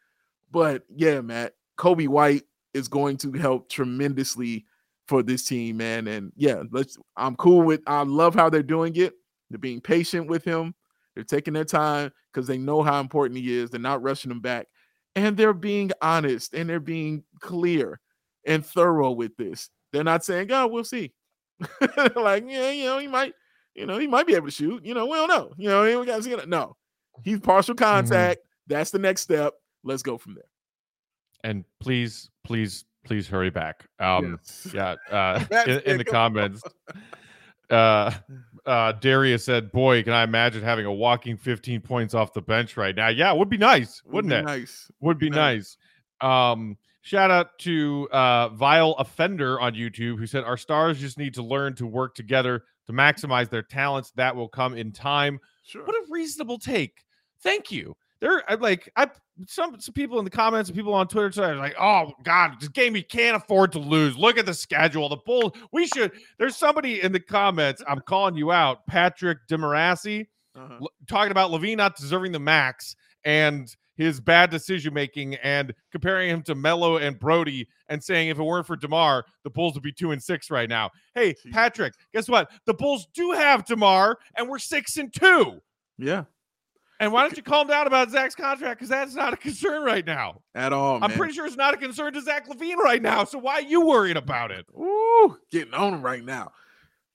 But 0.51 0.83
yeah, 0.95 1.21
Matt, 1.21 1.53
Coby 1.77 2.07
White 2.07 2.43
is 2.73 2.87
going 2.87 3.17
to 3.17 3.31
help 3.33 3.69
tremendously 3.69 4.65
for 5.07 5.21
this 5.21 5.43
team, 5.43 5.77
man. 5.77 6.07
And 6.07 6.31
yeah, 6.37 6.63
let's 6.71 6.97
I'm 7.17 7.35
cool 7.35 7.63
with 7.63 7.81
I 7.85 8.03
love 8.03 8.33
how 8.33 8.49
they're 8.49 8.63
doing 8.63 8.95
it. 8.95 9.13
They're 9.49 9.59
being 9.59 9.81
patient 9.81 10.27
with 10.27 10.45
him. 10.45 10.73
They're 11.15 11.25
taking 11.25 11.53
their 11.53 11.65
time 11.65 12.11
because 12.31 12.47
they 12.47 12.57
know 12.57 12.81
how 12.81 13.01
important 13.01 13.39
he 13.39 13.53
is. 13.53 13.69
They're 13.69 13.81
not 13.81 14.01
rushing 14.01 14.31
him 14.31 14.39
back. 14.39 14.67
And 15.15 15.35
they're 15.35 15.53
being 15.53 15.91
honest 16.01 16.53
and 16.53 16.69
they're 16.69 16.79
being 16.79 17.23
clear 17.39 17.99
and 18.45 18.65
thorough 18.65 19.11
with 19.11 19.35
this. 19.37 19.69
They're 19.91 20.03
not 20.03 20.23
saying, 20.23 20.51
oh, 20.51 20.67
we'll 20.67 20.83
see. 20.83 21.11
like, 22.15 22.45
yeah, 22.47 22.71
you 22.71 22.85
know, 22.85 22.97
he 22.97 23.07
might, 23.07 23.33
you 23.75 23.85
know, 23.85 23.97
he 23.97 24.07
might 24.07 24.25
be 24.25 24.35
able 24.35 24.47
to 24.47 24.51
shoot. 24.51 24.85
You 24.85 24.93
know, 24.93 25.05
we 25.05 25.17
don't 25.17 25.27
know. 25.27 25.51
You 25.57 25.69
know, 25.69 25.99
we 25.99 26.05
got 26.05 26.17
to 26.17 26.23
see 26.23 26.31
it. 26.31 26.47
No, 26.47 26.77
he's 27.23 27.39
partial 27.39 27.75
mm-hmm. 27.75 27.83
contact. 27.83 28.39
Mm-hmm. 28.39 28.73
That's 28.73 28.91
the 28.91 28.99
next 28.99 29.21
step. 29.21 29.53
Let's 29.83 30.03
go 30.03 30.17
from 30.17 30.35
there. 30.35 30.45
And 31.43 31.65
please, 31.79 32.29
please, 32.43 32.85
please 33.03 33.27
hurry 33.27 33.49
back. 33.49 33.85
Um, 33.99 34.39
yes. 34.41 34.67
yeah, 34.73 34.95
uh, 35.11 35.43
in, 35.67 35.79
in, 35.79 35.97
the 35.97 36.05
comments. 36.05 36.61
Uh, 37.71 38.11
uh, 38.65 38.91
Darius 38.93 39.45
said, 39.45 39.71
"Boy, 39.71 40.03
can 40.03 40.13
I 40.13 40.23
imagine 40.23 40.63
having 40.63 40.85
a 40.85 40.93
walking 40.93 41.37
15 41.37 41.81
points 41.81 42.13
off 42.13 42.33
the 42.33 42.41
bench 42.41 42.77
right 42.77 42.95
now? 42.95 43.09
Yeah, 43.09 43.31
it 43.31 43.37
would 43.37 43.49
be 43.49 43.57
nice, 43.57 44.01
wouldn't 44.05 44.31
would 44.31 44.39
it? 44.39 44.45
Nice, 44.45 44.91
would 44.99 45.17
be 45.17 45.29
nice. 45.29 45.77
nice. 46.21 46.51
Um, 46.51 46.77
shout 47.01 47.31
out 47.31 47.57
to 47.59 48.07
uh, 48.11 48.49
Vile 48.49 48.95
Offender 48.99 49.59
on 49.59 49.73
YouTube 49.73 50.19
who 50.19 50.27
said, 50.27 50.43
"Our 50.43 50.57
stars 50.57 50.99
just 50.99 51.17
need 51.17 51.33
to 51.35 51.43
learn 51.43 51.75
to 51.75 51.87
work 51.87 52.15
together 52.15 52.63
to 52.87 52.93
maximize 52.93 53.49
their 53.49 53.63
talents. 53.63 54.11
That 54.15 54.35
will 54.35 54.49
come 54.49 54.75
in 54.75 54.91
time." 54.91 55.39
Sure. 55.63 55.85
What 55.85 55.95
a 55.95 56.03
reasonable 56.09 56.59
take. 56.59 57.03
Thank 57.41 57.71
you 57.71 57.95
there 58.21 58.49
I 58.49 58.55
like 58.55 58.89
I 58.95 59.09
some 59.47 59.79
some 59.79 59.93
people 59.93 60.19
in 60.19 60.25
the 60.25 60.31
comments 60.31 60.69
and 60.69 60.77
people 60.77 60.93
on 60.93 61.07
Twitter 61.07 61.43
are 61.43 61.55
like, 61.55 61.75
oh 61.79 62.13
God, 62.23 62.53
this 62.59 62.69
game 62.69 62.93
we 62.93 63.01
can't 63.01 63.35
afford 63.35 63.71
to 63.73 63.79
lose. 63.79 64.15
Look 64.15 64.37
at 64.37 64.45
the 64.45 64.53
schedule. 64.53 65.09
The 65.09 65.17
Bulls, 65.25 65.53
we 65.73 65.87
should. 65.87 66.11
There's 66.37 66.55
somebody 66.55 67.01
in 67.01 67.11
the 67.11 67.19
comments. 67.19 67.83
I'm 67.87 68.01
calling 68.01 68.35
you 68.35 68.51
out, 68.51 68.85
Patrick 68.87 69.39
Demarasi, 69.49 70.27
uh-huh. 70.55 70.77
l- 70.81 70.91
talking 71.07 71.31
about 71.31 71.51
LaVine 71.51 71.77
not 71.77 71.97
deserving 71.97 72.31
the 72.31 72.39
max 72.39 72.95
and 73.25 73.75
his 73.95 74.19
bad 74.19 74.49
decision 74.49 74.93
making 74.93 75.35
and 75.35 75.73
comparing 75.91 76.29
him 76.29 76.41
to 76.43 76.55
Melo 76.55 76.97
and 76.97 77.19
Brody 77.19 77.67
and 77.89 78.03
saying 78.03 78.29
if 78.29 78.39
it 78.39 78.43
weren't 78.43 78.65
for 78.65 78.75
DeMar, 78.75 79.25
the 79.43 79.49
Bulls 79.49 79.73
would 79.73 79.83
be 79.83 79.91
two 79.91 80.11
and 80.11 80.21
six 80.21 80.49
right 80.49 80.69
now. 80.69 80.89
Hey, 81.13 81.35
Patrick, 81.51 81.93
guess 82.13 82.29
what? 82.29 82.49
The 82.65 82.73
Bulls 82.73 83.07
do 83.13 83.31
have 83.31 83.65
DeMar, 83.65 84.17
and 84.37 84.49
we're 84.49 84.59
six 84.59 84.97
and 84.97 85.13
two. 85.13 85.59
Yeah. 85.97 86.23
And 87.01 87.11
why 87.11 87.23
don't 87.23 87.35
you 87.35 87.41
calm 87.41 87.65
down 87.65 87.87
about 87.87 88.11
Zach's 88.11 88.35
contract? 88.35 88.77
Because 88.77 88.89
that's 88.89 89.15
not 89.15 89.33
a 89.33 89.37
concern 89.37 89.83
right 89.83 90.05
now. 90.05 90.41
At 90.53 90.71
all. 90.71 91.03
I'm 91.03 91.09
pretty 91.09 91.33
sure 91.33 91.47
it's 91.47 91.57
not 91.57 91.73
a 91.73 91.77
concern 91.77 92.13
to 92.13 92.21
Zach 92.21 92.47
LaVine 92.47 92.75
right 92.75 93.01
now. 93.01 93.23
So 93.23 93.39
why 93.39 93.53
are 93.53 93.61
you 93.63 93.83
worried 93.83 94.17
about 94.17 94.51
it? 94.51 94.67
Ooh, 94.79 95.35
getting 95.49 95.73
on 95.73 95.95
him 95.95 96.03
right 96.03 96.23
now. 96.23 96.51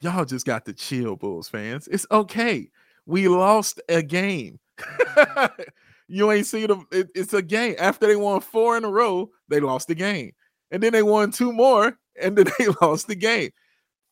Y'all 0.00 0.24
just 0.24 0.44
got 0.44 0.64
to 0.64 0.72
chill, 0.72 1.14
Bulls 1.14 1.48
fans. 1.48 1.86
It's 1.86 2.04
okay. 2.10 2.68
We 3.06 3.28
lost 3.28 3.80
a 3.88 4.02
game. 4.02 4.58
you 6.08 6.32
ain't 6.32 6.46
seen 6.46 6.66
them. 6.66 6.88
It, 6.90 7.08
it's 7.14 7.32
a 7.32 7.40
game. 7.40 7.76
After 7.78 8.08
they 8.08 8.16
won 8.16 8.40
four 8.40 8.76
in 8.76 8.84
a 8.84 8.90
row, 8.90 9.30
they 9.48 9.60
lost 9.60 9.86
the 9.86 9.94
game. 9.94 10.32
And 10.72 10.82
then 10.82 10.92
they 10.92 11.04
won 11.04 11.30
two 11.30 11.52
more, 11.52 11.96
and 12.20 12.36
then 12.36 12.46
they 12.58 12.66
lost 12.82 13.06
the 13.06 13.14
game. 13.14 13.52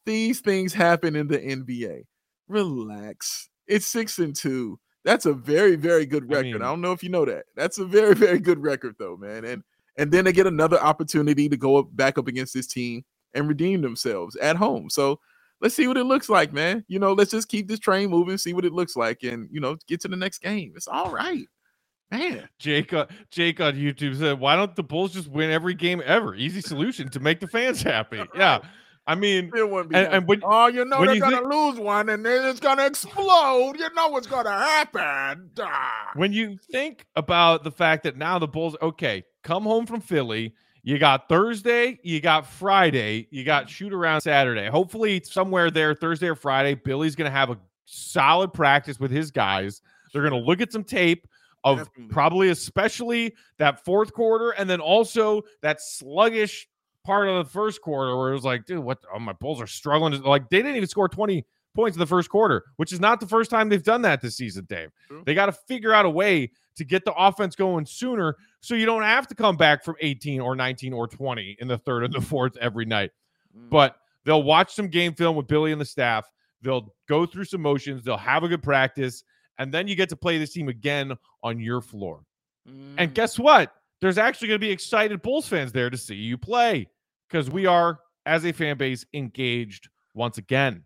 These 0.06 0.38
things 0.38 0.72
happen 0.72 1.16
in 1.16 1.26
the 1.26 1.38
NBA. 1.38 2.02
Relax. 2.46 3.48
It's 3.66 3.88
six 3.88 4.20
and 4.20 4.36
two 4.36 4.78
that's 5.04 5.26
a 5.26 5.32
very, 5.34 5.76
very 5.76 6.06
good 6.06 6.28
record. 6.28 6.46
I, 6.46 6.52
mean, 6.52 6.62
I, 6.62 6.66
don't 6.66 6.80
know 6.80 6.92
if 6.92 7.02
you 7.02 7.10
know 7.10 7.24
that. 7.24 7.44
That's 7.54 7.78
a 7.78 7.84
very, 7.84 8.14
very 8.14 8.40
good 8.40 8.58
record, 8.62 8.96
though, 8.98 9.16
man. 9.16 9.44
And 9.44 9.62
and 9.96 10.10
then 10.10 10.24
they 10.24 10.32
get 10.32 10.46
another 10.46 10.80
opportunity 10.80 11.48
to 11.48 11.56
go 11.56 11.76
up, 11.76 11.86
back 11.92 12.18
up 12.18 12.26
against 12.26 12.52
this 12.54 12.66
team 12.66 13.04
and 13.34 13.48
redeem 13.48 13.80
themselves 13.80 14.34
at 14.36 14.56
home. 14.56 14.90
So 14.90 15.20
let's 15.60 15.74
see 15.74 15.86
what 15.86 15.96
it 15.96 16.04
looks 16.04 16.28
like, 16.28 16.52
man. 16.52 16.84
You 16.88 16.98
know, 16.98 17.12
let's 17.12 17.30
just 17.30 17.48
keep 17.48 17.68
this 17.68 17.78
train 17.78 18.10
moving, 18.10 18.38
see 18.38 18.54
what 18.54 18.64
it 18.64 18.72
looks 18.72 18.96
like, 18.96 19.22
and 19.22 19.48
you 19.52 19.60
know, 19.60 19.76
get 19.86 20.00
to 20.02 20.08
the 20.08 20.16
next 20.16 20.40
game. 20.40 20.72
It's 20.76 20.88
all 20.88 21.12
right. 21.12 21.46
Man. 22.10 22.48
Jake, 22.58 22.92
uh, 22.92 23.06
Jake 23.30 23.60
on 23.60 23.74
YouTube 23.74 24.18
said, 24.18 24.38
"Why 24.38 24.56
don't 24.56 24.74
the 24.76 24.82
Bulls 24.82 25.12
just 25.12 25.28
win 25.28 25.50
every 25.50 25.74
game 25.74 26.02
ever? 26.04 26.34
Easy 26.34 26.60
solution 26.60 27.08
to 27.10 27.20
make 27.20 27.40
the 27.40 27.48
fans 27.48 27.82
happy." 27.82 28.22
Yeah, 28.34 28.60
I 29.06 29.14
mean, 29.14 29.50
it 29.54 29.68
wouldn't 29.68 29.94
and, 29.94 30.14
and 30.14 30.26
when, 30.26 30.40
oh, 30.42 30.66
you 30.66 30.84
know 30.84 31.04
they're 31.04 31.18
gonna 31.18 31.36
think, 31.36 31.52
lose 31.52 31.78
one, 31.78 32.08
and 32.08 32.24
then 32.24 32.46
it's 32.46 32.60
gonna 32.60 32.86
explode. 32.86 33.74
You 33.78 33.92
know 33.94 34.08
what's 34.08 34.26
gonna 34.26 34.50
happen. 34.50 35.50
Ah. 35.60 36.10
When 36.14 36.32
you 36.32 36.58
think 36.72 37.04
about 37.14 37.64
the 37.64 37.70
fact 37.70 38.04
that 38.04 38.16
now 38.16 38.38
the 38.38 38.48
Bulls, 38.48 38.76
okay, 38.80 39.24
come 39.42 39.64
home 39.64 39.86
from 39.86 40.00
Philly. 40.00 40.54
You 40.86 40.98
got 40.98 41.30
Thursday, 41.30 41.98
you 42.02 42.20
got 42.20 42.46
Friday, 42.46 43.26
you 43.30 43.42
got 43.42 43.70
shoot 43.70 43.92
around 43.92 44.20
Saturday. 44.20 44.68
Hopefully, 44.68 45.22
somewhere 45.24 45.70
there, 45.70 45.94
Thursday 45.94 46.28
or 46.28 46.34
Friday, 46.34 46.74
Billy's 46.74 47.14
gonna 47.14 47.30
have 47.30 47.50
a 47.50 47.58
solid 47.84 48.52
practice 48.52 48.98
with 49.00 49.10
his 49.10 49.30
guys. 49.30 49.82
They're 50.12 50.22
gonna 50.22 50.36
look 50.36 50.60
at 50.60 50.72
some 50.72 50.84
tape 50.84 51.26
of 51.64 51.78
Definitely. 51.78 52.08
probably 52.08 52.48
especially 52.50 53.34
that 53.58 53.84
fourth 53.84 54.12
quarter, 54.12 54.50
and 54.50 54.68
then 54.68 54.80
also 54.80 55.42
that 55.62 55.80
sluggish 55.80 56.68
part 57.04 57.28
of 57.28 57.44
the 57.44 57.50
first 57.50 57.80
quarter 57.82 58.16
where 58.16 58.30
it 58.30 58.34
was 58.34 58.44
like, 58.44 58.66
dude, 58.66 58.78
what? 58.78 58.98
Oh, 59.14 59.18
my 59.18 59.32
Bulls 59.34 59.60
are 59.60 59.66
struggling. 59.66 60.20
Like 60.22 60.48
they 60.48 60.58
didn't 60.58 60.76
even 60.76 60.88
score 60.88 61.08
20 61.08 61.44
points 61.74 61.96
in 61.96 62.00
the 62.00 62.06
first 62.06 62.30
quarter, 62.30 62.64
which 62.76 62.92
is 62.92 63.00
not 63.00 63.20
the 63.20 63.26
first 63.26 63.50
time 63.50 63.68
they've 63.68 63.82
done 63.82 64.02
that 64.02 64.20
this 64.20 64.36
season, 64.36 64.64
Dave. 64.68 64.90
True. 65.08 65.22
They 65.26 65.34
got 65.34 65.46
to 65.46 65.52
figure 65.52 65.92
out 65.92 66.06
a 66.06 66.10
way 66.10 66.50
to 66.76 66.84
get 66.84 67.04
the 67.04 67.12
offense 67.14 67.54
going 67.54 67.86
sooner 67.86 68.36
so 68.60 68.74
you 68.74 68.86
don't 68.86 69.02
have 69.02 69.26
to 69.28 69.34
come 69.34 69.56
back 69.56 69.84
from 69.84 69.96
18 70.00 70.40
or 70.40 70.56
19 70.56 70.92
or 70.92 71.06
20 71.06 71.56
in 71.60 71.68
the 71.68 71.78
third 71.78 72.04
and 72.04 72.14
the 72.14 72.20
fourth 72.20 72.56
every 72.58 72.84
night. 72.84 73.10
Mm. 73.56 73.70
But 73.70 73.96
they'll 74.24 74.42
watch 74.42 74.74
some 74.74 74.88
game 74.88 75.14
film 75.14 75.36
with 75.36 75.46
Billy 75.46 75.72
and 75.72 75.80
the 75.80 75.84
staff. 75.84 76.30
They'll 76.62 76.94
go 77.08 77.26
through 77.26 77.44
some 77.44 77.60
motions. 77.60 78.04
They'll 78.04 78.16
have 78.16 78.42
a 78.42 78.48
good 78.48 78.62
practice. 78.62 79.24
And 79.58 79.72
then 79.72 79.86
you 79.86 79.94
get 79.94 80.08
to 80.08 80.16
play 80.16 80.38
this 80.38 80.52
team 80.52 80.68
again 80.68 81.12
on 81.42 81.60
your 81.60 81.80
floor. 81.80 82.22
Mm. 82.68 82.94
And 82.98 83.14
guess 83.14 83.38
what? 83.38 83.72
There's 84.00 84.18
actually 84.18 84.48
going 84.48 84.60
to 84.60 84.66
be 84.66 84.72
excited 84.72 85.22
Bulls 85.22 85.46
fans 85.46 85.72
there 85.72 85.90
to 85.90 85.96
see 85.96 86.14
you 86.14 86.36
play 86.36 86.88
because 87.34 87.50
we 87.50 87.66
are 87.66 87.98
as 88.26 88.44
a 88.44 88.52
fan 88.52 88.76
base 88.76 89.04
engaged 89.12 89.88
once 90.14 90.38
again. 90.38 90.84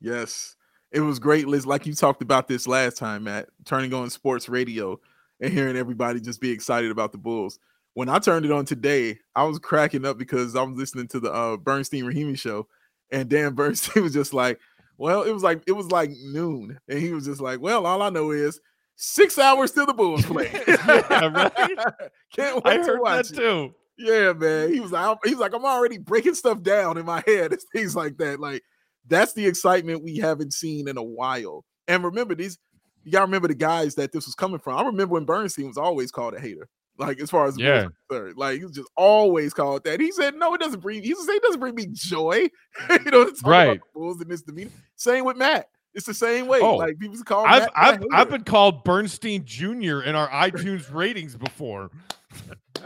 Yes. 0.00 0.56
It 0.90 1.00
was 1.00 1.18
great, 1.18 1.46
Liz. 1.46 1.66
Like 1.66 1.84
you 1.84 1.92
talked 1.92 2.22
about 2.22 2.48
this 2.48 2.66
last 2.66 2.96
time, 2.96 3.24
Matt, 3.24 3.50
turning 3.66 3.92
on 3.92 4.08
sports 4.08 4.48
radio 4.48 4.98
and 5.42 5.52
hearing 5.52 5.76
everybody 5.76 6.18
just 6.18 6.40
be 6.40 6.50
excited 6.50 6.90
about 6.90 7.12
the 7.12 7.18
Bulls. 7.18 7.58
When 7.92 8.08
I 8.08 8.18
turned 8.18 8.46
it 8.46 8.50
on 8.50 8.64
today, 8.64 9.18
I 9.36 9.44
was 9.44 9.58
cracking 9.58 10.06
up 10.06 10.16
because 10.16 10.56
I 10.56 10.62
was 10.62 10.74
listening 10.74 11.06
to 11.08 11.20
the 11.20 11.30
uh, 11.30 11.58
Bernstein 11.58 12.04
Rahimi 12.04 12.38
show, 12.38 12.66
and 13.12 13.28
Dan 13.28 13.52
Bernstein 13.54 14.02
was 14.02 14.14
just 14.14 14.32
like, 14.32 14.58
"Well, 14.96 15.24
it 15.24 15.32
was 15.32 15.42
like 15.42 15.62
it 15.66 15.72
was 15.72 15.90
like 15.90 16.10
noon," 16.32 16.78
and 16.88 16.98
he 16.98 17.12
was 17.12 17.26
just 17.26 17.42
like, 17.42 17.60
"Well, 17.60 17.84
all 17.84 18.00
I 18.00 18.08
know 18.08 18.30
is 18.30 18.58
six 18.96 19.38
hours 19.38 19.72
till 19.72 19.86
the 19.86 19.92
Bulls 19.92 20.24
play." 20.24 20.50
yeah, 20.68 21.26
right? 21.26 21.52
Can't 22.34 22.64
wait 22.64 22.80
I 22.80 22.86
to 22.86 22.96
watch 23.00 23.28
that 23.28 23.34
it. 23.34 23.40
too. 23.40 23.74
Yeah, 24.00 24.32
man. 24.32 24.72
He 24.72 24.80
was 24.80 24.92
like, 24.92 25.18
he's 25.24 25.36
like, 25.38 25.54
I'm 25.54 25.64
already 25.64 25.98
breaking 25.98 26.34
stuff 26.34 26.62
down 26.62 26.96
in 26.96 27.04
my 27.04 27.22
head 27.26 27.52
and 27.52 27.60
things 27.74 27.94
like 27.94 28.16
that. 28.18 28.40
Like, 28.40 28.62
that's 29.06 29.32
the 29.34 29.46
excitement 29.46 30.02
we 30.02 30.16
haven't 30.16 30.54
seen 30.54 30.88
in 30.88 30.96
a 30.96 31.02
while. 31.02 31.64
And 31.88 32.02
remember, 32.04 32.34
these 32.34 32.58
you 33.04 33.12
gotta 33.12 33.24
remember 33.24 33.48
the 33.48 33.54
guys 33.54 33.94
that 33.96 34.12
this 34.12 34.26
was 34.26 34.34
coming 34.34 34.58
from. 34.58 34.76
I 34.76 34.82
remember 34.82 35.14
when 35.14 35.24
Bernstein 35.24 35.66
was 35.66 35.78
always 35.78 36.10
called 36.10 36.34
a 36.34 36.40
hater. 36.40 36.68
Like 36.98 37.18
as 37.20 37.30
far 37.30 37.46
as 37.46 37.58
Yeah. 37.58 37.86
concerned. 38.08 38.36
like 38.36 38.58
he 38.58 38.64
was 38.64 38.74
just 38.74 38.90
always 38.94 39.54
called 39.54 39.84
that. 39.84 40.00
He 40.00 40.12
said, 40.12 40.34
"No, 40.34 40.52
it 40.54 40.60
doesn't 40.60 40.80
bring." 40.80 41.02
He 41.02 41.14
said, 41.14 41.34
"It 41.34 41.42
doesn't 41.42 41.60
bring 41.60 41.74
me 41.74 41.86
joy." 41.92 42.48
you 43.04 43.10
know, 43.10 43.22
it's 43.22 43.42
Right. 43.42 43.80
Bulls 43.94 44.20
and 44.20 44.30
this 44.30 44.42
demeanor. 44.42 44.70
Same 44.96 45.24
with 45.24 45.38
Matt. 45.38 45.68
It's 45.94 46.06
the 46.06 46.14
same 46.14 46.46
way. 46.46 46.60
Oh, 46.60 46.76
like 46.76 46.98
people 46.98 47.16
call 47.24 47.46
I've 47.46 47.62
Matt 47.62 47.72
I've. 47.74 48.04
I've 48.12 48.30
been 48.30 48.44
called 48.44 48.84
Bernstein 48.84 49.44
Jr. 49.46 50.02
in 50.02 50.14
our 50.14 50.28
iTunes 50.28 50.92
ratings 50.92 51.36
before. 51.36 51.90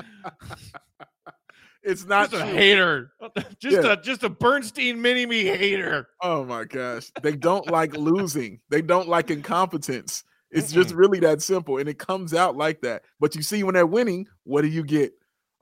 It's 1.86 2.06
not 2.06 2.30
Just 2.30 2.42
a 2.42 2.46
true. 2.46 2.56
hater. 2.56 3.12
Just 3.58 3.84
Yeah. 3.84 3.92
a 3.92 3.96
just 4.00 4.22
a 4.22 4.30
Bernstein 4.30 5.02
mini 5.02 5.26
me 5.26 5.44
hater. 5.44 6.08
Oh 6.22 6.42
my 6.42 6.64
gosh. 6.64 7.10
They 7.22 7.36
don't 7.36 7.70
like 7.70 7.94
losing. 7.94 8.60
They 8.70 8.80
don't 8.80 9.06
like 9.06 9.30
incompetence. 9.30 10.24
It's 10.50 10.72
just 10.72 10.94
really 10.94 11.18
that 11.20 11.42
simple. 11.42 11.76
And 11.78 11.88
it 11.88 11.98
comes 11.98 12.32
out 12.32 12.56
like 12.56 12.80
that. 12.82 13.02
But 13.20 13.34
you 13.34 13.42
see, 13.42 13.64
when 13.64 13.74
they're 13.74 13.84
winning, 13.86 14.28
what 14.44 14.62
do 14.62 14.68
you 14.68 14.82
get? 14.82 15.12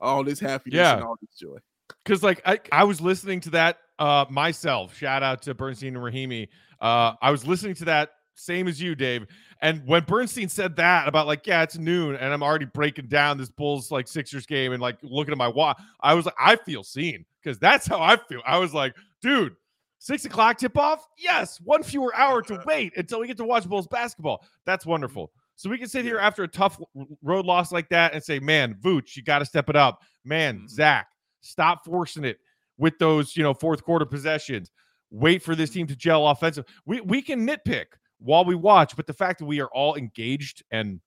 All 0.00 0.22
this 0.22 0.38
happiness 0.38 0.76
Yeah. 0.76 0.94
and 0.94 1.02
all 1.02 1.16
this 1.20 1.36
joy. 1.40 1.56
Because 2.04 2.22
like 2.22 2.40
I, 2.46 2.60
I 2.70 2.84
was 2.84 3.00
listening 3.00 3.40
to 3.40 3.50
that 3.50 3.78
uh 3.98 4.26
myself. 4.30 4.94
Shout 4.96 5.24
out 5.24 5.42
to 5.42 5.54
Bernstein 5.54 5.96
and 5.96 6.04
Rahimi. 6.04 6.46
Uh 6.80 7.14
I 7.20 7.32
was 7.32 7.44
listening 7.46 7.74
to 7.76 7.86
that 7.86 8.10
same 8.34 8.68
as 8.68 8.80
you, 8.80 8.94
Dave. 8.94 9.26
And 9.60 9.86
when 9.86 10.04
Bernstein 10.04 10.48
said 10.48 10.76
that 10.76 11.06
about 11.06 11.26
like, 11.26 11.46
yeah, 11.46 11.62
it's 11.62 11.78
noon, 11.78 12.16
and 12.16 12.32
I'm 12.32 12.42
already 12.42 12.64
breaking 12.64 13.06
down 13.08 13.38
this 13.38 13.50
Bulls 13.50 13.90
like 13.90 14.08
Sixers 14.08 14.46
game 14.46 14.72
and 14.72 14.80
like 14.82 14.96
looking 15.02 15.32
at 15.32 15.38
my 15.38 15.48
watch, 15.48 15.80
I 16.00 16.14
was 16.14 16.26
like, 16.26 16.34
I 16.38 16.56
feel 16.56 16.82
seen 16.82 17.24
because 17.42 17.58
that's 17.58 17.86
how 17.86 18.00
I 18.00 18.16
feel. 18.16 18.40
I 18.46 18.58
was 18.58 18.74
like, 18.74 18.94
dude, 19.20 19.54
six 19.98 20.24
o'clock 20.24 20.58
tip 20.58 20.76
off? 20.76 21.06
Yes, 21.18 21.60
one 21.60 21.82
fewer 21.82 22.14
hour 22.16 22.42
to 22.42 22.62
wait 22.66 22.92
until 22.96 23.20
we 23.20 23.26
get 23.26 23.36
to 23.36 23.44
watch 23.44 23.68
Bulls 23.68 23.86
basketball. 23.86 24.44
That's 24.66 24.86
wonderful. 24.86 25.30
So 25.54 25.70
we 25.70 25.78
can 25.78 25.88
sit 25.88 26.04
here 26.04 26.18
after 26.18 26.42
a 26.42 26.48
tough 26.48 26.80
road 27.22 27.44
loss 27.46 27.70
like 27.70 27.88
that 27.90 28.14
and 28.14 28.24
say, 28.24 28.40
man, 28.40 28.74
Vooch, 28.82 29.14
you 29.16 29.22
got 29.22 29.40
to 29.40 29.44
step 29.44 29.68
it 29.68 29.76
up. 29.76 30.00
Man, 30.24 30.60
Mhm. 30.60 30.68
Zach, 30.70 31.06
stop 31.42 31.84
forcing 31.84 32.24
it 32.24 32.38
with 32.78 32.98
those, 32.98 33.36
you 33.36 33.42
know, 33.44 33.54
fourth 33.54 33.84
quarter 33.84 34.06
possessions. 34.06 34.72
Wait 35.10 35.42
for 35.42 35.54
this 35.54 35.70
team 35.70 35.86
to 35.86 35.94
gel 35.94 36.26
offensive. 36.26 36.64
We 36.86 37.00
we 37.02 37.20
can 37.22 37.46
nitpick 37.46 37.84
while 38.22 38.44
we 38.44 38.54
watch, 38.54 38.96
but 38.96 39.06
the 39.06 39.12
fact 39.12 39.38
that 39.40 39.46
we 39.46 39.60
are 39.60 39.68
all 39.68 39.94
engaged 39.96 40.62
and 40.70 41.00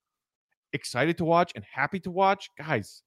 excited 0.73 1.17
to 1.19 1.25
watch 1.25 1.51
and 1.55 1.63
happy 1.63 1.99
to 2.01 2.11
watch, 2.11 2.49
guys, 2.57 3.01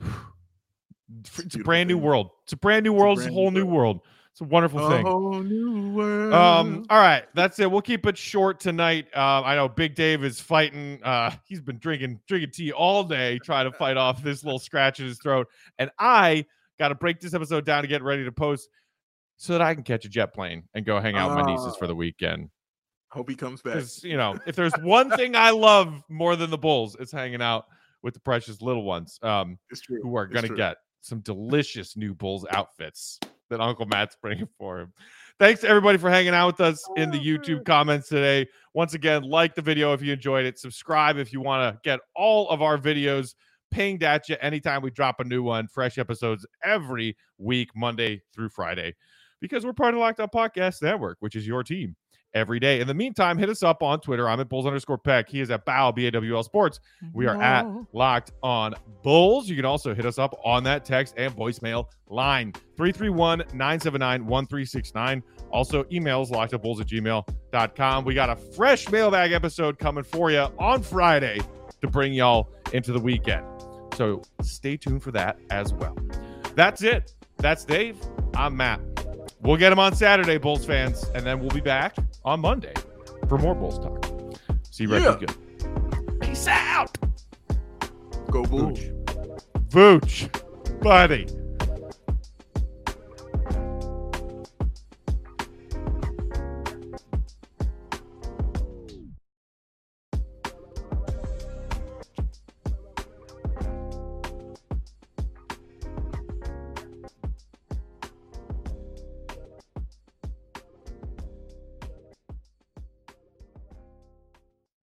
it's 0.00 1.38
a 1.38 1.42
beautiful 1.42 1.62
brand 1.64 1.88
new 1.88 1.98
world. 1.98 2.30
It's 2.44 2.52
a 2.52 2.56
brand 2.56 2.84
new 2.84 2.92
It's 2.94 2.98
a 3.00 3.02
world. 3.02 3.18
It's 3.18 3.26
a 3.28 3.32
whole 3.32 3.50
new 3.50 3.64
world. 3.66 3.96
world. 3.96 4.00
It's 4.32 4.40
a 4.42 4.44
wonderful 4.44 4.86
A 4.86 4.90
thing. 4.90 5.06
whole 5.06 5.40
new 5.42 5.92
world. 5.94 6.34
Um, 6.34 6.84
all 6.90 6.98
right, 6.98 7.24
that's 7.34 7.58
it. 7.58 7.70
We'll 7.70 7.80
keep 7.80 8.04
it 8.06 8.18
short 8.18 8.60
tonight. 8.60 9.06
Um, 9.16 9.44
I 9.46 9.54
know 9.54 9.66
Big 9.66 9.94
Dave 9.94 10.22
is 10.24 10.40
fighting. 10.40 11.00
Uh, 11.02 11.30
he's 11.46 11.62
been 11.62 11.78
drinking 11.78 12.20
drinking 12.28 12.50
tea 12.52 12.70
all 12.72 13.02
day, 13.02 13.38
trying 13.38 13.64
to 13.70 13.76
fight 13.76 13.96
off 13.96 14.22
this 14.22 14.44
little 14.44 14.58
scratch 14.58 15.00
in 15.00 15.06
his 15.06 15.18
throat. 15.20 15.46
And 15.78 15.90
I 15.98 16.44
got 16.78 16.88
to 16.88 16.94
break 16.94 17.20
this 17.20 17.32
episode 17.32 17.64
down 17.64 17.80
to 17.82 17.88
get 17.88 18.02
ready 18.02 18.24
to 18.24 18.32
post, 18.32 18.68
so 19.38 19.54
that 19.54 19.62
I 19.62 19.72
can 19.74 19.84
catch 19.84 20.04
a 20.04 20.08
jet 20.10 20.34
plane 20.34 20.64
and 20.74 20.84
go 20.84 21.00
hang 21.00 21.14
out 21.16 21.34
with 21.34 21.38
my 21.42 21.50
nieces 21.54 21.74
for 21.76 21.86
the 21.86 21.94
weekend. 21.96 22.50
Hope 23.16 23.30
he 23.30 23.34
comes 23.34 23.62
back. 23.62 23.74
Because 23.74 24.04
you 24.04 24.16
know, 24.16 24.38
if 24.46 24.54
there's 24.56 24.74
one 24.82 25.10
thing 25.10 25.34
I 25.34 25.50
love 25.50 26.02
more 26.10 26.36
than 26.36 26.50
the 26.50 26.58
Bulls, 26.58 26.96
it's 27.00 27.10
hanging 27.10 27.40
out 27.40 27.64
with 28.02 28.12
the 28.12 28.20
precious 28.20 28.60
little 28.60 28.82
ones. 28.84 29.18
Um, 29.22 29.58
It's 29.70 29.80
true. 29.80 30.00
who 30.02 30.14
are 30.16 30.26
going 30.26 30.46
to 30.46 30.54
get 30.54 30.76
some 31.00 31.20
delicious 31.20 31.96
new 31.96 32.14
Bulls 32.14 32.44
outfits 32.50 33.18
that 33.48 33.60
Uncle 33.60 33.86
Matt's 33.86 34.16
bringing 34.22 34.48
for 34.58 34.80
him. 34.80 34.92
Thanks 35.38 35.64
everybody 35.64 35.96
for 35.98 36.10
hanging 36.10 36.34
out 36.34 36.46
with 36.46 36.60
us 36.60 36.86
in 36.96 37.10
the 37.10 37.18
YouTube 37.18 37.64
comments 37.64 38.08
today. 38.08 38.46
Once 38.74 38.94
again, 38.94 39.22
like 39.22 39.54
the 39.54 39.62
video 39.62 39.92
if 39.94 40.02
you 40.02 40.12
enjoyed 40.12 40.44
it. 40.44 40.58
Subscribe 40.58 41.16
if 41.16 41.32
you 41.32 41.40
want 41.40 41.74
to 41.74 41.80
get 41.82 42.00
all 42.14 42.48
of 42.50 42.60
our 42.60 42.76
videos 42.76 43.34
pinged 43.70 44.02
at 44.02 44.28
you 44.28 44.36
anytime 44.40 44.82
we 44.82 44.90
drop 44.90 45.20
a 45.20 45.24
new 45.24 45.42
one. 45.42 45.68
Fresh 45.68 45.98
episodes 45.98 46.46
every 46.62 47.16
week, 47.38 47.70
Monday 47.74 48.22
through 48.34 48.48
Friday, 48.50 48.94
because 49.40 49.64
we're 49.64 49.72
part 49.72 49.94
of 49.94 49.96
the 49.96 50.00
Locked 50.00 50.20
On 50.20 50.28
Podcast 50.28 50.82
Network, 50.82 51.16
which 51.20 51.34
is 51.34 51.46
your 51.46 51.62
team 51.62 51.96
every 52.34 52.60
day. 52.60 52.80
In 52.80 52.86
the 52.86 52.94
meantime, 52.94 53.38
hit 53.38 53.48
us 53.48 53.62
up 53.62 53.82
on 53.82 54.00
Twitter. 54.00 54.28
I'm 54.28 54.40
at 54.40 54.48
Bulls 54.48 54.66
underscore 54.66 54.98
Peck. 54.98 55.28
He 55.28 55.40
is 55.40 55.50
at 55.50 55.64
Bow, 55.64 55.90
B 55.92 56.06
A 56.06 56.10
W 56.10 56.36
L 56.36 56.42
Sports. 56.42 56.80
We 57.12 57.26
are 57.26 57.40
at 57.40 57.66
Locked 57.92 58.32
on 58.42 58.74
Bulls. 59.02 59.48
You 59.48 59.56
can 59.56 59.64
also 59.64 59.94
hit 59.94 60.06
us 60.06 60.18
up 60.18 60.38
on 60.44 60.62
that 60.64 60.84
text 60.84 61.14
and 61.16 61.34
voicemail 61.34 61.86
line 62.08 62.52
331 62.76 63.38
979 63.52 64.26
1369. 64.26 65.22
Also, 65.50 65.84
emails 65.84 66.30
lockedonbulls 66.30 66.80
at 66.80 66.86
gmail.com. 66.86 68.04
We 68.04 68.14
got 68.14 68.30
a 68.30 68.36
fresh 68.36 68.88
mailbag 68.90 69.32
episode 69.32 69.78
coming 69.78 70.04
for 70.04 70.30
you 70.30 70.46
on 70.58 70.82
Friday 70.82 71.40
to 71.80 71.88
bring 71.88 72.12
y'all 72.12 72.48
into 72.72 72.92
the 72.92 73.00
weekend. 73.00 73.44
So 73.96 74.22
stay 74.42 74.76
tuned 74.76 75.02
for 75.02 75.12
that 75.12 75.38
as 75.50 75.72
well. 75.72 75.96
That's 76.54 76.82
it. 76.82 77.14
That's 77.38 77.64
Dave. 77.64 77.96
I'm 78.34 78.56
Matt. 78.56 78.80
We'll 79.40 79.56
get 79.56 79.72
him 79.72 79.78
on 79.78 79.94
Saturday, 79.94 80.38
Bulls 80.38 80.64
fans, 80.64 81.04
and 81.14 81.24
then 81.24 81.40
we'll 81.40 81.50
be 81.50 81.60
back 81.60 81.96
on 82.26 82.40
Monday 82.40 82.74
for 83.28 83.38
more 83.38 83.54
Bulls 83.54 83.78
talk. 83.78 84.04
See 84.70 84.84
you 84.84 84.92
right 84.92 85.00
Yeah. 85.02 85.16
good. 85.16 86.20
Peace 86.20 86.48
out. 86.48 86.98
Go. 88.30 88.42
Vooch. 88.42 88.92
Vooch. 89.70 90.28
Buddy. 90.80 91.26